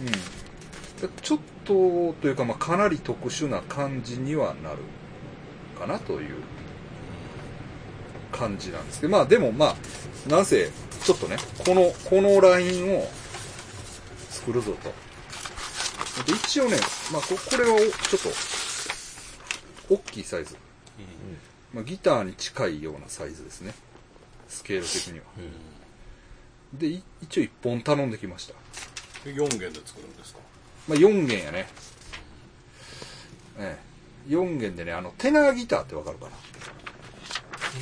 [0.00, 1.10] うん。
[1.20, 4.78] ちょっとというかまあかなり特殊な感じにはなる
[5.82, 6.36] かなという
[8.30, 9.76] 感じなんですけど、まあでもまあ、
[10.28, 10.70] なんせ
[11.04, 11.36] ちょっとね、
[11.66, 13.10] この、このラインを
[14.30, 14.92] 作るぞと。
[16.24, 16.76] で一応ね、
[17.12, 17.90] まあここれはおちょっ
[19.88, 20.56] と大きいサイズ。
[21.74, 23.74] まあ、ギターに近いようなサイズですね。
[24.46, 25.24] スケール的には。
[26.74, 28.54] で、い一応1本頼んできました。
[29.24, 30.40] で4弦で作るんですか？
[30.86, 31.66] まあ、4弦やね。
[33.58, 33.91] ええ。
[34.28, 36.30] 4弦でね、あの、テナーギターってわかるかな？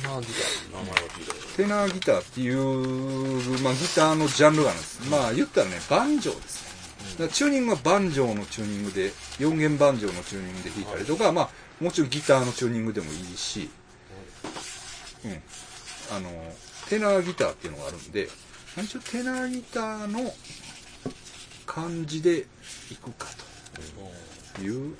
[0.09, 0.27] まあ、ギ
[0.71, 5.09] 名前は聞いたテナーギターっていう、まあ、ギターのジャンルがあるんです。
[5.09, 7.25] まあ、言ったらね、バンジョーですね。
[7.27, 11.49] だチューニングはバンジョーのチューニングで、4弦バンジョーのチューニングで弾いたりとか、まあ、
[11.83, 13.69] もちろんギターのチューニングでもいいし、
[15.25, 15.31] うん。
[16.15, 16.29] あの、
[16.87, 18.29] テナーギターっていうのがあるんで、
[18.81, 20.33] 一応テナーギターの
[21.65, 22.45] 感じで
[22.89, 23.27] いくか
[24.55, 24.97] という、うん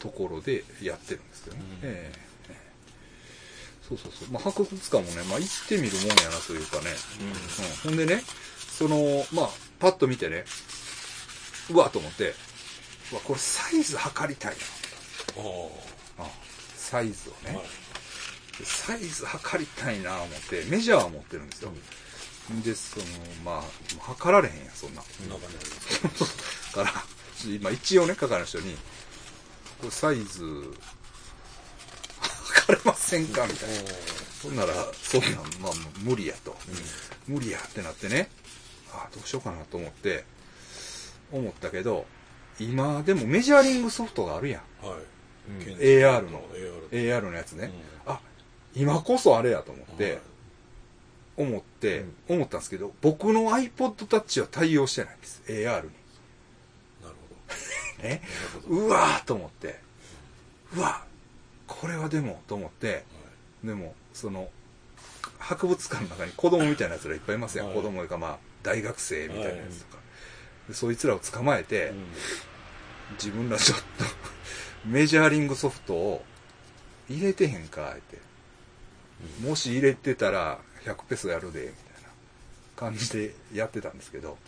[0.00, 1.62] ところでやってるんですけどね。
[1.82, 2.60] ええええ
[3.88, 4.28] そうそうそう。
[4.32, 6.90] まあ、博物館もね、まあ、行ってみるもんやなというかね。
[7.84, 7.90] うん。
[7.90, 8.22] ほんでね、
[8.78, 9.48] その、まあ、
[9.80, 10.44] パッと見てね、
[11.70, 12.34] うわと思って、
[13.12, 14.54] うわ、これサイズ測りたい
[15.36, 16.24] あな。
[16.26, 16.28] あ
[16.76, 17.54] サイズをね。
[17.54, 17.66] あはい
[18.60, 21.72] でサイズ測りたいな思って、メジャーは持ってるんですよ。
[22.62, 23.06] で、その、
[23.42, 23.62] まあ、
[24.02, 25.00] 測られへんやん、そんな。
[25.00, 26.92] 中にありますから、
[27.46, 28.76] 今一応ね、係の人に、
[29.80, 30.42] これサイズ、
[32.20, 33.46] 測れませんか？
[33.46, 33.90] みたいな。
[34.40, 34.56] そん。
[34.56, 36.54] なら、そんなん、まあ、無理やと。
[37.26, 38.28] 無理やってなってね、
[38.92, 40.24] ああ、どうしようかなと思って、
[41.32, 42.06] 思ったけど、
[42.58, 44.86] 今、でもメジャーリングソフトがあるやん。
[44.86, 44.98] はい、
[45.48, 45.78] うん。
[45.78, 46.42] AR の。
[46.90, 47.32] AR の。
[47.32, 47.70] やつね。
[48.06, 48.12] うん。
[48.12, 48.20] あ、
[48.74, 50.20] 今こそあれやと思って、はい。
[51.36, 55.42] 思って、思ったんですけど、僕の iPod Touch は対応してないんです。
[55.46, 55.90] AR に。
[58.68, 59.78] うわーと思って、
[60.74, 61.04] うわ
[61.66, 63.04] これはでも、と思って、
[63.64, 64.50] でも、その、
[65.38, 67.68] 博物館の中に子供みたいなやつらいっぱいいますやん。
[67.68, 67.76] はい。
[67.76, 70.02] 子供がまあ、大学生みたいなやつとか。
[70.68, 72.00] でそいつらを捕まえて、ほど
[73.12, 73.84] 自分らちょっと、
[74.86, 76.24] メジャーリングソフトを
[77.08, 78.18] 入れてへんか、って。
[79.46, 82.08] もし入れてたら100ペソやるで、みたいな
[82.76, 84.38] 感じでやってたんですけど、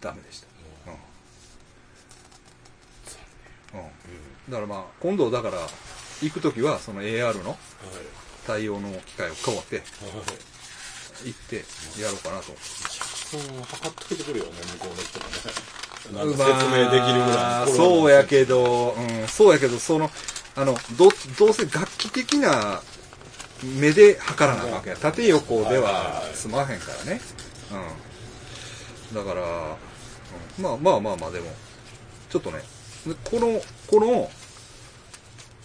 [0.00, 0.46] ダメでした。
[0.86, 0.92] うん。
[0.94, 1.00] うん。
[4.48, 5.58] だからまあ、今度だから、
[6.22, 7.58] 行くときは、その AR のはい
[8.46, 9.84] 対応の機械を買って、はい
[11.24, 11.56] 行って、
[12.00, 12.52] やろうかなと。
[12.52, 12.56] う
[13.64, 15.32] 測っといてくるよね向こうの人がね。
[16.12, 20.10] なんか説明できるぐらいそうやけど、うん、そうやけど、その、
[20.56, 22.82] あの、ど、どうせ楽器的な
[23.62, 24.96] 目で測らなあかんわけや。
[24.96, 27.20] 縦横では済まへんからね。
[29.12, 29.14] うん。
[29.14, 29.76] だから、
[30.58, 30.64] うん。
[30.64, 31.46] まあまあまあまあ、でも、
[32.28, 32.62] ちょっとね、
[33.24, 34.30] この、この、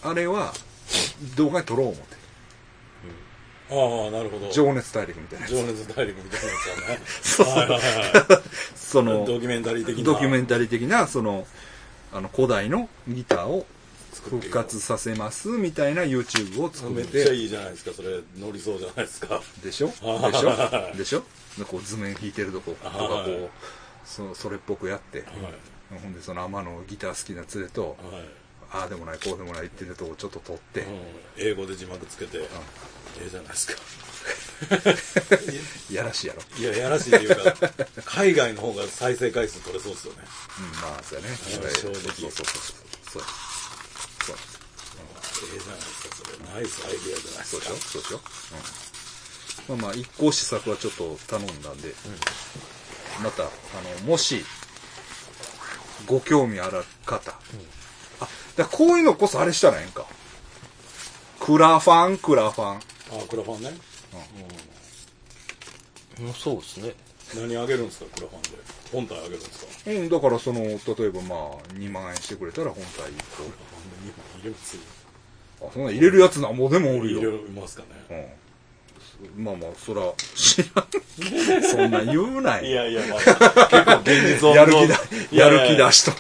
[0.04, 0.54] あれは、
[1.36, 2.18] 動画に撮ろう思って。
[3.70, 3.74] あ
[4.08, 4.50] あなるほど。
[4.52, 5.48] 情熱大陸みたいな。
[5.48, 7.80] 情熱大陸みたいなやつはね
[8.34, 8.44] そう。
[8.76, 10.04] その、ドキュメンタリー的な。
[10.06, 11.46] ドキュメンタリー的な、その、
[12.14, 13.66] あの、古代のギターを
[14.24, 17.92] 復活させますみたいな YouTube を作めって、っちゃいいじゃないですか。
[17.94, 19.42] それ乗りそうじゃないですか。
[19.62, 19.88] でしょ？
[19.88, 21.24] でしはいょでしょ？
[21.58, 23.50] でこう図面弾いてるとこ、とかはいこう、
[24.06, 25.28] そそれっぽくやって、はい
[25.90, 28.24] ほんでその天のギター好きな連れと、はい。
[28.70, 31.00] ああでもない、こうでもないっていうとこをちょっと撮って、うん。
[31.38, 32.38] 英語で字幕つけて。
[32.40, 32.48] え
[33.26, 33.74] えじゃないですか。
[35.90, 36.42] い やらしいやろ。
[36.60, 37.54] いややらしいっていうか
[38.06, 40.20] 海外の方が再生回数取れそうですよね。
[40.60, 41.38] うん、まあ、そうやね。
[41.56, 41.94] うんはい正直。
[41.94, 42.56] そうそうそうそう。
[43.14, 43.24] そう。
[44.26, 44.36] そう。
[45.54, 46.38] ええじゃないですかそれ。
[46.54, 47.46] ナイスアイデアじゃないですか。
[47.48, 47.76] そうでしょ？
[47.78, 48.22] そうでしょ、
[49.74, 51.94] うん、まあまあ一向試作はちょっと頼んだんで、
[53.24, 53.50] またあ
[54.02, 54.44] のもし
[56.06, 60.06] ご興味ある方、あだこういうのこそあれしたらええんか。
[61.40, 62.18] クラファン？
[62.18, 62.78] クラファン。
[62.78, 62.80] あ
[63.30, 63.72] クラファンね。
[66.20, 66.34] うん。
[66.34, 66.94] そうですね。
[67.36, 68.06] 何あげるんですか？
[68.16, 68.50] クラファンで。
[68.92, 69.92] 本体あげるんですか？
[69.92, 70.78] うんだからその例え
[71.10, 74.78] ばまあ2万円してくれたら本体1入れます
[75.60, 77.20] 個あそんな入れるやつなんぼでもおるよ。
[77.20, 77.88] 入れますかね。
[78.10, 78.47] うん
[79.36, 80.02] まあまあそら
[80.36, 80.88] 知らん
[81.64, 85.00] そんな言うないいやいや、まあ、結構現実をやる気だ、
[85.32, 86.12] やる気だ出しと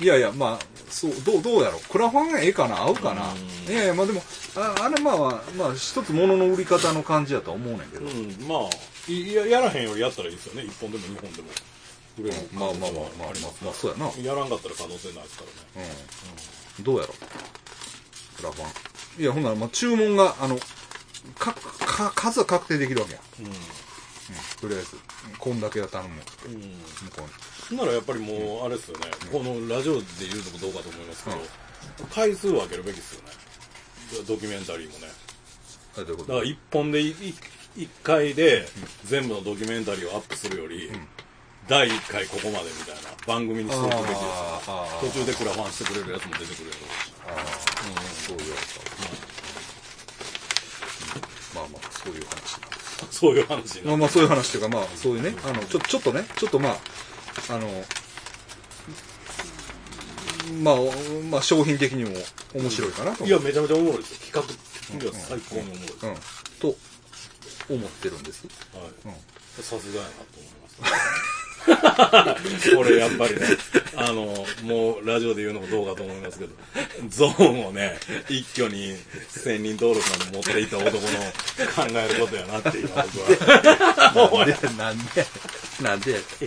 [0.00, 1.80] いやいや、まあ、そう、どう、どうやろう。
[1.88, 3.32] クラファンがええかな合うかな。
[3.68, 4.22] いやいや、まあでも、
[4.56, 8.06] ああれまあまあ、まあ、一つ物の売り方の感じやとは思うねんけど。
[8.06, 11.48] うん、まあいややらへんよりやったらいいですよね1本でも2本でも
[12.18, 14.12] 売れるまあまあまあまあ、まあ、まあ、そうやな。
[14.22, 15.44] やらんかったら可能性ないですか
[15.76, 15.90] らね
[16.78, 16.84] うん。
[16.84, 18.36] どうやろう。
[18.36, 18.87] クラファン。
[19.18, 20.58] いや、ほんなら、まあ、注文が、あの、
[21.38, 23.20] か、か、数は確定できるわけや。
[23.40, 23.46] うん。
[24.60, 24.96] とりあえず、
[25.38, 26.46] こんだけは頼むって。
[26.46, 26.66] うん、うん、向
[27.16, 27.28] こうに。
[27.68, 31.36] ほんならやっぱりもうあれですよね、このラジオで言うのもどうかと思いますけど、
[32.14, 33.32] 回数を分けるべきですよね。
[34.26, 35.08] ドキュメンタリーもね。
[35.96, 36.32] どういうこと？
[36.32, 37.34] だから1本で1
[38.02, 38.66] 回で
[39.04, 40.90] 全部のドキュメンタリーをアップするより、
[41.68, 44.24] 第1回ここまでみたいな番組にしておくべきです
[45.12, 47.12] 途中でクラファンしてくれるやつも出てくるやろうし。
[47.28, 47.44] ああ、
[48.26, 48.80] そういうやつか。
[51.72, 52.78] まあまあ、そういう話。
[53.10, 56.78] そういう話まあまあ、そういう話っていうか、まあ、そういうね、あの、ちょ、ちょっとね、ちょっとまあ、
[57.50, 57.84] あの、
[60.62, 60.76] まあ、
[61.30, 62.10] まあ、商品的にも
[62.54, 63.24] 面白いかなと。
[63.24, 64.18] いや、めちゃめちゃおもろいですよ。
[64.32, 65.70] 企画的には最高におも
[66.02, 66.12] ろい。
[66.12, 66.20] うん。
[66.58, 66.76] と、
[67.70, 68.46] 思ってるんです。
[68.74, 69.62] はいうん。
[69.62, 71.34] さすがやなと思います。
[72.76, 73.40] これやっぱりね、
[73.96, 76.52] あの、もうラジオで言うのもどうかと思いますけど、
[77.08, 78.96] ゾーンをね、一挙に
[79.32, 83.04] 1000人登録まで持っていた男の考えることやなって今
[84.14, 84.46] 僕は。
[84.46, 85.26] なんで、なんで、
[85.82, 86.26] なんでやねん。
[86.36, 86.46] 全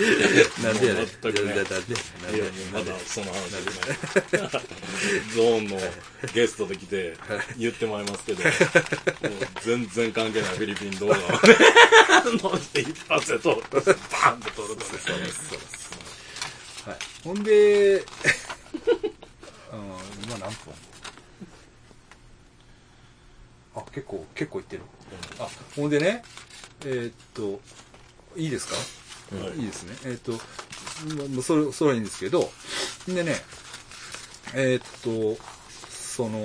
[0.00, 4.50] ねなんで、なんで、なんでいや、まだその話でね。
[5.34, 5.80] ゾーンの
[6.32, 7.16] ゲストで来て
[7.56, 8.52] 言ってもらいますけど、もう
[9.62, 11.26] 全然関係ないフィリピン動画をね、
[12.42, 13.62] のして一発で撮る。
[13.70, 14.92] バーンって撮るとね。
[16.86, 16.98] はい。
[17.24, 18.04] ほんで、 うん、
[20.24, 20.72] 今何分？
[23.74, 24.82] あ、結構、結構いってる。
[25.38, 26.22] あ、ほんでね、
[26.84, 27.60] えーっと、
[28.38, 28.74] いいですか、
[29.56, 29.96] い、いですね。
[30.04, 30.32] えーっと、
[31.34, 32.50] まあそれ、それはいいんですけど、
[33.08, 33.34] でね、
[34.54, 34.82] えーっ
[35.36, 35.42] と、
[35.90, 36.44] その、な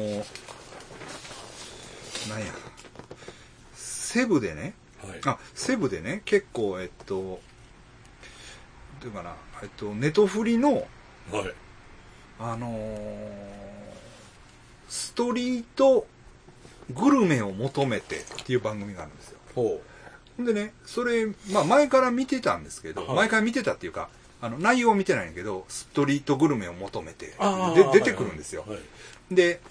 [2.37, 2.45] んや、
[3.75, 4.73] セブでね、
[5.07, 5.19] はい。
[5.25, 7.39] あ、セブでね、結構、えっと、ど
[9.03, 10.85] ういうかな、えっと、ネトフリの、はい。
[12.39, 13.53] あのー
[14.89, 16.05] ストリート
[16.91, 19.39] グルメを求めてっていう番組があるんですよ。
[19.55, 19.79] ほほん
[20.39, 24.09] でね、それ、まあ前から見てたんですけど、はい前から見てたっていうか、
[24.41, 28.65] あの、内容は見てないんだけど、ストリートグルメを求めてあ、で出てくるんですよ。
[28.67, 29.35] はい。
[29.35, 29.61] で、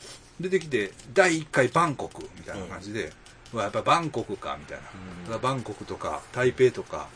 [0.41, 3.13] 出てきて、第1回バンコクみたいな感じで、
[3.53, 5.35] うわやっぱバンコクか、みたいな。
[5.35, 7.09] うんバンコクとか、台北とか、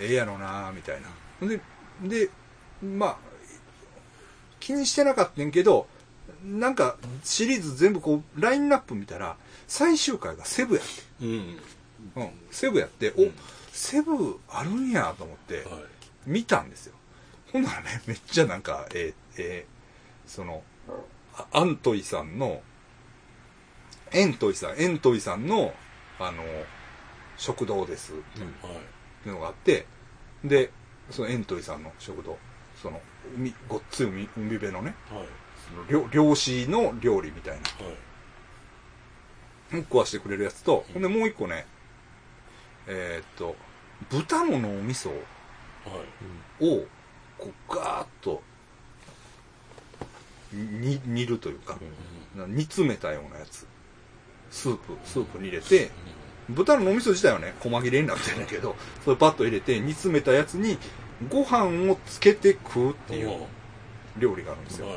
[0.00, 1.00] ええやろな、みたい
[1.40, 1.48] な。
[1.48, 1.60] で、
[2.02, 2.30] で、
[2.82, 3.16] まあ、
[4.60, 5.86] 気にしてなかったんやけど、
[6.44, 11.24] なんか、シリーズ全部こう、ラインナップ見たら、最終回がセブやって。
[11.24, 11.58] うん。
[12.16, 13.32] うん、セブやって、うんお、
[13.72, 15.64] セブあるんやと思って、はい。
[16.26, 16.94] 見たんですよ。
[17.52, 19.78] ほんならね、 めっちゃなんか、えーえー
[20.28, 20.62] その、
[21.34, 22.60] あアントイさんの、
[24.12, 25.74] エントイさん、エントイさんの、
[26.18, 26.44] あの、
[27.38, 28.12] 食堂です。
[28.12, 28.22] はい。
[28.22, 28.24] っ
[29.22, 29.86] ていうのがあって、
[30.44, 30.70] で、
[31.10, 32.36] そのエントイさんの食堂、
[32.82, 33.00] その、
[33.34, 35.26] 海、ごっつい海、海辺のね、はい
[35.68, 37.96] その漁漁師の料理みたいな、はい
[39.70, 41.66] 食わしてくれるやつと、ほんでもう一個ね、
[42.88, 43.54] えーっと、
[44.10, 45.14] 豚の脳みそは
[46.60, 46.64] い。
[46.64, 46.86] を、
[47.36, 48.42] こう、ガーッと、
[50.52, 51.78] に、煮るというか、
[52.34, 53.66] な煮詰めたようなやつ。
[54.50, 55.90] スープ、スープに入れて、
[56.48, 58.74] 豚の脳みそ自体はね、細切れになってるんだけど、
[59.04, 60.78] それパッと入れて煮詰めたやつに、
[61.28, 63.46] ご飯をつけて食うっていう
[64.16, 64.86] 料理があるんですよ。
[64.88, 64.94] は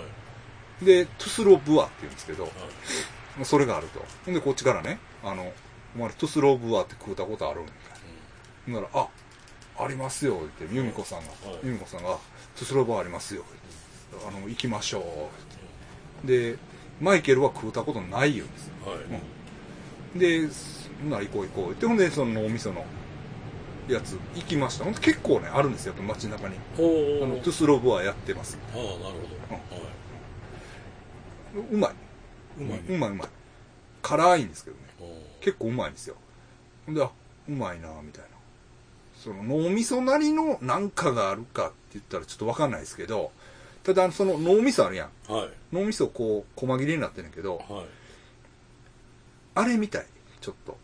[0.81, 0.85] い。
[0.85, 3.45] で、トゥスロブアって言うんですけど、はい。
[3.45, 3.87] それがある
[4.25, 4.31] と。
[4.31, 5.51] で、こっちからね、あの、
[5.95, 7.71] お前トゥスロブアって食うたことあるんか
[8.65, 9.07] ほんなら、あ、
[9.79, 11.65] ありますよ、って、由美子さんが、はい。
[11.65, 13.43] 由美子さんが、トゥスロブアありますよ、
[14.27, 15.03] あの、行きましょう、
[16.25, 16.57] ってで、
[16.99, 18.95] マイケルは食うたことないよ、ですは
[20.15, 20.47] いで、
[21.01, 21.71] ほんなら行こう行こう。
[21.71, 22.85] って、ほんで、その脳みその
[23.87, 24.83] やつ、行きました。
[24.83, 26.55] ほんで、結構ね、あるんですよ、やっぱ街中に。
[26.55, 28.57] あの、トゥスロブアやってます。
[28.73, 29.61] ああなるほど、は
[31.71, 31.91] うまい。
[31.91, 33.09] い、うまいね、うまい。
[33.09, 33.27] うまい。
[34.01, 34.77] 辛いんですけど
[35.41, 36.15] 結構うまいんですよ。
[36.85, 37.11] ほんで、あ、
[37.49, 38.29] うまいなみたいな。
[39.15, 43.31] その脳みそなりのなんかがあるかって言ったらちょっとわかんないですけど、
[43.83, 45.09] ただその脳みそあるやん。
[45.29, 47.85] うはい脳みそこう、細切れになってんねんけど、はい
[49.53, 50.05] あれみたい。
[50.39, 50.77] ちょっと。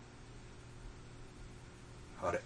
[2.21, 2.41] あれ。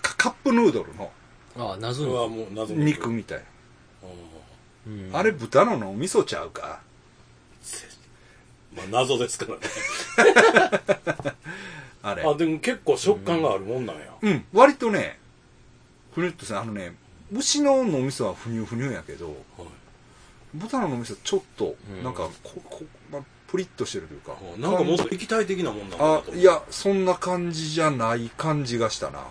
[0.00, 1.10] カカップヌードルの
[1.58, 2.28] ああ、謎それはの。
[2.28, 3.44] もう謎の肉みたいな。
[4.88, 6.80] うんあれ豚の脳みそちゃうか？
[8.74, 11.34] まあ謎ですからね
[12.02, 12.22] あれ。
[12.24, 15.18] あでも結構食感があるもんなんや、うん、割とね、
[16.14, 16.94] ふにゅっとさ、あのね、
[17.32, 19.34] 牛の脳みそはふにゅふにゅやけど、はい
[20.54, 22.82] 豚の脳みそちょっとう、んなんかこ、こ、
[23.12, 24.34] まあ、プリッとしてるというか。
[24.40, 29.26] あなんかもっと液体的なもんなんだなあと思、ういや、そんな感じじゃない感じがしたな。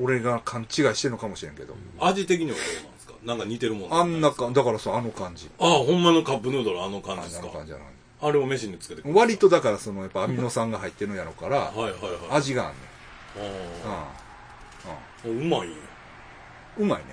[0.00, 1.74] 俺が勘違いしてるのかもしれんけど。
[1.98, 2.97] 味的にはどうなんですか
[3.28, 5.50] なんか似てるもんあんなかか、だからそう、あの感じ。
[5.58, 7.48] あほんまのカップヌードルあの感あじですか？
[7.48, 7.74] あの感じ。
[8.20, 11.92] あれを飯につけてくる割とだからその、やっぱアミノ酸が入ってるんやろから、はいはいはい
[12.30, 12.76] 味があんね
[15.24, 15.32] あん。
[15.32, 15.36] うん。
[15.36, 15.40] うん。
[15.42, 15.76] ーうまいんや
[16.78, 17.04] うまいね。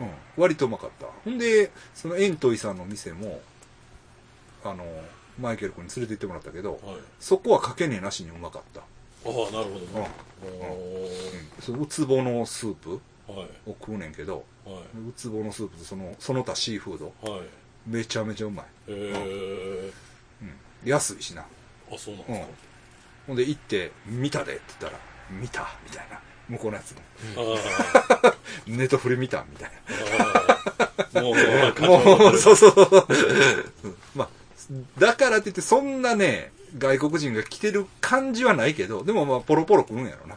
[0.00, 0.10] うん。
[0.36, 1.06] 割とうまかった。
[1.24, 3.40] ほんで、そのエントイさんの店も、
[4.64, 4.84] あの、
[5.40, 6.80] マイケル君に連れて行ってもらったけど、はい
[7.20, 8.80] そこはかけねえなしにうまかった。
[8.80, 8.84] あ
[9.24, 9.94] あなるほどうん。
[9.94, 10.10] ね
[11.58, 17.40] おそのウツボのスープを食うねんけど、はウツボのスープとその、その他シーフード、いはい
[17.86, 18.66] めちゃめちゃうまい。
[18.88, 19.92] え
[20.42, 20.88] うん。
[20.88, 21.42] 安いしな。
[21.88, 22.54] ー、あそうなんうんですか、。
[23.28, 26.20] ほんで行って、見たでって言ったら、見たみたいな。
[26.48, 27.00] 向こうのやつも。
[27.36, 28.34] あ
[28.66, 29.70] ネットフリ見たみたい
[31.14, 31.34] あもう
[31.80, 31.88] な。
[31.88, 33.06] もう、そうそうそう。
[33.84, 34.28] うんまあ、
[34.98, 40.36] だからって言って、そんなね、外国人が来てる感じはないけど、でもまあ、ポロポロ来るんやろな。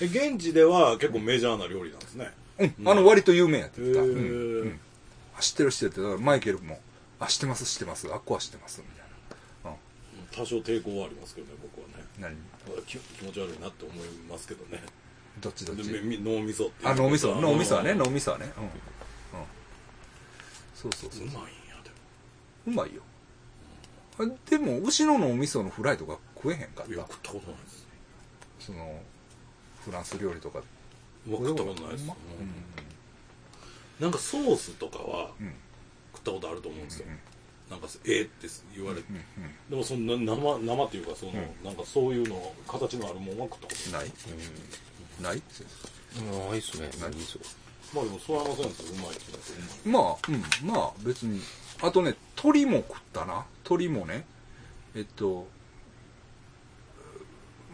[0.00, 2.74] え現地では結構メジャーな料理なんですねうん。
[2.78, 2.88] うん。
[2.88, 4.02] あの、割と有名やって言った。
[4.02, 4.80] うん。
[5.40, 6.80] 知ってる知ってるって、マイケルも、
[7.18, 8.12] あ、知ってます知ってます。
[8.12, 8.82] あっこは知ってます。
[8.82, 9.04] みたい
[9.64, 9.70] な。
[9.70, 10.44] うん。
[10.44, 12.36] 多少抵抗はありますけどね僕はね何？
[12.86, 14.82] 気気持ち悪いなって思いますけどね
[15.40, 15.82] どっちどっち？
[15.84, 18.52] 脳みそってあ、脳みそ、脳みそはね、う脳みそはね。
[18.56, 18.64] うん。
[18.64, 18.70] うん。
[20.74, 21.44] そうそうそうまいんや
[21.84, 21.90] で
[22.66, 23.02] うまいよ。
[24.18, 27.86] あでも、牛の脳みそのフライとか食えへんかったもいや食ったことないです
[28.60, 29.00] その、
[29.84, 30.62] フランス料理とか。
[31.26, 32.22] 僕食ったことないです、ほんま
[34.00, 35.30] なんかソースとかは。
[36.12, 37.18] 食ったことあると思うんですよ、うん
[37.70, 38.46] なんかええって
[38.76, 39.70] 言われて、うん。
[39.70, 44.12] でもそんな生生っていうかその、うなんかそういうの形のあるもんは食ったことない
[45.22, 45.32] ない？
[45.32, 45.42] ない？
[46.18, 46.48] うん。
[46.50, 46.90] ないっすね。
[47.00, 47.40] 何味噌。
[47.94, 49.22] まあでもそれはませんですようまいって
[49.84, 50.70] 言うまあ、うん。
[50.70, 51.40] まあ、別に。
[51.82, 53.46] あとね、鶏も食ったな。
[53.64, 54.26] 鶏もね。
[54.94, 55.46] えっと、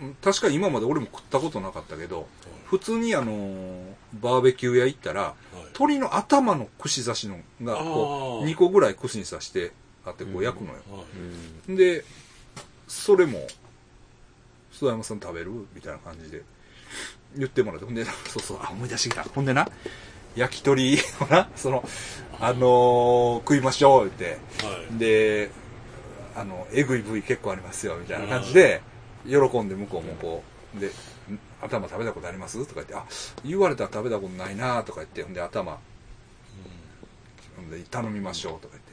[0.01, 2.28] うん確かに今まで俺も食ったことなかったけど、
[2.71, 3.83] 普通にあのー
[4.21, 8.51] バーベキュー屋行ったら、まい、はい、鶏の頭の串刺しのがこうあー。
[8.53, 9.73] 2個ぐらい串に刺して
[10.05, 11.05] あってこう焼くのよ、は
[11.69, 11.77] い。
[11.77, 12.05] で
[12.87, 13.47] それも
[14.73, 16.43] 須山さん食べるみたいな感じで
[17.37, 17.87] 言ってもらって。
[17.87, 19.25] ほんでそうそうあ思い出してきた。
[19.25, 19.69] ほんでな
[20.37, 21.89] 焼き鳥を なその
[22.41, 24.39] あのー食いましょうって。
[24.63, 24.99] はい。
[24.99, 25.51] で
[26.37, 28.83] あのえぐい部位結構ありますよみたいな感じで
[29.25, 30.91] 喜んで向こうもこうでん
[31.63, 32.65] 頭食べたことあります？
[32.67, 33.05] とか言ってあ
[33.45, 35.79] 言われたら食べたことないなとか言ってほんで頭。
[37.57, 38.91] ほんで頼みましょうとか言って。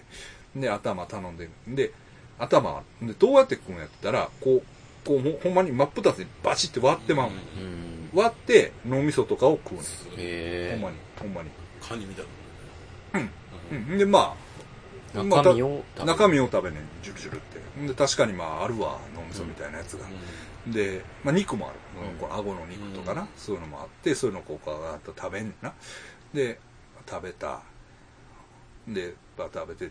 [0.60, 1.92] で頭頼んでで
[2.40, 4.64] 頭でどうやって食うんやったらこう
[5.06, 8.10] こうほほんまに真っ二つにバチって割ってまう、うん。
[8.14, 10.72] 割って脳みそとかを食うね。
[10.72, 11.50] ほんまにほんまに。
[11.82, 12.26] カニみたい
[13.14, 13.30] な
[13.72, 13.98] うん。
[13.98, 14.36] でま
[15.16, 16.06] あまあ中身を食べる。
[16.06, 17.88] 中身を食べねんジュルジュルって。
[17.88, 20.06] で確かにまああるわ脳みそみたいなやつが、
[20.66, 21.80] で、まあ、肉もある、
[22.22, 22.34] うん。
[22.34, 23.28] 顎の肉とかな、うん。
[23.38, 25.74] そういうのもあってそういうのをこうガーッと食べんな。
[26.34, 26.60] で
[27.10, 27.62] 食べた。
[28.88, 29.90] でバーッと食べてっ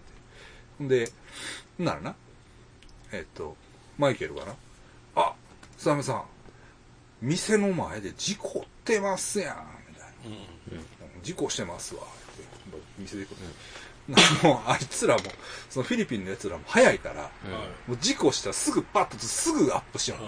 [0.78, 1.06] て。
[1.06, 1.12] で
[1.78, 2.14] ならな。
[3.12, 3.56] えっと
[3.98, 4.55] マイケルがな
[5.16, 5.34] 「あ
[5.76, 6.24] サメさん。
[7.22, 9.56] 店の前で事故ってますやん」
[9.88, 10.82] みたいな
[11.22, 12.16] 「事故してますわ」って。
[12.98, 13.47] 店で行くの、
[14.43, 15.24] もうあいつらも
[15.69, 17.31] そのフィリピンのやつらも早いから、
[17.87, 20.20] もう事故したらすぐパッとすぐアップしよう、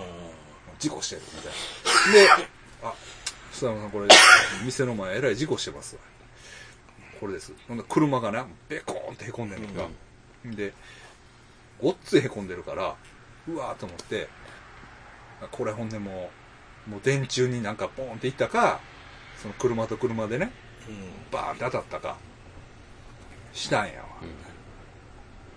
[0.78, 2.36] 事故してるみたいな。
[2.36, 2.48] で、
[2.82, 2.94] あ、
[3.52, 4.08] 須山さんこれ、
[4.64, 6.02] 店の前えらい事故してますわ。
[7.20, 7.52] これです。
[7.66, 9.88] ほんで車がな、ベコーンってへこんでんのが。
[10.44, 10.72] で、
[11.80, 12.96] ごっついへこんでるから、
[13.48, 14.28] うわーと思って、
[15.40, 16.30] あこれほんでも
[16.86, 18.80] う、もう電柱になんかポーンっていったか、
[19.40, 20.50] その車と車でね、
[21.30, 22.16] バーンって当たったか、
[23.52, 24.06] したんやわ。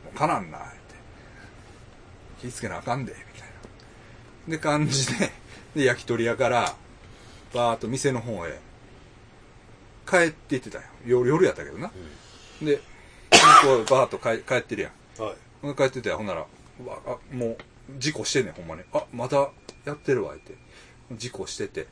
[0.05, 0.67] もうかなんな、って。
[2.41, 3.49] 気ぃつけなあかんで、みたい
[4.47, 4.51] な。
[4.51, 5.31] で、感じで、
[5.75, 6.75] で、焼き鳥屋から、
[7.53, 8.59] バーっと店の方へ、
[10.07, 10.83] 帰って行ってたよ。
[11.05, 11.91] 夜、夜やったけどな。
[12.61, 12.77] で、
[13.61, 15.23] こうバーっと帰帰ってるやん。
[15.23, 15.35] はい
[15.75, 16.41] 帰ってて、ほんなら、
[17.05, 17.57] あ、もう、
[17.99, 18.81] 事故してんねん、ほんまに。
[18.93, 19.51] あ、また
[19.85, 20.55] やってるわ、って。
[21.11, 21.87] 事故してて、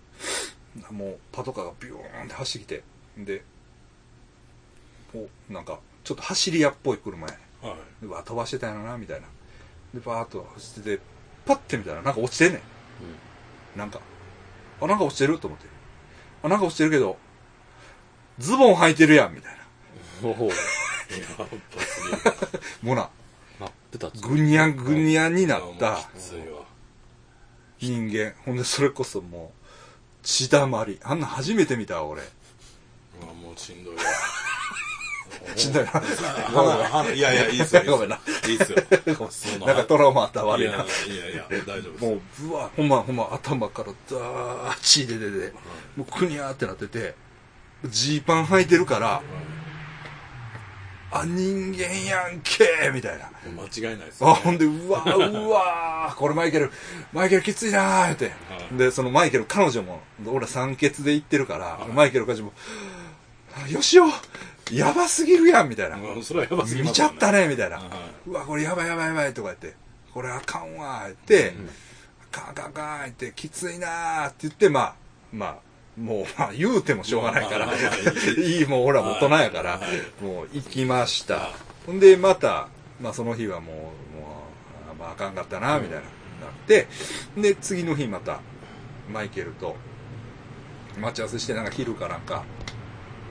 [0.89, 2.83] もう、パトカーがビューンって走ってきて、
[3.23, 3.43] で、
[5.13, 5.79] お、なんか、
[6.09, 7.67] ちょっと走り屋っぽい車やねん。
[7.67, 7.77] はい。
[8.01, 9.27] でうわ飛ばしてたんやろなみたいな。
[9.93, 11.03] でバーッと走ってて
[11.45, 12.63] パッて見たらなんか落ちてんね
[13.75, 14.01] ん、なんか。
[14.81, 15.67] あなんか落ちてると思って。
[16.41, 17.15] あなんか落ちてるけど
[18.39, 19.53] ズボン履いてるやんみたい
[20.23, 20.29] な。
[20.29, 20.49] おお。
[22.81, 23.11] もうな。
[23.59, 24.27] 真っ二つ。
[24.27, 26.09] ぐにゃぐにゃになった。
[27.77, 28.33] 人間。
[28.45, 29.59] ほんでそれこそもう
[30.23, 30.99] 血だまり。
[31.03, 32.23] あんなん初めて見たわ俺。
[32.23, 32.25] う
[33.27, 34.01] わもうしんどいわ
[35.55, 37.13] 死んだよな。
[37.13, 37.83] いやいやいいっすよ。
[37.89, 38.19] ごめんな。
[38.47, 38.77] いいっすよ。
[39.65, 40.73] なんかトラウマあった悪いな。
[40.75, 45.53] いやいや大丈夫もうぶわほんまほんま頭からダーッ血出てて
[45.95, 47.15] もうくにゃーってなってて
[47.85, 49.21] ジーパン履いてるから
[51.11, 53.29] あ人間やんけみたいな。
[53.55, 56.71] 間違いないですよあほんでうわーうわーこれマイケル
[57.13, 58.25] マイケルきついなーって。
[58.25, 58.31] は
[58.71, 58.77] い。
[58.77, 62.53] でそのマイケル彼女も俺酸欠で行ってるからマイケル彼女も
[63.65, 64.05] あよしお
[64.71, 65.97] やばすぎるやんみたいな。
[65.97, 67.83] うんそれはやばすぎ見ちゃったねみたいな、は
[68.27, 69.75] うわこれやばいやばいやばいとか言って。
[70.13, 71.53] これあかんわ言って、
[72.33, 74.95] あかんあかんあかん言ってきついなーって言ってまあ
[75.31, 75.69] まあ
[75.99, 77.67] もう、まあ、言うてもしょうがないから、
[78.37, 79.81] いい、もう俺は大人やからは、
[80.21, 81.49] もう行きました。
[81.85, 82.69] ほんで、また、
[83.01, 86.09] まあその日はもう、もう、あまああかんかったな、みたいな、なっ
[86.67, 86.87] て、
[87.35, 88.39] で、次の日また、
[89.11, 89.75] マイケルと、
[90.97, 92.43] 待ち合わせして、なんか昼かなんか、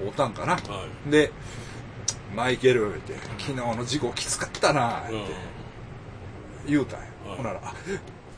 [0.00, 0.52] 会うたんかな。
[0.54, 0.58] は
[1.06, 1.32] いで、
[2.34, 5.24] マイケルって、昨日の事故きつかったな、ってうん
[6.66, 7.06] 言うたんや。
[7.26, 7.74] はいほんなら、あ、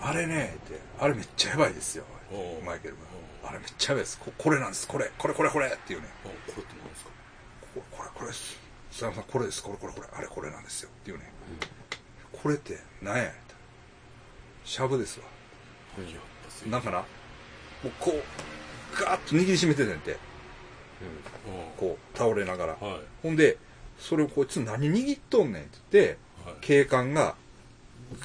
[0.01, 2.59] あれね、って、あれめっちゃやばいですよお。
[2.61, 3.01] うマイケルが。
[3.49, 4.19] あれめっちゃやばいです。
[4.19, 4.87] ここれなんです。
[4.87, 6.09] これ、これ、これ、これって言うね。
[6.25, 7.11] あこれって何ですか？
[7.75, 8.59] ここれ、これです。
[8.93, 9.63] さん、これです。
[9.63, 10.09] これ、これ、これ。
[10.13, 10.89] あれ、これなんですよ。
[10.89, 11.31] って言うね。
[12.33, 13.33] これって、何や？
[14.65, 15.27] しゃぶですわ。
[15.99, 17.05] いややっぱすぎなんかな、も
[17.87, 20.17] うこう、ガーッと握りしめててんて。
[21.77, 22.77] こう、倒れながら。
[22.81, 23.01] うんはい。
[23.23, 23.59] ほんで、
[23.99, 26.55] それをこいつ何握っとんねんって言って、はい。
[26.61, 27.37] 警官が、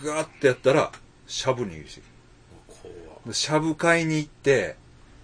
[0.04, 0.92] ガーッてやったら、
[1.28, 4.76] しゃぶ握りしてきしゃぶ買いに行って、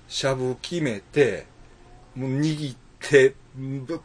[0.07, 1.45] しゃぶ決めて、
[2.15, 3.99] もう握って、ぶっ、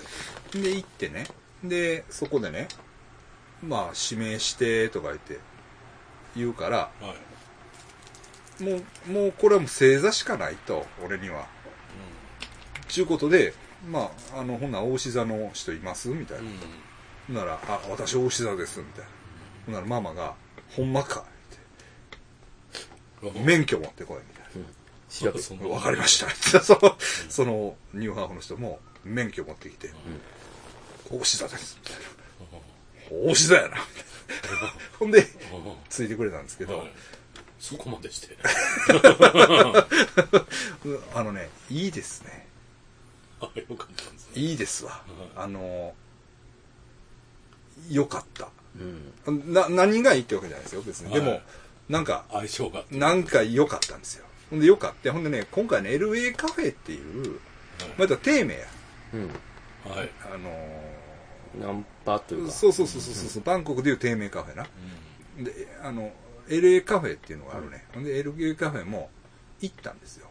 [0.53, 0.61] い。
[0.61, 1.25] で行ってね。
[1.63, 2.67] でそこでね
[3.65, 5.39] まあ指名してとか言って
[6.35, 7.15] 言うからは
[8.59, 8.63] い。
[8.63, 11.47] もうもうこれはもう正座しかないと俺には。
[12.89, 13.53] ちゅうことで
[13.89, 16.09] まああのほんなら大志座の人います？
[16.09, 16.43] みたいな、
[17.29, 17.35] うん。
[17.35, 19.09] なら「あ私大志座です」みたいな。
[19.67, 20.33] ほんならママが
[20.75, 21.25] 「ほんまか」
[23.21, 24.67] って「免許持ってこい」みたいな
[25.09, 26.29] 調べそんなわかりました。
[26.61, 26.97] その、
[27.29, 29.91] そのニューハーフの人も免許持ってきて、
[31.09, 31.77] 大志座です。
[31.81, 31.95] みたい
[33.23, 33.29] な。
[33.29, 33.77] 大志座やな。
[34.99, 35.25] ほんで、
[35.89, 36.91] ついてくれたんですけど、はい
[37.59, 38.37] そこまでして
[41.13, 42.47] あのね、いいですね。
[43.41, 44.91] あよかったんですねいいですわ。
[44.91, 45.01] はい
[45.35, 45.95] あの、
[47.89, 48.49] よかった。
[49.27, 49.53] うん。
[49.53, 51.13] な、何がいいってわけじゃないですよ、別に。
[51.13, 51.43] でもはい、
[51.89, 54.25] なんか、相性がなんか良かったんですよ。
[54.49, 55.11] ほんで良かった。
[55.11, 57.39] ほんでね、今回ね、LA カフェっていう、
[57.97, 58.59] また低迷や。
[59.13, 59.27] うん。
[59.89, 60.51] はいあの
[61.61, 62.51] ナンパというか。
[62.51, 64.67] そうそうそうそうそう、バンコクでいう低迷カフェな。
[65.39, 66.11] で、あの、
[66.47, 67.85] LA カフェっていうのがあるね。
[67.93, 69.09] ほんで、LA カフェも
[69.61, 70.27] 行ったんですよ。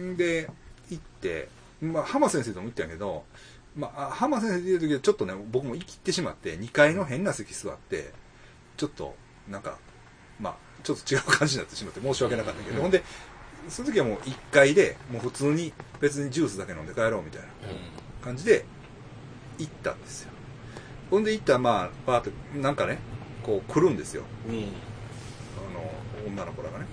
[0.00, 0.48] んで、
[0.90, 1.48] 行って、
[1.80, 3.24] まあ、浜先生とも行ったんやけど、
[3.76, 8.12] まあ、あ浜先生っていう時はちょっとね、僕も生きってしまって、2階の変な席座って、
[8.76, 9.16] ちょっと、
[9.48, 9.78] なんか、
[10.40, 13.02] まあ、ちょっと違う感じになってしまって申し訳なかったけど、ほんで、
[13.68, 17.48] その時はもう1階で、もう普通に別にジュースだけ飲んで帰ろうみたいな
[18.22, 18.64] 感じで
[19.58, 20.30] 行ったんですよ。
[21.10, 22.98] ほんで行ったらまあ、バーって、なんかね、
[23.42, 24.22] こう来るんですよ。
[24.48, 24.66] うんうんあ
[25.72, 26.86] の、女の子らがね。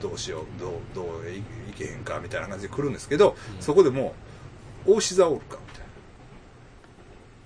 [0.00, 1.42] どうしよう、どう、どういい
[1.74, 4.23] けへんかみたいな感じで来るんですけど、そこでもう、
[4.86, 5.86] 大志座おるかみたい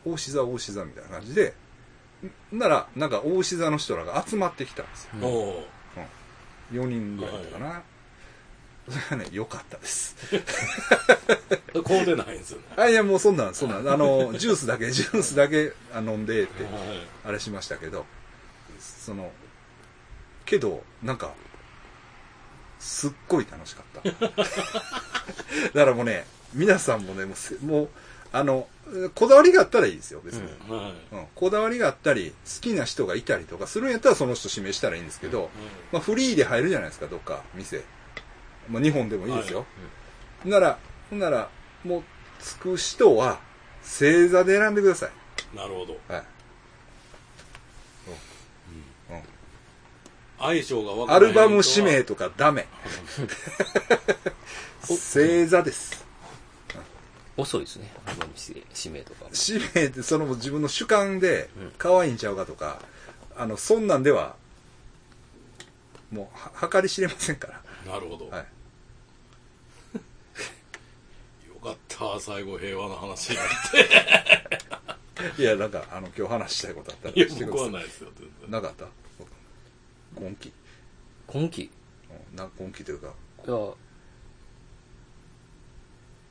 [0.06, 0.12] な。
[0.12, 1.55] 大志座、大志座みたいな感じで、
[2.52, 5.10] んなら、なんか大志座の人らが集まってきたんですよ。
[5.23, 5.65] おお
[6.73, 7.82] 4人ぐらいだったかな。
[8.89, 10.16] それがね、良かったです。
[11.74, 13.89] ーこうでないんですよね あ、いや、もうそんなん、そんなん。
[13.89, 16.73] あの、ジュースだけ、ジュースだけあ飲んでって、はい
[17.24, 18.06] あれしましたけど、
[18.78, 19.31] その、
[20.47, 21.35] けど、なんか、
[22.78, 24.10] すっごい楽しかった。
[24.10, 27.89] だからもうね、皆さんもね、もうせ、もう
[28.33, 28.66] あの、
[29.15, 30.43] こだわりがあったらいいですよ、別に。
[30.70, 35.51] はいうんこだわりがあったり、好きな人がいたりとかするんやったらその人指名したらいいんですけど、
[35.93, 37.83] まあフリーで入るじゃないですか、どっか、店。
[38.69, 39.66] まあ日本でもいいですよ。
[40.45, 40.79] なら、
[41.11, 41.49] ほんなら、
[41.85, 42.03] もう、
[42.41, 43.41] つく人は、
[43.83, 45.57] 正座で選んでください。
[45.57, 46.23] なるほどはい。
[50.41, 52.69] 相性が分からないアルバム指名とかダメ。
[54.83, 56.07] 正座です。
[57.39, 57.90] 遅いですね。
[58.05, 59.24] アルバム指名とか。
[59.48, 62.82] 指名ってその自分の主観でうん可愛いんちゃうかとか、
[63.36, 64.35] あの、そんなんでは、
[66.10, 67.62] もうは、計り知れませんから。
[67.93, 68.47] なるほど、はい。
[71.48, 73.47] よかった最後平和な話になっ
[75.36, 77.65] ていや、なんか、あの、今日話したいことあったらいやしてください。
[77.65, 78.86] 僕はないですよ全然なかった？
[80.16, 80.52] 今期。
[81.27, 81.70] 今期い
[82.31, 83.12] うんな今期というか、や、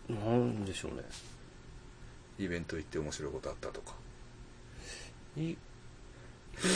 [0.09, 1.03] なんでしょうね。
[2.39, 3.93] イベント行って面白いことあったとか。
[5.35, 5.57] いイ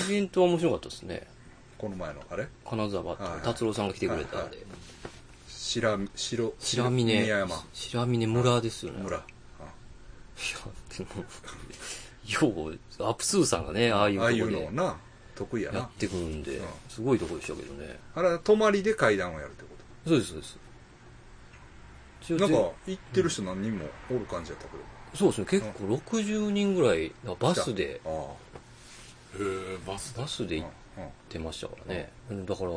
[0.10, 1.28] ベントは面白かったですね。
[1.78, 2.48] この前の、あれ？
[2.66, 4.66] 金沢ってはいはい達郎さんが来てくれたんはいはで。
[5.48, 7.64] 白、白、白峰宮山。
[7.74, 9.02] 白峰村ですよね。
[9.02, 9.18] 村。
[9.18, 11.24] いや、でも、
[12.50, 14.98] よう、アップスーさんがね、ああいうああいとこでうのをな、
[15.36, 15.92] 得意やなやっ。
[15.92, 18.00] てくるんでうん、すごいとこでしたけどね。
[18.16, 19.70] あれは泊まりで階段をやるってこ
[20.08, 20.58] そうです、そうです。
[22.30, 22.56] なんか、
[22.88, 24.84] 行ってる人何人もおる感じやったけど。
[25.16, 28.12] そうですね、結構60人ぐらい、バスで、ああ。
[28.12, 30.70] へえバスバスで行っ
[31.30, 32.12] てましたからね。
[32.30, 32.72] だから、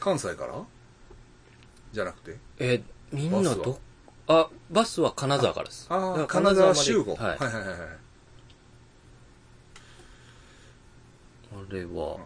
[0.00, 0.64] 関西から？
[1.92, 2.38] じゃなくて？
[2.58, 2.82] え、
[3.12, 3.78] みんなど、
[4.28, 5.88] あ、バスは金沢からです。
[5.88, 7.14] だああ、金沢集合。
[7.14, 7.38] はい。
[7.38, 7.78] はいはいはいはい。
[11.52, 12.22] あれは、うん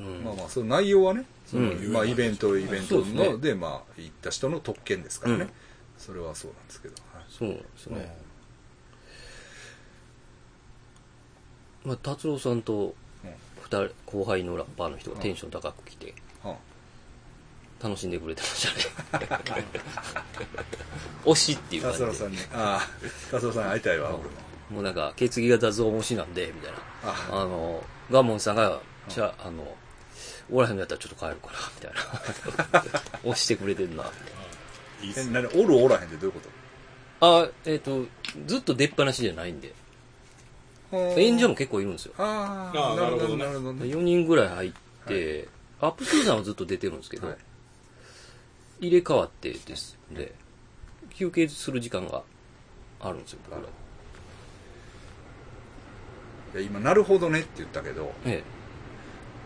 [0.00, 1.92] まあまあ、その内容はね、そのうん。
[1.92, 5.44] まあイベント、イベントので、まあ、行った人の特権ですからね。
[5.44, 5.50] うん。
[5.98, 7.24] それはそうなんですけど、はい。
[7.28, 8.16] そうなんですね。
[11.84, 12.94] まあ、達郎さんと
[13.80, 16.56] 人、後輩のラッパーの人がテンション高く来て、は
[17.82, 19.26] 楽しんでくれてましたね。
[21.24, 22.24] 推しっていうあ、達郎感じで。
[22.24, 22.38] さんに。
[22.52, 22.88] ああ
[23.30, 24.24] 達郎さんに会いたいわ俺も。
[24.70, 26.78] もうなんか、血液型増推しなんで、みたいな。
[27.04, 27.42] あ。
[27.42, 29.76] あの、ガモンさんが、じゃあ、あの、
[30.50, 33.00] おらへんのやったらちょっと帰るか な、みたいな。
[33.24, 34.04] 押してくれてるな。
[35.02, 36.40] えいいっすね何おるおらへんってどういうこ
[37.20, 38.04] あ、えっ、と、
[38.46, 39.72] ずっと出っ放しじゃないんで。
[40.90, 42.14] と演者も結構いるんですよ。
[42.18, 44.72] ああなるほどなるなるほどね4人ぐらい入っ
[45.06, 45.48] て、
[45.80, 47.36] アップスーさんはずっと出てるんですけど、はい
[48.80, 50.34] 入れ替わってですんで、
[51.10, 52.22] 休憩する時間が
[53.00, 53.60] あるんですよ、僕ら。
[56.60, 58.42] いや今なるほどねって言ったけどえ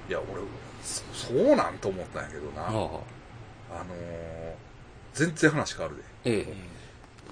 [0.08, 0.10] え。
[0.10, 0.40] いや俺
[0.86, 2.70] そそうなんと思ったんやけどなあ。
[2.70, 4.54] のー
[5.14, 6.54] 全然話変わるでええ。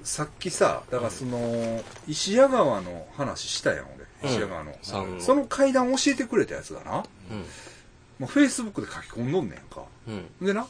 [0.03, 3.87] さっきさだからその石屋川の話したやん
[4.23, 7.39] 俺石屋川の、さんのその階段教えてくれたやつがなうん。
[8.19, 10.47] もうフェイスブックで書き込んどんねんかうん。
[10.47, 10.67] でな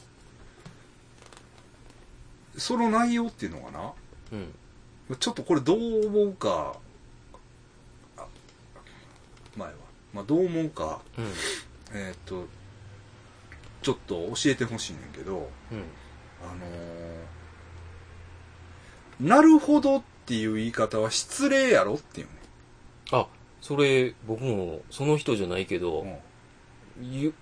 [2.56, 3.92] その内容っていうのがな
[4.32, 5.16] うん。
[5.18, 6.74] ちょっとこれどう思うか
[8.16, 8.24] あ
[9.56, 9.74] 前は、
[10.12, 11.24] まあ、どう思うかうん。
[11.94, 12.46] えーっと
[13.84, 15.78] ちょっと教えてほしいねんけどうん。
[16.42, 22.32] あのーなるほどっていう言い方は失礼やろっていうね。
[23.12, 23.28] あ、
[23.60, 26.04] それ、僕も、その人じゃないけど、
[27.00, 27.32] よ、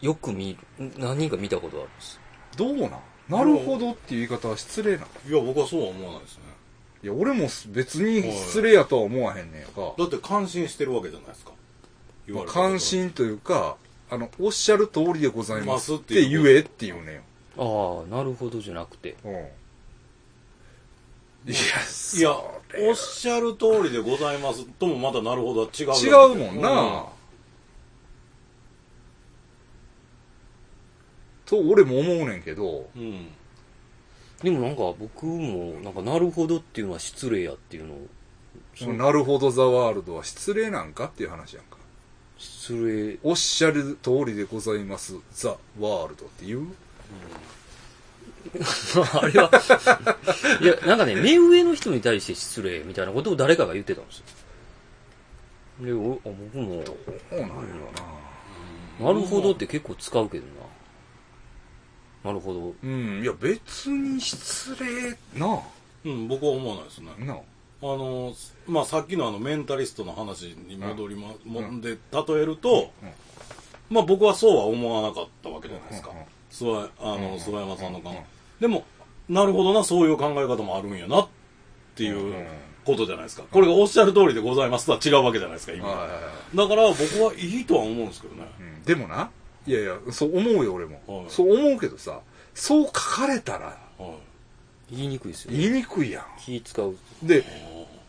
[0.00, 2.18] よく見る、何人か見たことあるんです。
[2.56, 2.90] どうなん？
[3.28, 6.44] なるほどっていう言い方は失礼なのいや僕はそうは思わないですね。
[7.02, 11.52] いや俺も別に失礼やとは思わへんねんかだって感心してるわけじゃないですか。
[12.26, 13.76] 言われたこと関心というか
[14.10, 15.94] あのおっしゃる通りでございます。
[15.94, 17.16] って言えっていうね。
[17.16, 17.20] ん
[17.58, 19.16] ああ、なるほどじゃなくて。
[19.24, 19.32] うん。
[21.46, 21.56] いや
[22.18, 22.32] いや
[22.88, 27.06] おっしゃる通りでございますともまたなるほどは違う違うもんな、
[31.46, 32.90] と俺も思うねんけど。
[32.94, 33.28] うん、うん。
[34.42, 38.06] でもなんか僕も、なんかなるほどっていうのは失礼やっていうのを、
[38.76, 41.77] そのなるほどザワールドは失礼なんかっていう話やんか
[42.38, 45.14] 失礼、おっしゃる通りでございます。
[45.32, 46.66] ザワールドっていう？
[49.12, 49.50] あれは、
[50.62, 54.24] いや、なんかね、目上の人に対して失礼みたいなことを誰かが言ってたんですよ。
[55.86, 56.96] で、おあ僕も、そ
[57.36, 57.54] うなんや
[59.00, 60.46] ろなるほどって結構使うけど
[62.24, 62.30] な。
[62.30, 62.60] なるほど。
[62.60, 63.22] なうん。
[63.22, 65.60] いや別に失礼な。
[66.04, 67.10] うん、僕は思わないですね。
[67.20, 67.24] あ。
[67.24, 67.36] な
[67.82, 68.34] ああの
[68.66, 73.10] まあさっきのあのメンタリストの話に戻りま、もんで例えると、うん。
[73.90, 76.10] まあ僕はそうは思わなかったわけじゃないですか、
[76.50, 77.34] 諏訪あの、うん。
[77.36, 78.24] 諏訪山さんの考え、うん。
[78.60, 78.84] でも
[79.28, 81.28] なるほどなそういう考え方もあるんやなっ
[81.94, 82.46] ていう
[82.84, 83.44] ことじゃないですか。
[83.50, 85.88] これがおっしゃる通りでございますとは違うわけじゃないですか今、
[86.54, 88.46] だから僕はいいとは思うんですけどね。
[88.58, 88.82] うん。
[88.82, 89.30] でもな
[89.66, 91.26] いやいやそう思うよ俺も、はい。
[91.28, 92.20] そう思うけどさ
[92.54, 94.28] そう書かれたらはい。
[94.90, 95.58] 言いにくいですよね。
[95.58, 96.90] 言いにくいや気使う。
[96.90, 96.96] ん
[97.26, 97.44] で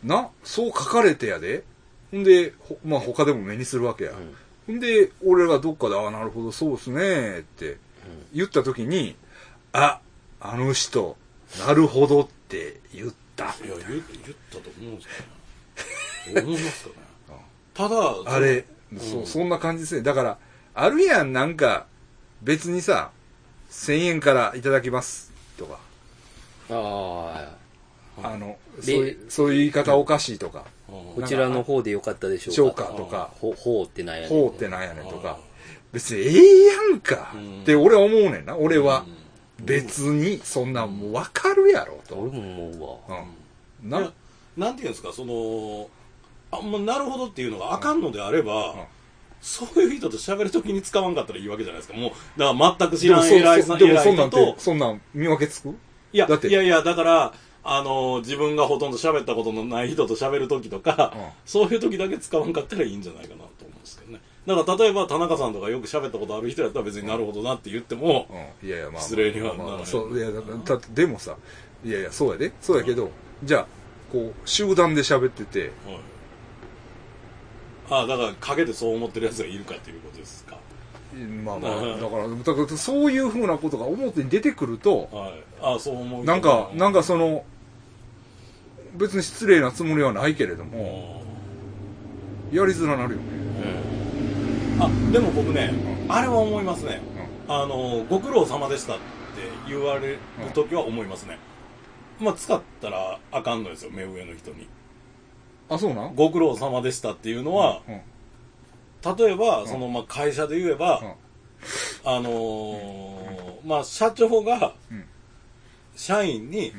[0.02, 1.64] なそう書かれてやで。
[2.10, 4.34] ほんでほまあ他でも目にするわけや、うん。
[4.66, 7.76] ほんで俺がどっかで「ああなるほどそうっすね」って
[8.32, 9.16] 言った時に
[9.72, 10.00] 「あ
[10.40, 11.16] あの人
[11.66, 14.02] なるほどって言った」いや言言っ
[14.50, 15.08] たと思うんです
[16.26, 16.46] けどね。
[16.50, 16.96] 思いますかね。
[17.74, 17.96] ただ
[18.26, 18.98] あれ、うん。
[18.98, 20.02] そそんな感じですね。
[20.02, 20.38] だから
[20.74, 21.86] あるやんなんか
[22.42, 23.10] 別にさ
[23.70, 25.78] 1000円からいただきますとか。
[26.70, 26.74] あ
[27.36, 27.56] あ、
[28.22, 30.64] あのでそういうそういう言い方おかしいとか。
[30.88, 31.22] うん。
[31.22, 33.30] こちらの方でよかったでしょうしょうかかとか。
[33.40, 35.38] ほ、ほうってなんやねんほうってなんやねんとか。
[35.92, 37.32] 別にええやんか。
[37.34, 37.62] うん。
[37.62, 38.56] って俺は思うねんな。
[38.56, 39.04] 俺は
[39.58, 39.66] うん。
[39.66, 43.18] 別にそんなんもう分かるやろと、俺も思うわ。
[43.82, 44.10] うん、な？
[44.56, 45.12] なんていうんですか？
[45.12, 45.88] その
[46.50, 48.78] あまあなるほどっていうのがあかんのであれば、うん。
[49.42, 51.98] そういう人と喋るときに使わんかったらいいわけじゃないですか。
[51.98, 55.74] もうだから全く知らん偉いさんでもそんなんそんなん見分けつく？
[56.12, 56.48] いやだって。
[56.48, 57.32] いやいやだから
[57.62, 61.22] あの自分がほとんど喋ったことのない人と喋るときとか、うん。
[61.44, 64.20] そういう時だけ使わんかったらいいんじゃないかなと思うんですけどね。
[64.46, 68.26] だから例えば田中さんとかよく喋ったことある人やったら別になるほどなって言っても、
[68.62, 69.86] うん、いやいやまあまあ失礼にはならない。
[69.86, 71.36] そういやだだってでもさ
[71.84, 72.52] いやいやそうやで。
[72.60, 73.10] そうやけど、
[73.44, 73.66] じゃあ
[74.10, 76.00] こう集団で喋っててはい。
[77.90, 80.56] あだから陰でそう思ってるやつがいるかっていうことですか
[81.44, 85.32] まあまあうん だからだからそういうふうなことが表に出てくるとはい。
[85.62, 87.44] あそう思うなんかなんかかその
[88.94, 91.22] 別に失礼なつもりはないけれども
[92.52, 93.24] やりづらなるよね。
[94.80, 95.74] あでも僕ね、
[96.08, 97.00] あれは思いますね、
[97.46, 99.02] あのご苦労様でしたって
[99.68, 100.18] 言われる
[100.54, 101.38] 時は思いますね、
[102.18, 104.66] まあ使ったらあかんのですよ目上の人に。
[105.68, 106.14] あ、そうなん？
[106.16, 108.00] ご苦労様でしたっていうのは、うん。
[109.04, 111.14] 例えば、そのまあ会社で言えば、うん。
[112.04, 115.04] あのーまあ社長がうん。
[115.94, 116.72] 社員に、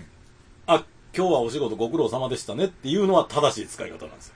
[0.67, 0.83] あ
[1.15, 4.35] 今日はお仕事ご苦労様でしたねっていうのは正しい使い方なんですよ。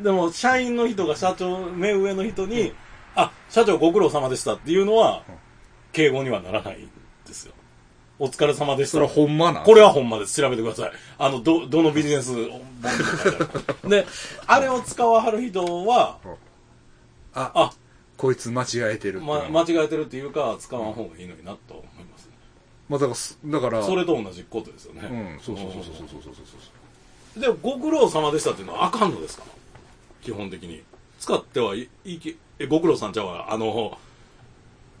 [0.00, 2.72] でも社員の人が社長目上の人に、
[3.14, 5.34] あ社長ご苦労様でしたっていうのは、うん。
[5.92, 6.90] 敬語にはならないん
[7.26, 7.52] ですよ。
[8.18, 8.92] お疲れ様でした。
[8.92, 9.64] それはほんまなん？
[9.64, 10.40] これはほんまです。
[10.40, 10.92] 調べてください。
[11.18, 12.32] あの、ど、どのビジネス。
[13.88, 14.06] で、
[14.46, 16.18] あれを使わはる人は、
[17.34, 17.72] あ、あ、
[18.16, 22.32] こいつ間違えてるってま、間違えてるっていうか、使わん方がいいのになと思います、ね。
[22.88, 25.08] まあだからす、だから、それと同じことですよね。
[25.10, 26.34] うん、そうそうそうそうそうそうそう
[27.34, 27.40] そう。
[27.40, 29.44] で、ご苦労様でしたっていうのはあかんのですか
[30.22, 30.82] 基本的に。
[31.20, 33.52] 使ってはいいき、え、ご苦労さんちゃうわ。
[33.52, 33.98] あの、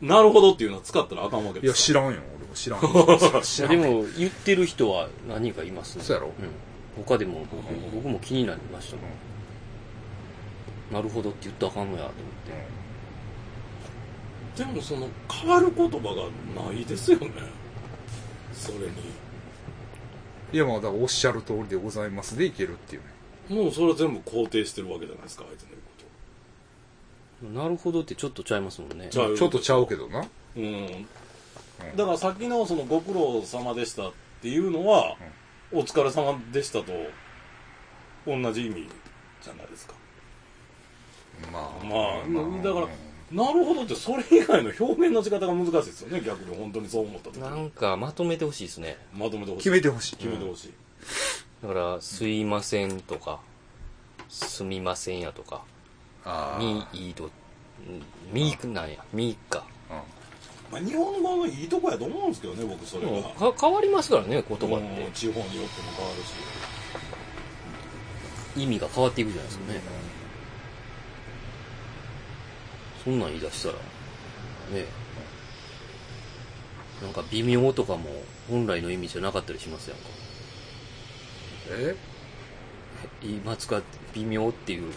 [0.00, 2.20] なるほどっていうのは使ったらあかんわけいや、です知らんよ。
[2.36, 3.42] 俺も知らんよ。
[3.42, 6.04] 知らんでも、言ってる人は何人かいますね。
[6.04, 7.04] そうやろうん。
[7.04, 7.62] 他でも僕、
[7.94, 9.29] 僕も気になりましたもん。
[10.90, 12.14] なるほどって言ったらあかんのやと思っ
[14.56, 14.64] て。
[14.64, 17.30] でもその、変わる言葉がないですよね。
[18.52, 18.86] それに。
[20.52, 23.62] いや、まあ、だからおっしゃる通りでございますでいけるっていうね。
[23.62, 29.08] もうそれは全部肯定してるわけじゃないですか、相手の言うこなるほどってちょっとちゃいますもんね。
[29.10, 30.22] ちゃうちょっとちゃうけどな。
[30.22, 30.28] と。
[30.56, 31.06] うん。
[31.96, 34.12] だからさっきのそのご苦労様でしたっ
[34.42, 35.16] ていうのは、
[35.72, 36.92] お疲れ様でしたと
[38.26, 38.88] 同じ意味
[39.42, 39.94] じゃないですか。
[41.52, 41.84] まあ。
[41.84, 42.88] まあ、だから、
[43.30, 47.42] なるほどってそれ以外の表現の仕方が難しいですよね、逆に本当にそう思った時に。
[47.42, 48.98] なんかまとめてほしいですね。
[49.16, 49.64] まとめてほしい。
[49.64, 50.16] 決めてほしい。
[50.16, 50.72] 決めてほしい。
[51.62, 53.40] だから、すいませんとか、
[54.28, 55.62] すみませんやとか、
[56.24, 56.58] ああ。
[56.58, 57.30] み、いいど、ん
[58.32, 59.64] みなんや、みか。
[60.70, 63.28] まあ、日本語のいいとこやと思うんですけどね、僕それでが。
[63.28, 65.10] もか変わりますからね、言葉うんって。
[65.12, 66.32] 地方によっても変わるし。
[68.56, 69.80] 意味が変わっていくじゃないですかね。
[73.04, 73.80] そんなん言い出したら、ね
[77.02, 78.10] なんか微妙とかも
[78.50, 80.04] 本来の意味じゃなかったりしますやんか。
[81.70, 81.96] え？
[83.22, 84.92] 今使って微妙っていう、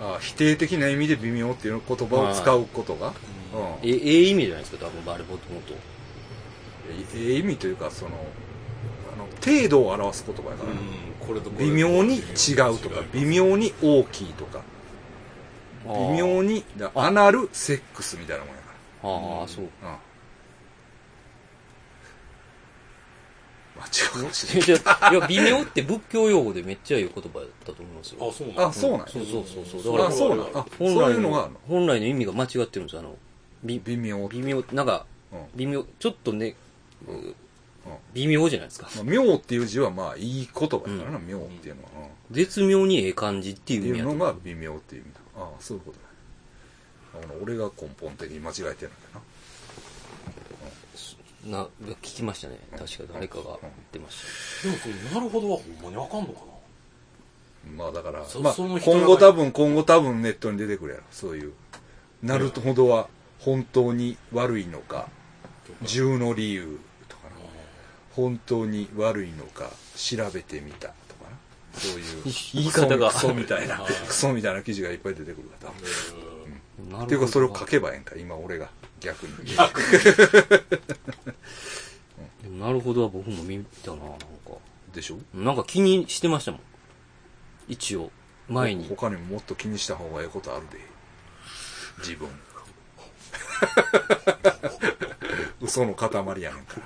[0.00, 3.08] あ否定的な意味で微妙っていう言葉を使うことが、
[3.52, 3.88] うん。
[3.88, 5.74] え、ええ意味じゃないですか、多分あれもともと。
[7.16, 8.10] ええ意味というかその
[9.12, 10.78] あの程度を表す言葉やから、うん、
[11.18, 12.20] これとこれ微妙に違
[12.72, 14.60] うとか微妙に大きいとか
[15.92, 18.70] 微妙にだアナルセックスみたいなもんやか
[19.02, 19.64] ああ、そう。
[19.82, 19.96] ら、うん、
[23.82, 28.28] 間違うかもしれいや、いや微妙って仏教用語でめっちゃいい言葉だったと思いますよ。
[28.28, 29.06] あ、そうなんないあそうなんや。
[29.06, 29.94] そうそうそうそう。
[29.94, 33.00] あだから、そうなんあ本そうい来の本来の意味が間違ってるんですよ。
[33.00, 33.16] あの、
[33.64, 35.38] び微妙微妙、なんか、うん。
[35.54, 36.56] 微妙、ちょっとね、
[37.06, 37.12] う
[38.12, 38.88] 微妙じゃないですか。
[38.96, 41.88] まあ、妙っていう字はまあいい言葉やからな、妙っていうのは、
[42.28, 42.34] うん。
[42.34, 46.04] 絶妙にええ感じっていうっていうの意味やとが微妙っていう意味だああそういうことね
[47.24, 49.20] あの俺が根本的に間違えてるんだな
[51.46, 51.66] な、
[52.02, 52.58] 聞きましたね。
[52.72, 54.22] 確か誰かが言ってまし
[54.62, 56.40] でもそのなるほどはほんまにあかんのか
[57.76, 61.04] まあだからそ、まあ、今後多分、今後多分ネットに出てくるやろ。
[61.10, 61.52] そういう。
[62.22, 63.08] なるほどは
[63.38, 65.08] 本当に悪いのか、
[65.82, 67.30] 銃の理由とかな。
[68.14, 70.94] 本当に悪いのか、調べてみた。
[71.74, 72.24] そういう。
[72.54, 75.70] 言い方がクソみたいな、クソみたいな記事がいっぱい出てくるから。
[75.70, 75.74] 多
[76.98, 78.68] 分っていうか、それを書けばええんか、今俺が。
[79.00, 79.54] 逆に。
[82.58, 84.24] なるほどは僕も見たな、なんか。
[84.94, 85.18] でしょ？
[85.34, 86.60] なんか気にしてましたもん。
[87.68, 88.10] 一応、
[88.48, 88.88] 前に。
[88.88, 90.78] 他にももっと気にした方がええことあるで。
[91.98, 92.28] 自分。
[95.60, 96.10] 嘘の塊
[96.42, 96.80] やねんか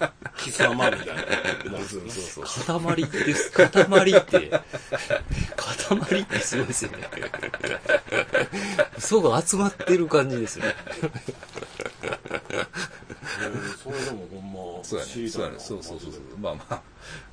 [0.00, 0.11] ら。
[0.42, 1.22] 貴様みたいな。
[1.88, 2.80] そうそうそう。
[2.94, 3.50] 塊です。
[3.52, 3.62] 塊
[4.18, 4.50] って、
[5.56, 7.08] 塊ってすごいですよね。
[8.98, 10.74] 嘘が集まってる感じですよね。
[13.82, 15.54] それでもほんまそうそやね。
[15.58, 16.22] そうそうそうそう。
[16.40, 16.82] まあまあ、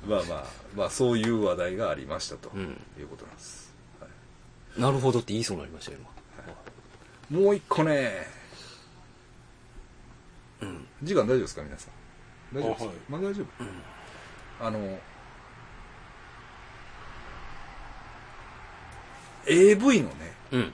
[0.06, 0.44] まあまあ、
[0.76, 3.70] まあそういう話題がありましたと、うんいうことなんです。
[4.76, 5.98] なるほどって言いそうになりましたよ、
[7.30, 7.40] 今。
[7.40, 8.26] もう一個ね、
[10.60, 10.86] うん。
[11.02, 11.99] 時間大丈夫ですか皆さん？
[12.52, 13.46] 大丈夫ですか、まあ大丈夫、
[14.66, 14.98] あの、
[19.46, 20.14] AV のね、
[20.52, 20.60] うん。
[20.60, 20.70] はい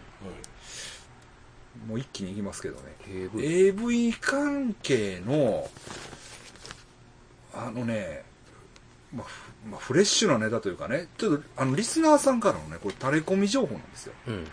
[1.86, 2.96] もう一気にいきますけどね。
[3.08, 3.68] AV。
[3.68, 5.68] AV 関係の、
[7.54, 8.24] あのね、
[9.14, 14.14] まあ、ふまあ、フレッシュなネタというかね、ちょっと、あの、リスナーさんからのね、これ、垂れ込み情報なんですよ。
[14.26, 14.46] うん。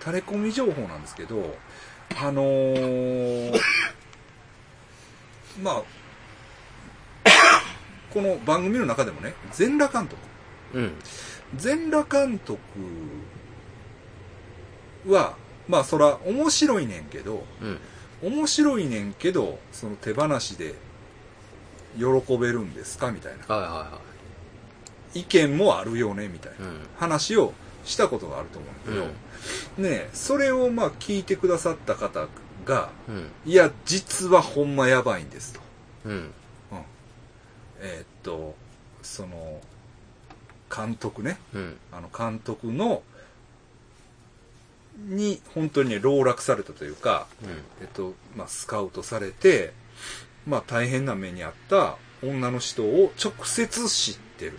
[0.00, 1.56] 垂れ込み情報なんですけど、
[2.16, 3.60] あのー
[5.62, 5.82] まあ、
[8.12, 10.22] この番組の中でもね、全裸監督。
[10.74, 10.92] うん。
[11.56, 12.58] 全裸監督
[15.06, 15.36] は、
[15.68, 17.78] まあそら面白いねんけど、うん。
[18.22, 20.74] 面白いねんけど、その手放しで
[21.96, 23.54] 喜べるんですかみたいな。
[23.54, 24.00] はいはいは
[25.14, 27.52] 意見もあるよねみたいなうん話を
[27.84, 29.12] したことがあると思うんだ
[29.76, 32.28] けど、ねえそれをまあ聞いてくださった方
[32.64, 33.12] が、い。
[33.12, 33.30] うん。
[33.46, 35.60] いや、実はほんまやばいんですと。
[36.06, 36.30] うん。
[37.80, 38.54] えーっと、
[39.02, 39.60] その、
[40.74, 41.76] 監督ね、うん。
[41.92, 43.02] あの監督の、
[44.96, 47.26] に本当にね、籠絡されたというか、
[47.80, 49.72] えっと、まあ、スカウトされて、
[50.46, 54.58] まあ、大変な目にあった女の人を直接知ってる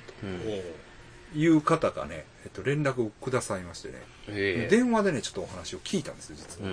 [1.33, 3.95] という方がね、えっと、連絡をくださいましてね、
[4.27, 4.75] ええ。
[4.75, 6.71] 電話でね、ちょっとお話を聞いたんですよ、実は。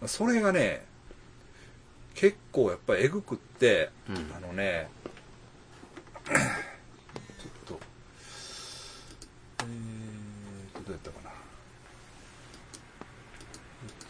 [0.00, 0.08] うん。
[0.08, 0.84] それがね、
[2.14, 4.88] 結構やっぱりえぐくって、うんあのね、
[6.26, 6.38] ちょっ
[7.66, 7.80] と、
[9.60, 9.66] えー
[10.76, 11.30] と、どうやったかな？
[13.86, 14.02] 一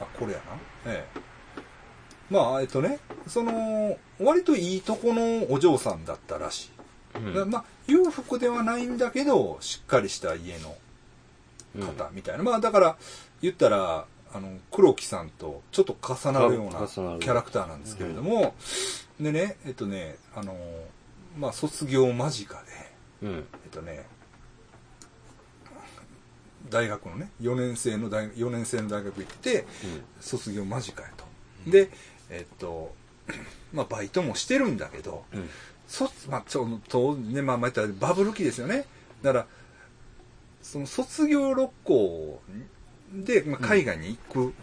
[0.00, 0.92] 応、あ、これやな？
[0.92, 1.20] ええ。
[2.28, 7.18] まあ、えっとね、その、割といいとこのお嬢さんだったらしい。
[7.18, 10.76] うんだまあ、裕福ではないんだけど、しっかりした家の
[11.80, 12.42] 方みたいな。
[12.42, 12.96] まあだから、
[13.40, 18.54] 言ったら、あの、黒木さんとちょっと重なるようなキャラクターなんですけれども、
[19.20, 20.56] でね、えっとね、あの、
[21.38, 22.60] まあ卒業間近で、
[23.22, 23.46] うん。
[23.64, 24.06] えっとね、
[26.68, 29.66] 大学のね、4年生の大、4年生の大学行って、
[30.20, 31.24] 卒業間近やと。
[31.70, 31.90] で、
[32.30, 32.94] えっと、
[33.72, 35.48] まあバイトもしてるんだけど、うん。
[35.88, 38.86] そまあ、ちょとね、まあ、まあ、言ったらバブル期ですよね。
[39.22, 39.46] だから、
[40.62, 42.42] その卒業六校
[43.12, 44.54] で、まあ、海外に行く、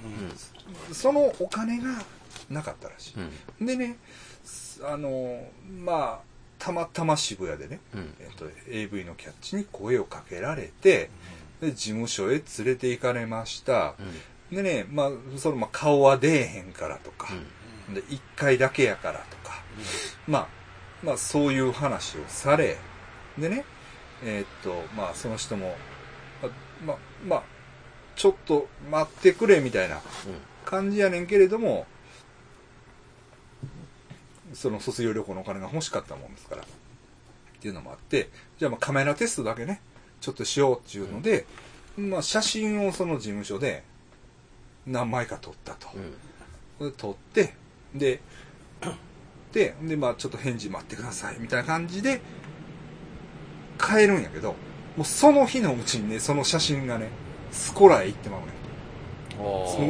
[0.93, 2.03] そのお金が
[2.49, 3.65] なかったらしうん。
[3.65, 3.67] い。
[3.67, 3.97] でね、
[4.83, 5.45] あの、
[5.83, 6.19] まあ、
[6.59, 8.13] たまたま渋谷でね、うん。
[8.19, 11.09] えっと、AV のキャッチに声をかけられて、
[11.61, 13.95] で、事務所へ連れて行かれました。
[14.51, 17.29] でね、まあ、その、まあ、顔は出えへんからとか、
[17.93, 19.61] で、一回だけやからとか、
[20.27, 20.47] まあ、
[21.03, 22.77] まあ、そういう話をされ、
[23.37, 23.65] でね、
[24.23, 25.75] えーっと、まあ、その人も、
[26.43, 26.47] あ
[26.85, 26.97] まあ、
[27.27, 27.43] まあ、
[28.15, 30.01] ちょっと待ってくれみたいな
[30.65, 31.87] 感じやねんけれども、
[34.53, 36.65] その卒業旅行のお金が欲しかったもんですから、っ
[37.61, 39.81] ていうのもあって、じゃあまあカメラテストだけね、
[40.21, 41.45] ちょっとしようっていうので、
[41.97, 43.83] まあ写真をその事務所で
[44.85, 45.87] 何枚か撮ったと。
[46.79, 46.91] うん。
[46.91, 47.53] で撮って、
[47.93, 48.19] で、
[49.51, 52.21] で、で、まあちょっと返事待ってください、みたいな感じで、
[53.79, 54.55] 帰るんやけど、
[54.95, 57.09] もうその日のうちにね、その写真がね、
[57.51, 58.47] スコラへ行ってまうね。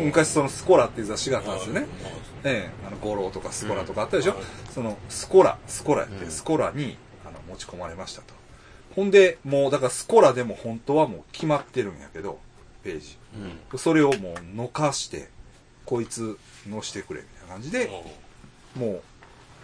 [0.06, 1.82] 昔そのスコラっていう雑誌があったんですよね。
[1.82, 1.90] はい
[2.45, 4.36] ええ、あの、五郎とかスコラとかあったでしょ、
[4.74, 8.34] その、スコラ、スコラやって、うんスコラに、あの、持ち込まれましたと。
[8.95, 12.40] ほんで、もう、だからスコラでも本当はもう決まってるんやけど、
[12.84, 13.18] ページ。
[13.72, 13.80] うん。
[13.80, 15.30] それをもう、のかして、
[15.86, 16.38] こいつ、
[16.70, 17.90] 載してくれ、みたいな感じで、
[18.76, 19.02] もう、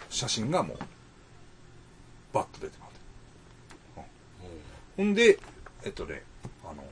[0.08, 0.78] 写真がもう、
[2.32, 2.90] バッと出てまう
[4.96, 5.38] ほんで、
[5.84, 6.22] えっとね、
[6.64, 6.82] あの、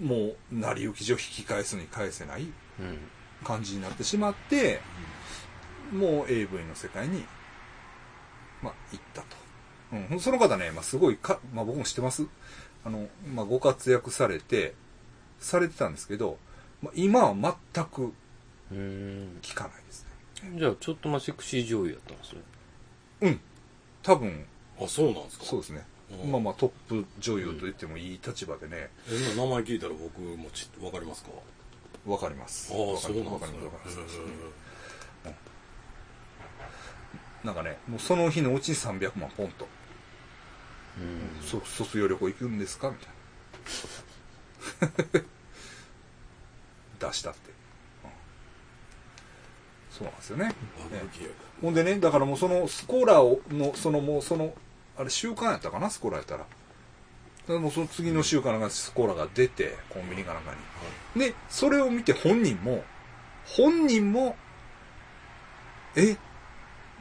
[0.00, 2.42] もう、成り行き上引き返すに返せない
[2.80, 2.98] うん。
[3.44, 4.80] 感じになってしまって、
[5.92, 7.24] もう AV の世界に、
[8.62, 9.36] まあ、行ったと。
[10.10, 12.26] うん、その方ね、まあ、すごいか、まあ、僕も知ってます。
[12.84, 14.74] あの、まあ、ご活躍されて、
[15.38, 16.38] されてたんですけど、
[16.82, 17.34] まあ、今は
[17.74, 18.12] 全く
[18.70, 19.38] うん。
[19.40, 20.04] 聞かないです
[20.42, 20.58] ね。
[20.58, 22.40] じゃあ、ちょっとまあセクシー女優やったんですね。
[23.22, 23.40] うん。
[24.02, 24.44] 多分、
[24.80, 25.44] あそうなんですか？
[25.46, 25.84] そうですね。
[26.10, 31.30] うんまあまあトップ女優と言ってもいい立場でね、え今名前聞いたら僕もちわかりますか？
[32.06, 32.72] わかります。
[32.72, 33.40] ああわかりそうなん。
[33.40, 34.18] ですねわかります。
[37.44, 39.68] なんかね、もうその日のうちに300万ポンと、
[40.98, 41.46] うん。
[41.46, 42.90] そ卒業旅行行くんですか？
[42.90, 43.08] みたい
[45.12, 45.20] な。
[47.08, 47.50] 出したって。
[47.50, 48.10] うん
[49.90, 50.54] そうなんですよね。
[51.60, 54.54] ほんでね、だからもうそのスコラをの、そのもうその、
[54.98, 56.40] あれ週刊やったかな、スコラやったら。
[56.40, 60.52] だからもうその次の週刊なんかスコラが出て、コンビニかなんか
[61.14, 61.20] に。
[61.20, 62.82] で、それを見て本人も、
[63.46, 64.36] 本人も、
[65.96, 66.16] え、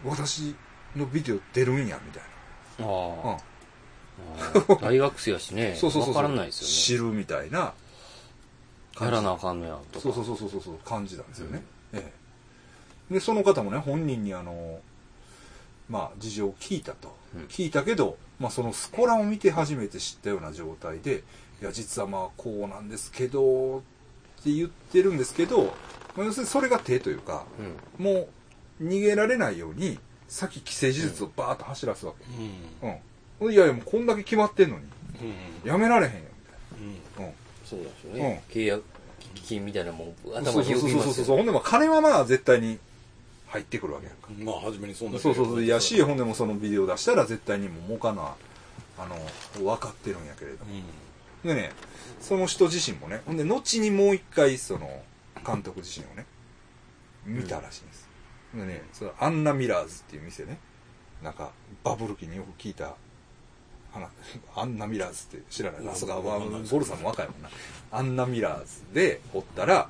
[0.06, 0.56] 私
[0.96, 2.24] のビデオ出るんや、みたい
[2.80, 2.88] あな。
[2.88, 3.32] うんあ。
[3.34, 3.38] あ
[4.70, 5.76] あ 大学生やしね。
[5.76, 6.24] そうそうそうそう。
[6.24, 7.72] わからないですよ知るみたいなね。
[9.06, 10.04] やらなあかんのや、とか。
[10.04, 11.64] そうそうそうそうそう感じなんですよね、
[11.94, 12.18] ええ
[13.14, 14.82] でその方もね本人にあの
[15.90, 21.24] まあ事情を聞いたと、うん聞いたけど、まあ、そのスコラを見て初めて知ったような状態で
[21.62, 23.82] いや実はまあこうなんですけどっ
[24.40, 25.76] って言ってるんですけど、
[26.16, 27.46] まあ要するにそれが手というか、
[28.00, 28.06] うん。
[28.06, 28.28] もう
[28.82, 32.98] 逃げられないように、先既成事実をバーッと走らすわうん
[33.40, 33.46] け。
[33.46, 33.54] うん。
[33.54, 36.20] いやいや、もうこんだけ決まってんのに、うんやめられへんよ、
[36.80, 37.32] うんみたいな。
[37.66, 38.44] そうなんですよね。
[38.50, 38.84] 契約
[39.36, 40.38] 金みたいなもん、うん。
[40.38, 41.26] 頭そうにそうそうそうそう。
[41.26, 42.78] よほんでも金はまあ絶対に
[43.48, 44.28] 入ってくるわけやんか。
[44.44, 45.64] まあ初めにそんなそうそうそう。
[45.64, 48.36] いやし、ほんでもそのビデオ出したら絶対にもう儲かんのは、
[48.98, 49.16] あの、
[49.64, 50.72] 分かってるんやけれども。
[51.44, 51.72] うでね、
[52.20, 55.04] その人自身もね、ほんで、後にもう一回、その、
[55.46, 56.26] 監督自身をね、
[57.26, 58.08] 見たらしいんです。
[58.56, 60.58] でね、そのアンナ・ミラーズっていう店ね、
[61.24, 61.52] なんか、
[61.84, 62.96] バブル期によく聞いた、
[63.94, 64.10] 話
[64.56, 65.86] アンナ・ミラーズって知らない？
[65.86, 67.50] な、そうか、わゴルさんも若いもんな。
[67.92, 69.88] アンナ・ミラーズでおったら、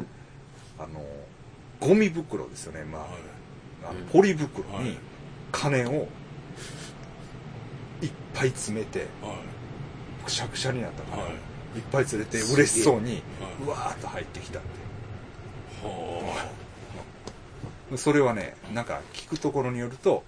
[0.78, 1.04] あの、
[1.80, 3.16] ゴミ袋ですよね、まあ、あの
[4.12, 4.98] ポリ袋にはい。
[5.52, 6.08] 金を
[8.02, 9.08] いっぱい詰めて、
[10.24, 11.34] くしゃくしゃになったから、はい。
[11.78, 13.22] い、っぱい連れて嬉しそうに、はい。
[13.66, 14.68] うわーっと入ってきたって。
[15.84, 16.50] は
[17.96, 20.24] それはね、なんか聞くところによると、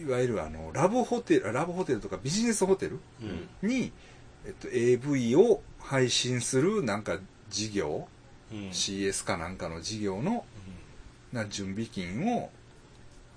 [0.00, 3.00] いわゆるあの、ラブホテル、ラブホテルとかビジネスホテル
[3.62, 3.92] に、
[4.46, 7.18] えっと、AV を配信するなんか
[7.50, 8.06] 事業、
[8.52, 8.58] うん。
[8.70, 10.44] CS かなんかの事業の
[11.32, 12.50] な準備金を、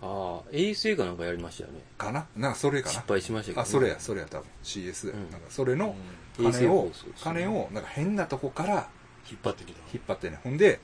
[0.01, 1.79] ああ、衛星かなんかやりましたよね。
[1.97, 2.27] かな？
[2.35, 2.93] なんかそれかな？
[2.93, 5.11] 失敗しましたけど、あ、それや、それや、多分 CS で。
[5.13, 5.95] うんなんかそれの
[6.37, 8.89] 金を放送ですね、金を、なんか変なとこから
[9.29, 10.39] 引っ張ってきた引っ張ってね。
[10.43, 10.79] ほんで、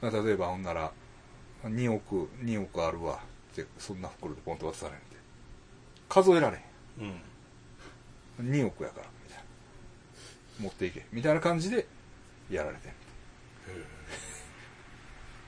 [0.00, 0.92] まあ例えばほんなら、
[1.64, 3.20] 2億、2億あるわ
[3.52, 5.00] って、そんな袋でポンと渡されんで。
[6.08, 6.62] 数えられ
[6.98, 8.52] うんへん。
[8.52, 9.44] 2億やから、みたいな。
[10.60, 11.04] 持っていけ。
[11.12, 11.86] みたいな感じで、
[12.50, 12.92] やられてん。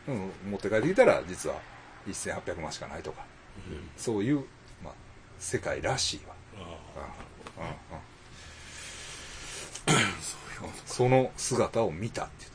[0.09, 1.57] うん、持って帰ってきたら、実は
[2.07, 3.25] 1800万しかないとか、
[3.97, 4.45] そういう、
[4.83, 4.95] まあ、
[5.39, 6.35] 世界らしいわ。
[6.57, 6.61] あ
[7.59, 8.09] うんうんうん
[10.87, 12.47] その姿を見たって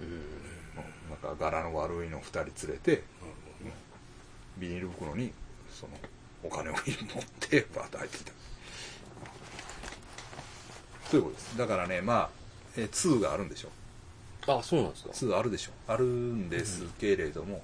[0.00, 0.14] 言った。
[0.14, 0.42] うん
[1.22, 3.02] なんか柄の悪いの二人連れて、
[4.58, 5.32] ビニール袋に
[5.70, 5.92] その
[6.42, 6.82] お金を持っ
[7.40, 8.32] てバーッと入ってきた。
[11.10, 11.58] ということです。
[11.58, 12.30] だからね、まあ、
[12.76, 13.68] えー2があるんでしょ。
[13.68, 13.81] あ
[14.46, 15.10] あ、そうなんですか。
[15.10, 15.72] 2あるでしょ。
[15.86, 17.62] あるんですけれども、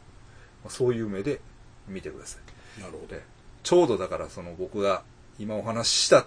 [0.63, 1.41] まあそういう目で
[1.89, 2.39] 見てくださ
[2.79, 2.81] い。
[2.81, 3.23] なるほどで
[3.65, 5.03] ちょうどだからその僕が
[5.39, 6.27] 今お話しした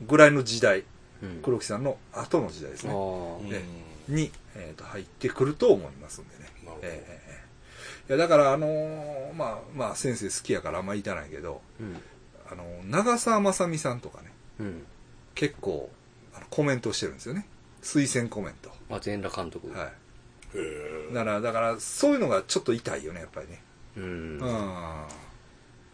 [0.00, 0.84] ぐらいの時代、
[1.22, 1.40] うん。
[1.42, 2.92] 黒木さんの後の時代ですね。
[4.08, 6.50] に、えー、と入ってくると思いますんでね。
[6.64, 7.32] なるほどええええ
[8.08, 11.96] いやだからあのーまあまあ先生好きやからあんま言いたないけど、うん。
[12.50, 14.82] あの長澤まさみさんとかねうん。
[15.34, 15.88] 結構
[16.34, 17.46] あのコメントしてるんですよね
[17.82, 19.70] 推薦コメントあ、全裸監督。
[19.70, 19.92] はい
[21.14, 23.62] だからだからそういうのがちょっと痛いよねやっぱりね
[23.96, 24.04] うん。
[24.04, 24.06] う
[24.36, 24.38] ん、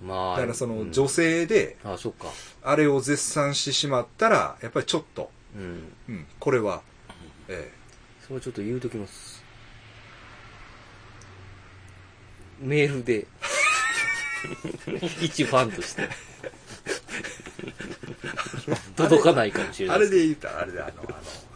[0.02, 0.36] まあ。
[0.36, 2.28] だからそうんの女性でああ、そっか。
[2.62, 5.92] あれを絶賛してしまったらやっぱりちょっと、うん。
[6.08, 6.82] うん、これは、
[7.48, 7.72] え
[8.26, 9.42] それちょっと言うときます。
[12.60, 13.26] メールで。
[15.22, 16.08] 一ファンとして。
[18.96, 19.96] 届かないかもしえれない。
[19.98, 21.47] あれで言ったらあれであのあの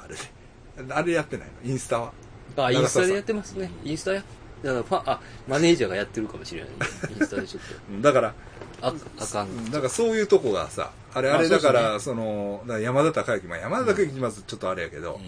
[0.91, 1.71] あれやってないの？
[1.71, 2.13] インスタは？
[2.57, 3.71] あ、インスタでやってますね。
[3.85, 4.23] インスタや？
[4.63, 6.71] だからファン、あ、マネージャーがやってるかもしれない。
[7.19, 8.35] インスタでちょっ うんだから
[8.81, 8.87] と。
[8.89, 9.71] あ、あかん。
[9.71, 15.21] だからそういうとこがさ、あれ、あれだから、その、山田孝之、まあ山田孝之まずちょっとあれやけど、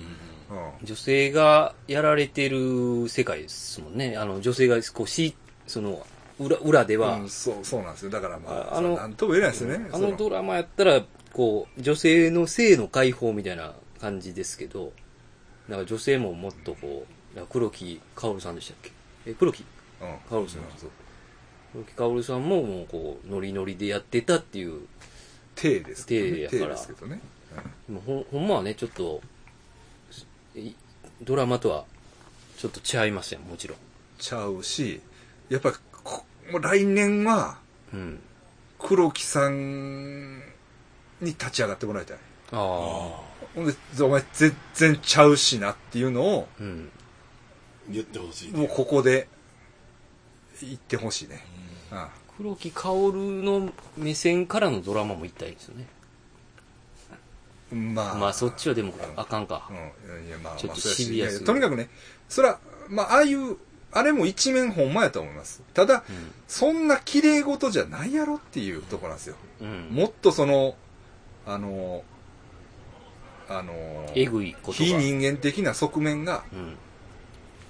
[0.50, 0.86] うん。
[0.86, 4.16] 女性がやられてる世界ですもんね。
[4.16, 5.34] あの、女性がこうし、
[5.66, 6.06] その、
[6.38, 8.10] 裏、裏では、うんそう、そうなんですよ。
[8.10, 9.88] だからまあ、ああのなんとも言えないですよね。
[9.90, 11.02] あそのドラマやったら、
[11.32, 14.92] こう、女性の性の解放みたいな感じですけど、
[15.68, 18.92] なんか女性ももっとこう、黒木薫さんでしたっけ？
[19.26, 19.64] え、黒木？
[20.00, 20.18] うん。
[20.28, 20.90] 薫さんそう
[21.72, 24.82] 黒木薫さんももうこう、ノリノリでやってたっていう、
[25.54, 26.48] 手ですけどね。
[26.48, 27.20] 手やから手ですけどね。
[27.88, 29.20] もうほんほんまはね、ちょっと、
[30.54, 30.72] い
[31.22, 31.84] ドラマとは
[32.56, 33.78] ちょっと違いますよ、もちろん。
[34.18, 35.00] ちゃうし、
[35.48, 37.58] やっぱりこ、もう来年は、
[37.92, 38.20] うん。
[38.78, 40.38] 黒木さん
[41.20, 42.16] に立ち上がってもらいたい。
[42.52, 43.33] ああ。
[43.54, 46.90] ほんで、お前全然ちゃうしなっていうのを、うん。
[47.88, 49.28] 言ってほしいもうここで
[50.62, 51.44] 言ってほしいね。
[51.92, 53.12] うん黒木薫
[53.42, 55.86] の目線からのドラマも行ったらいいですよね。
[57.70, 59.72] まあ、まあそっちはでもあかんかう。
[60.24, 61.88] ん、いやまあ、ちょっとシビアすぎるいやとにかくね、
[62.28, 62.58] そら、
[62.88, 63.56] まあ、ああいう、
[63.92, 65.62] あれも一面ほんまやと思います。
[65.74, 66.02] ただ、
[66.48, 69.36] そんな綺麗事じゃないやろっていうところなんですよ。
[69.60, 69.88] うん。
[69.92, 70.76] もっとその、
[71.46, 72.02] あの、
[73.48, 73.72] あの、
[74.14, 74.84] えぐいことが。
[74.84, 76.76] 非人間的な側面がうん。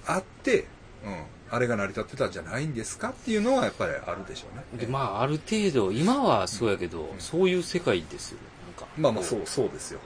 [0.07, 0.67] あって、
[1.03, 4.85] うん、あれが成り立ってたんじゃないんですかっていうのはやっぱりあるでしょうね。
[4.85, 8.39] で、まあ、ある程度、今はそうやけど、そういう世界ですよ。
[8.77, 8.87] なんか。
[8.97, 9.99] まあまあ、そう、そうですよ。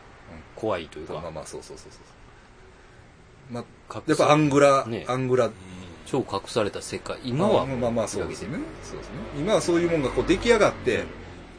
[0.56, 1.14] 怖いというか。
[1.14, 3.54] まあまあ、そうそうそうそう。
[3.54, 3.64] まあ、
[3.94, 5.50] 隠やっぱアングラ、ねアングラ、
[6.06, 7.20] 超隠された世界。
[7.24, 8.64] 今はまあまあまあそうですねね。
[8.84, 9.14] そうですね。
[9.38, 11.04] 今はそういうもんがこう出来上がって、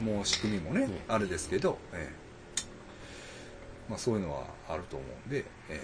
[0.01, 2.20] もう仕組みもね、んあれですけど、ええ
[3.91, 5.81] まあそういうのはあると思うんで、ええ。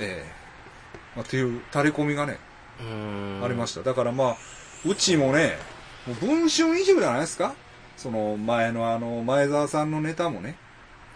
[0.00, 0.32] ええ。
[1.14, 2.38] まあ、っていう垂れ込みがね、
[2.78, 3.82] ありました。
[3.82, 4.36] だからまあ、
[4.84, 5.56] うちもね、
[6.06, 7.54] もう文春一部じゃないですか？
[7.96, 10.56] その前のあの、前澤さんのネタもね、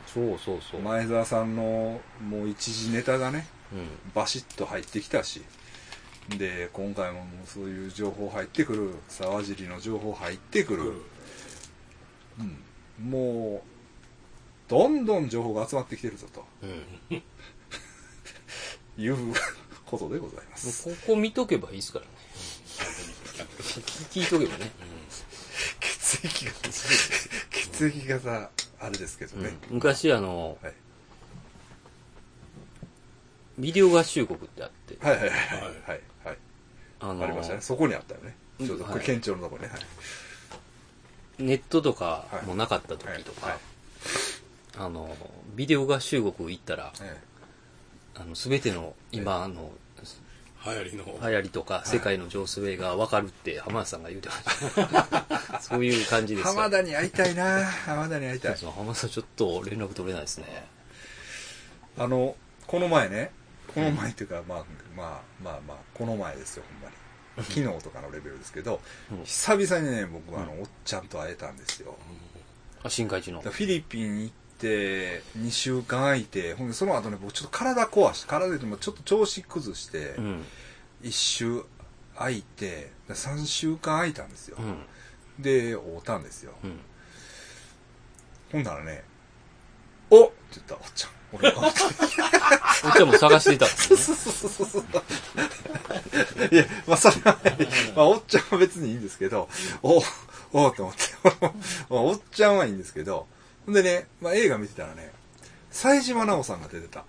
[0.07, 0.81] そうそうそう。
[0.81, 3.87] 前澤さんのもう一時ネタがね、うん。
[4.15, 5.43] バシッと入ってきたし、
[6.39, 10.93] で、今回ももうそういう情報入ってくる、沢尻の情報入ってくる、
[12.39, 13.63] うん、もう、
[14.71, 17.23] どんどん情報が集まってきてるぞとうん。
[19.03, 19.17] いう
[19.85, 20.85] ことでございます。
[20.85, 22.11] ここ見とけばいいですからね。
[24.11, 24.71] 聞いとけばね。
[25.81, 26.69] 血液型、
[27.51, 29.57] 血液型、あれですけどね。
[29.71, 30.75] 昔あの、はい
[33.59, 35.39] ビデオ合衆国ってあって、はいはいはいはい
[35.87, 36.39] はい、はい
[37.01, 37.61] あのありましたね。
[37.61, 38.35] そこにあったよね。
[38.61, 39.69] うんちょっとこはいれ県庁のところね。
[39.69, 39.81] はい
[41.39, 43.59] ネットとかもなかった時とか、はい
[44.79, 45.17] あの、
[45.55, 47.21] ビデオ合衆国行ったら、え
[48.15, 49.73] あの、すべての今の
[50.65, 51.05] 流行りの。
[51.05, 55.61] 流行りとか世界の情勢がわかるって浜田さんが言うてました。
[55.61, 56.55] そういう感じえですよ。
[56.55, 58.57] 浜田に会いたいな浜田に会いたい。
[58.57, 60.67] 浜田さんちょっと連絡取れないですね。
[61.97, 62.37] あの、
[62.67, 63.33] この前ね、
[63.75, 64.65] この前っていうか、まあ、
[64.95, 66.97] まあ、まあまあ、この前ですよ、ほんまに。
[67.43, 68.81] 昨日とかのレベルですけど、
[69.11, 71.97] うん久々にね、僕はあの、おっちゃんと会えたんですよ。
[72.83, 73.41] あ、深海地の。
[73.41, 80.45] フィリピン行って、2週間空いて、ほんで、その後ね、僕ちょっと体壊して、体でもちょっと調子崩してう、ん。
[81.03, 81.63] 1週
[82.17, 84.63] 空いて、3週間空いたんですよう。
[84.63, 85.43] ん。
[85.43, 86.53] で、会うたんですよ。
[86.63, 86.79] うん。
[88.53, 89.05] ほんならね、
[90.11, 91.11] おっって言った、おっちゃん。
[91.33, 91.61] 俺が。
[91.63, 91.73] おっ
[92.97, 94.89] ちゃんも探してたんですね。
[96.51, 99.49] いや、まあ、それはね、まあ、おっちゃんは別にいいんですけど、
[99.83, 100.03] お
[100.53, 101.01] おって思って、
[101.89, 103.29] まあおっちゃんはいいんですけど、
[103.67, 105.13] ほんでね、まあ、映画見てたらね、
[105.71, 107.05] 冴島直さんが出てた。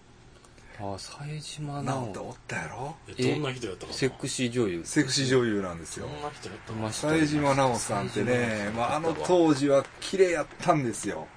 [0.80, 2.96] あ、冴島直直っておったやろ？
[3.08, 3.98] えどんな人やったかな？
[3.98, 4.82] セクシー女優。
[4.84, 6.14] セクシー女優なんですよど。
[6.14, 11.28] んな人やったかいました冴島直さんってね、まあ、あの当時は綺麗やったんですよ。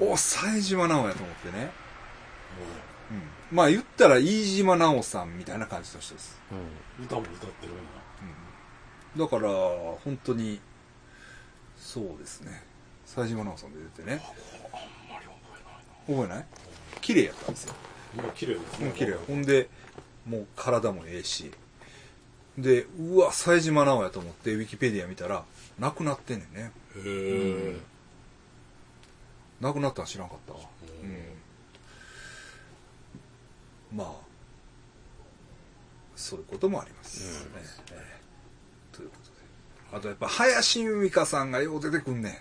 [0.00, 1.70] お冴島直やと思ってね。
[3.10, 3.14] う
[3.54, 3.56] ん。
[3.56, 6.40] まあ言ったら飯島直さんみたいな感じの人です。
[6.98, 7.04] うん。
[7.04, 7.72] 歌も歌ってる
[9.16, 9.48] だから、
[10.04, 10.60] 本当に、
[11.76, 12.62] そうですね。
[13.18, 14.22] 冴島直さんで出てね。
[14.72, 15.26] あんまり
[16.06, 16.46] 覚覚えない？
[17.00, 17.74] 綺麗やったんですよ。
[18.34, 19.14] 綺麗ですねうん綺麗。
[19.26, 19.68] ほんで、
[20.26, 21.50] もう体もええし。
[22.56, 25.44] で、うわ、冴島直やと思って、ウィキペディア見たら、
[25.78, 26.72] 亡くなってんねんね。
[26.96, 27.76] へえ
[29.60, 30.60] 亡くなったの知らんかったわ。
[33.92, 33.96] うん。
[33.96, 34.12] まあ、
[36.14, 37.44] そういうこともあります。
[37.48, 37.62] ね
[37.92, 38.18] え
[38.92, 39.36] えということで。
[39.96, 42.36] あとやっぱ、林由美香さんがよう出てくんねん。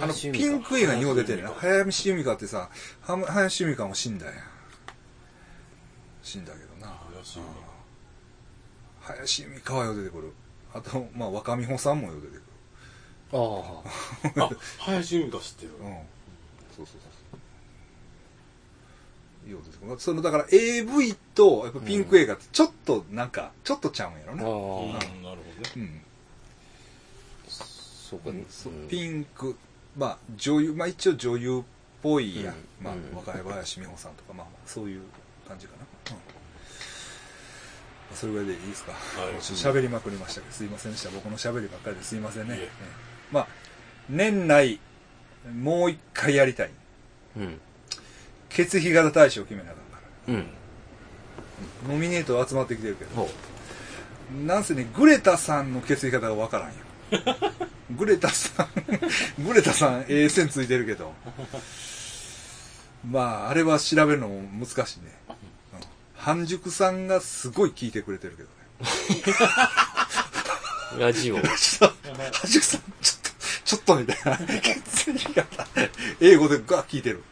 [0.00, 1.50] あの、ピンク映画によう出てるな。
[1.50, 2.68] 林林由美香ってさ、
[3.02, 4.34] は林由美香も死んだやん。
[6.22, 6.94] 死んだけどな。
[9.00, 10.32] 林由美香はよう出てくる。
[10.74, 12.42] あと、まあ、若美穂さんもよう出てくる。
[13.32, 14.44] ああ。
[14.44, 15.94] あ林由美香知ってるうん。
[16.76, 17.00] そうそうそう
[19.44, 19.50] そう。
[19.50, 20.00] よう出てくる。
[20.00, 24.42] その、だから AV と、やっぱピンク映画ってちょっとなんか、ちょっとちゃうんやろあな。
[24.42, 24.50] うん
[24.90, 24.98] あ。
[24.98, 25.38] なるほどね
[25.76, 26.02] うん。
[27.48, 29.56] そうか、そううんピンク、
[29.96, 31.62] まあ、女優、まあ一応女優っ
[32.02, 32.54] ぽいやん。
[32.54, 35.00] うんまあうん、若林美穂さんとか、まあ、そういう
[35.48, 36.14] 感じかな。
[36.14, 38.16] うん。
[38.16, 38.92] それぐらいでいいですか。
[38.92, 41.10] はいりまくりましたけど、すいませんでした。
[41.10, 42.68] 僕の喋りばっかりですいませんね。
[43.32, 43.48] まあ、
[44.08, 44.78] 年内、
[45.52, 46.70] もう一回やりたい。
[47.36, 47.60] うん。
[48.50, 50.34] 血液型大賞決めなあかんから。
[50.34, 50.46] うん。
[51.88, 53.28] ノミネート集まってきてるけど、ほ
[54.46, 56.74] なんせね、グレタさんの血液型がわからんよ。
[57.96, 61.12] グレタさん、グレタさん、ええ線ついてるけど、
[63.08, 65.12] まあ、あれは調べるのも難しいね。
[65.28, 65.36] うん
[66.16, 68.54] 半熟さんがすごい聞いてくれてるけどね。
[70.96, 71.00] う。
[71.00, 71.36] ラジオ。
[71.36, 73.30] 半熟さん、ちょっと、
[73.64, 74.36] ちょっとみたいな。
[74.60, 75.66] 血液型、
[76.20, 77.22] 英語でガー聞いてる。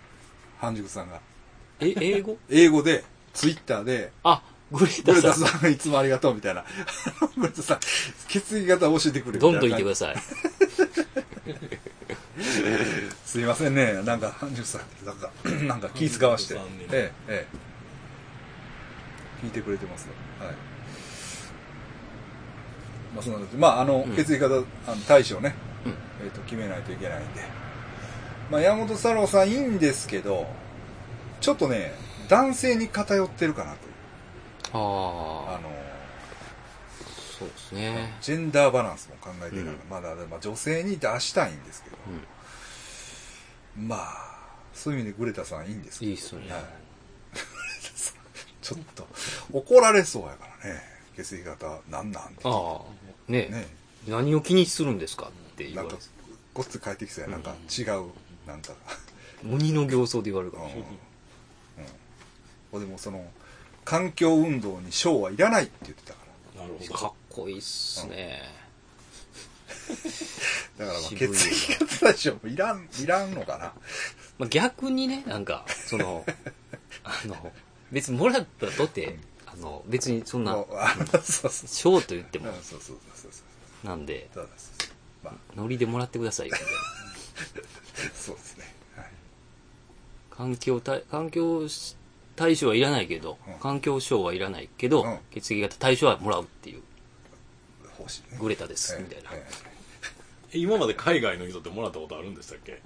[0.61, 1.19] 半熟さんが。
[1.81, 2.39] え、英語？
[2.49, 3.03] 英語で、
[3.33, 6.65] ツイッターで、あ、グレタタささんいつもありがとうみたいな。
[7.37, 7.79] グレタさん、
[8.29, 9.41] 血液型教えてくれん。
[9.41, 10.15] どんどん言ってくだささい。
[11.51, 11.55] い。
[13.25, 14.03] すいませんね。
[14.05, 15.31] なんか、半熟さん、なんか、
[15.67, 16.55] なんか気使わして。
[16.55, 16.59] え
[16.91, 19.45] え、ええ。
[19.45, 20.55] 聞いてくれてますよはい。
[23.15, 24.65] まあ、そんな感じでまあ、あの、うん血液型、あの、
[25.07, 25.55] 対象ね、
[25.85, 25.93] うん
[26.25, 27.43] えっ、と、決めないといけないんで。
[28.51, 30.47] まあ、山本太郎さんいいんですけど、
[31.41, 31.95] ちょっとね、
[32.29, 33.94] 男性に偏ってるかなという。
[34.75, 35.71] あああ、の、
[37.39, 38.13] そうですね。
[38.21, 41.97] ジェンダーバランスも考えてるから、うんまだ、まあ、女性に出したいんですけど、
[43.77, 44.35] まあ、
[44.73, 46.63] そういう意味でグレタさんいいんですけどいいっすよねはい
[48.63, 49.07] ちょっと、
[49.53, 50.81] 怒られそうやからね。
[51.17, 52.41] 血液型なんなんって。
[52.45, 52.81] ああ、
[53.31, 53.67] ねね。
[54.09, 55.97] 何を気にするんですかって言われて。、
[56.53, 57.31] ごっつ帰ってきそうや。
[57.31, 58.11] なんか違う、
[58.47, 58.73] なんか。
[59.47, 60.65] 鬼の形相で言われるから。
[60.65, 60.85] うんうん。
[62.73, 63.31] ほんでもその、
[63.85, 66.21] 環境運動に賞はいらないって言ってたか
[66.57, 66.63] ら。
[66.63, 68.43] なるほどかっこいいっすね。
[70.79, 73.73] だからまあ血液型大賞もいらん、いらんのかな。
[74.39, 76.25] まあ、逆にね、なんか、その、
[77.05, 77.53] あの、
[77.93, 80.65] 別にもらったとて、あの、別にそんな
[81.67, 83.43] 賞と言ってもうん、そうそうそうそ
[83.85, 83.87] う。
[83.87, 84.73] なんで、そうです。
[85.23, 87.69] まあ、ノリでもらってくださいよ、みたいな。
[88.15, 88.75] そうですね。
[88.97, 89.07] はい。
[90.31, 91.69] 環境対、環境
[92.37, 96.83] 対象はいらないけど、うん環境賞はいらないけど、うん血液型対象はもらうっていう、
[97.97, 98.39] 方針ね。
[98.41, 99.31] グレタです、ええみたいな。
[100.53, 102.73] え今まで海外の人ってもらったことあるんでしたっけ？
[102.73, 102.83] え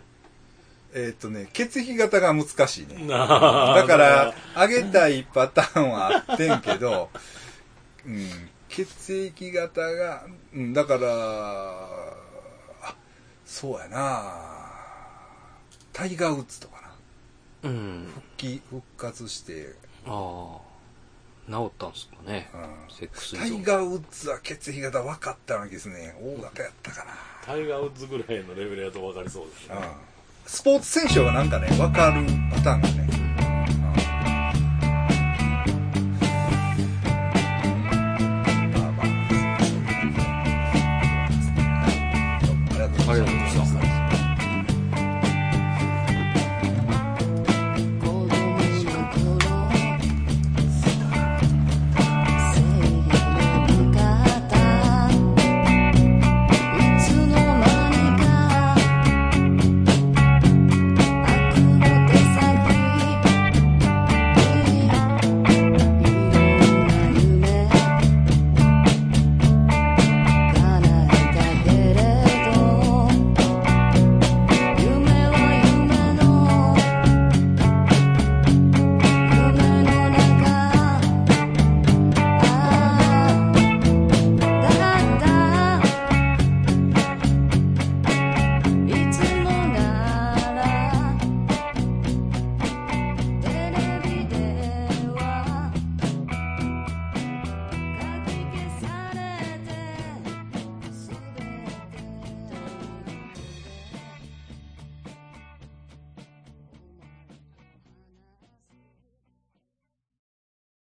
[0.94, 3.04] えーっとね、血液型が難しいね。
[3.06, 3.26] な
[3.74, 7.10] だから、あげたいパターンはあってんけど、
[8.06, 11.08] うん、血液型が、うん、だから、
[12.82, 12.94] あ、
[13.44, 14.56] そうやな
[15.92, 16.80] タイガー・ウッズとか
[17.62, 17.68] な。
[17.70, 18.08] うん。
[18.39, 19.74] 復帰、復活して、
[20.06, 20.59] あ
[21.48, 22.48] あ、治ったんすかね。
[22.55, 23.36] うんセックス。
[23.36, 26.15] タイガー・ウッズは血液型分かったような気ですね。
[26.23, 27.12] 大型やったかな。
[27.44, 29.82] タイガー・ウッズぐらいのレベルやと分かりそうですねうん
[30.47, 32.24] スポーツ選手はなんかね、分かる
[32.55, 33.27] パターンがね。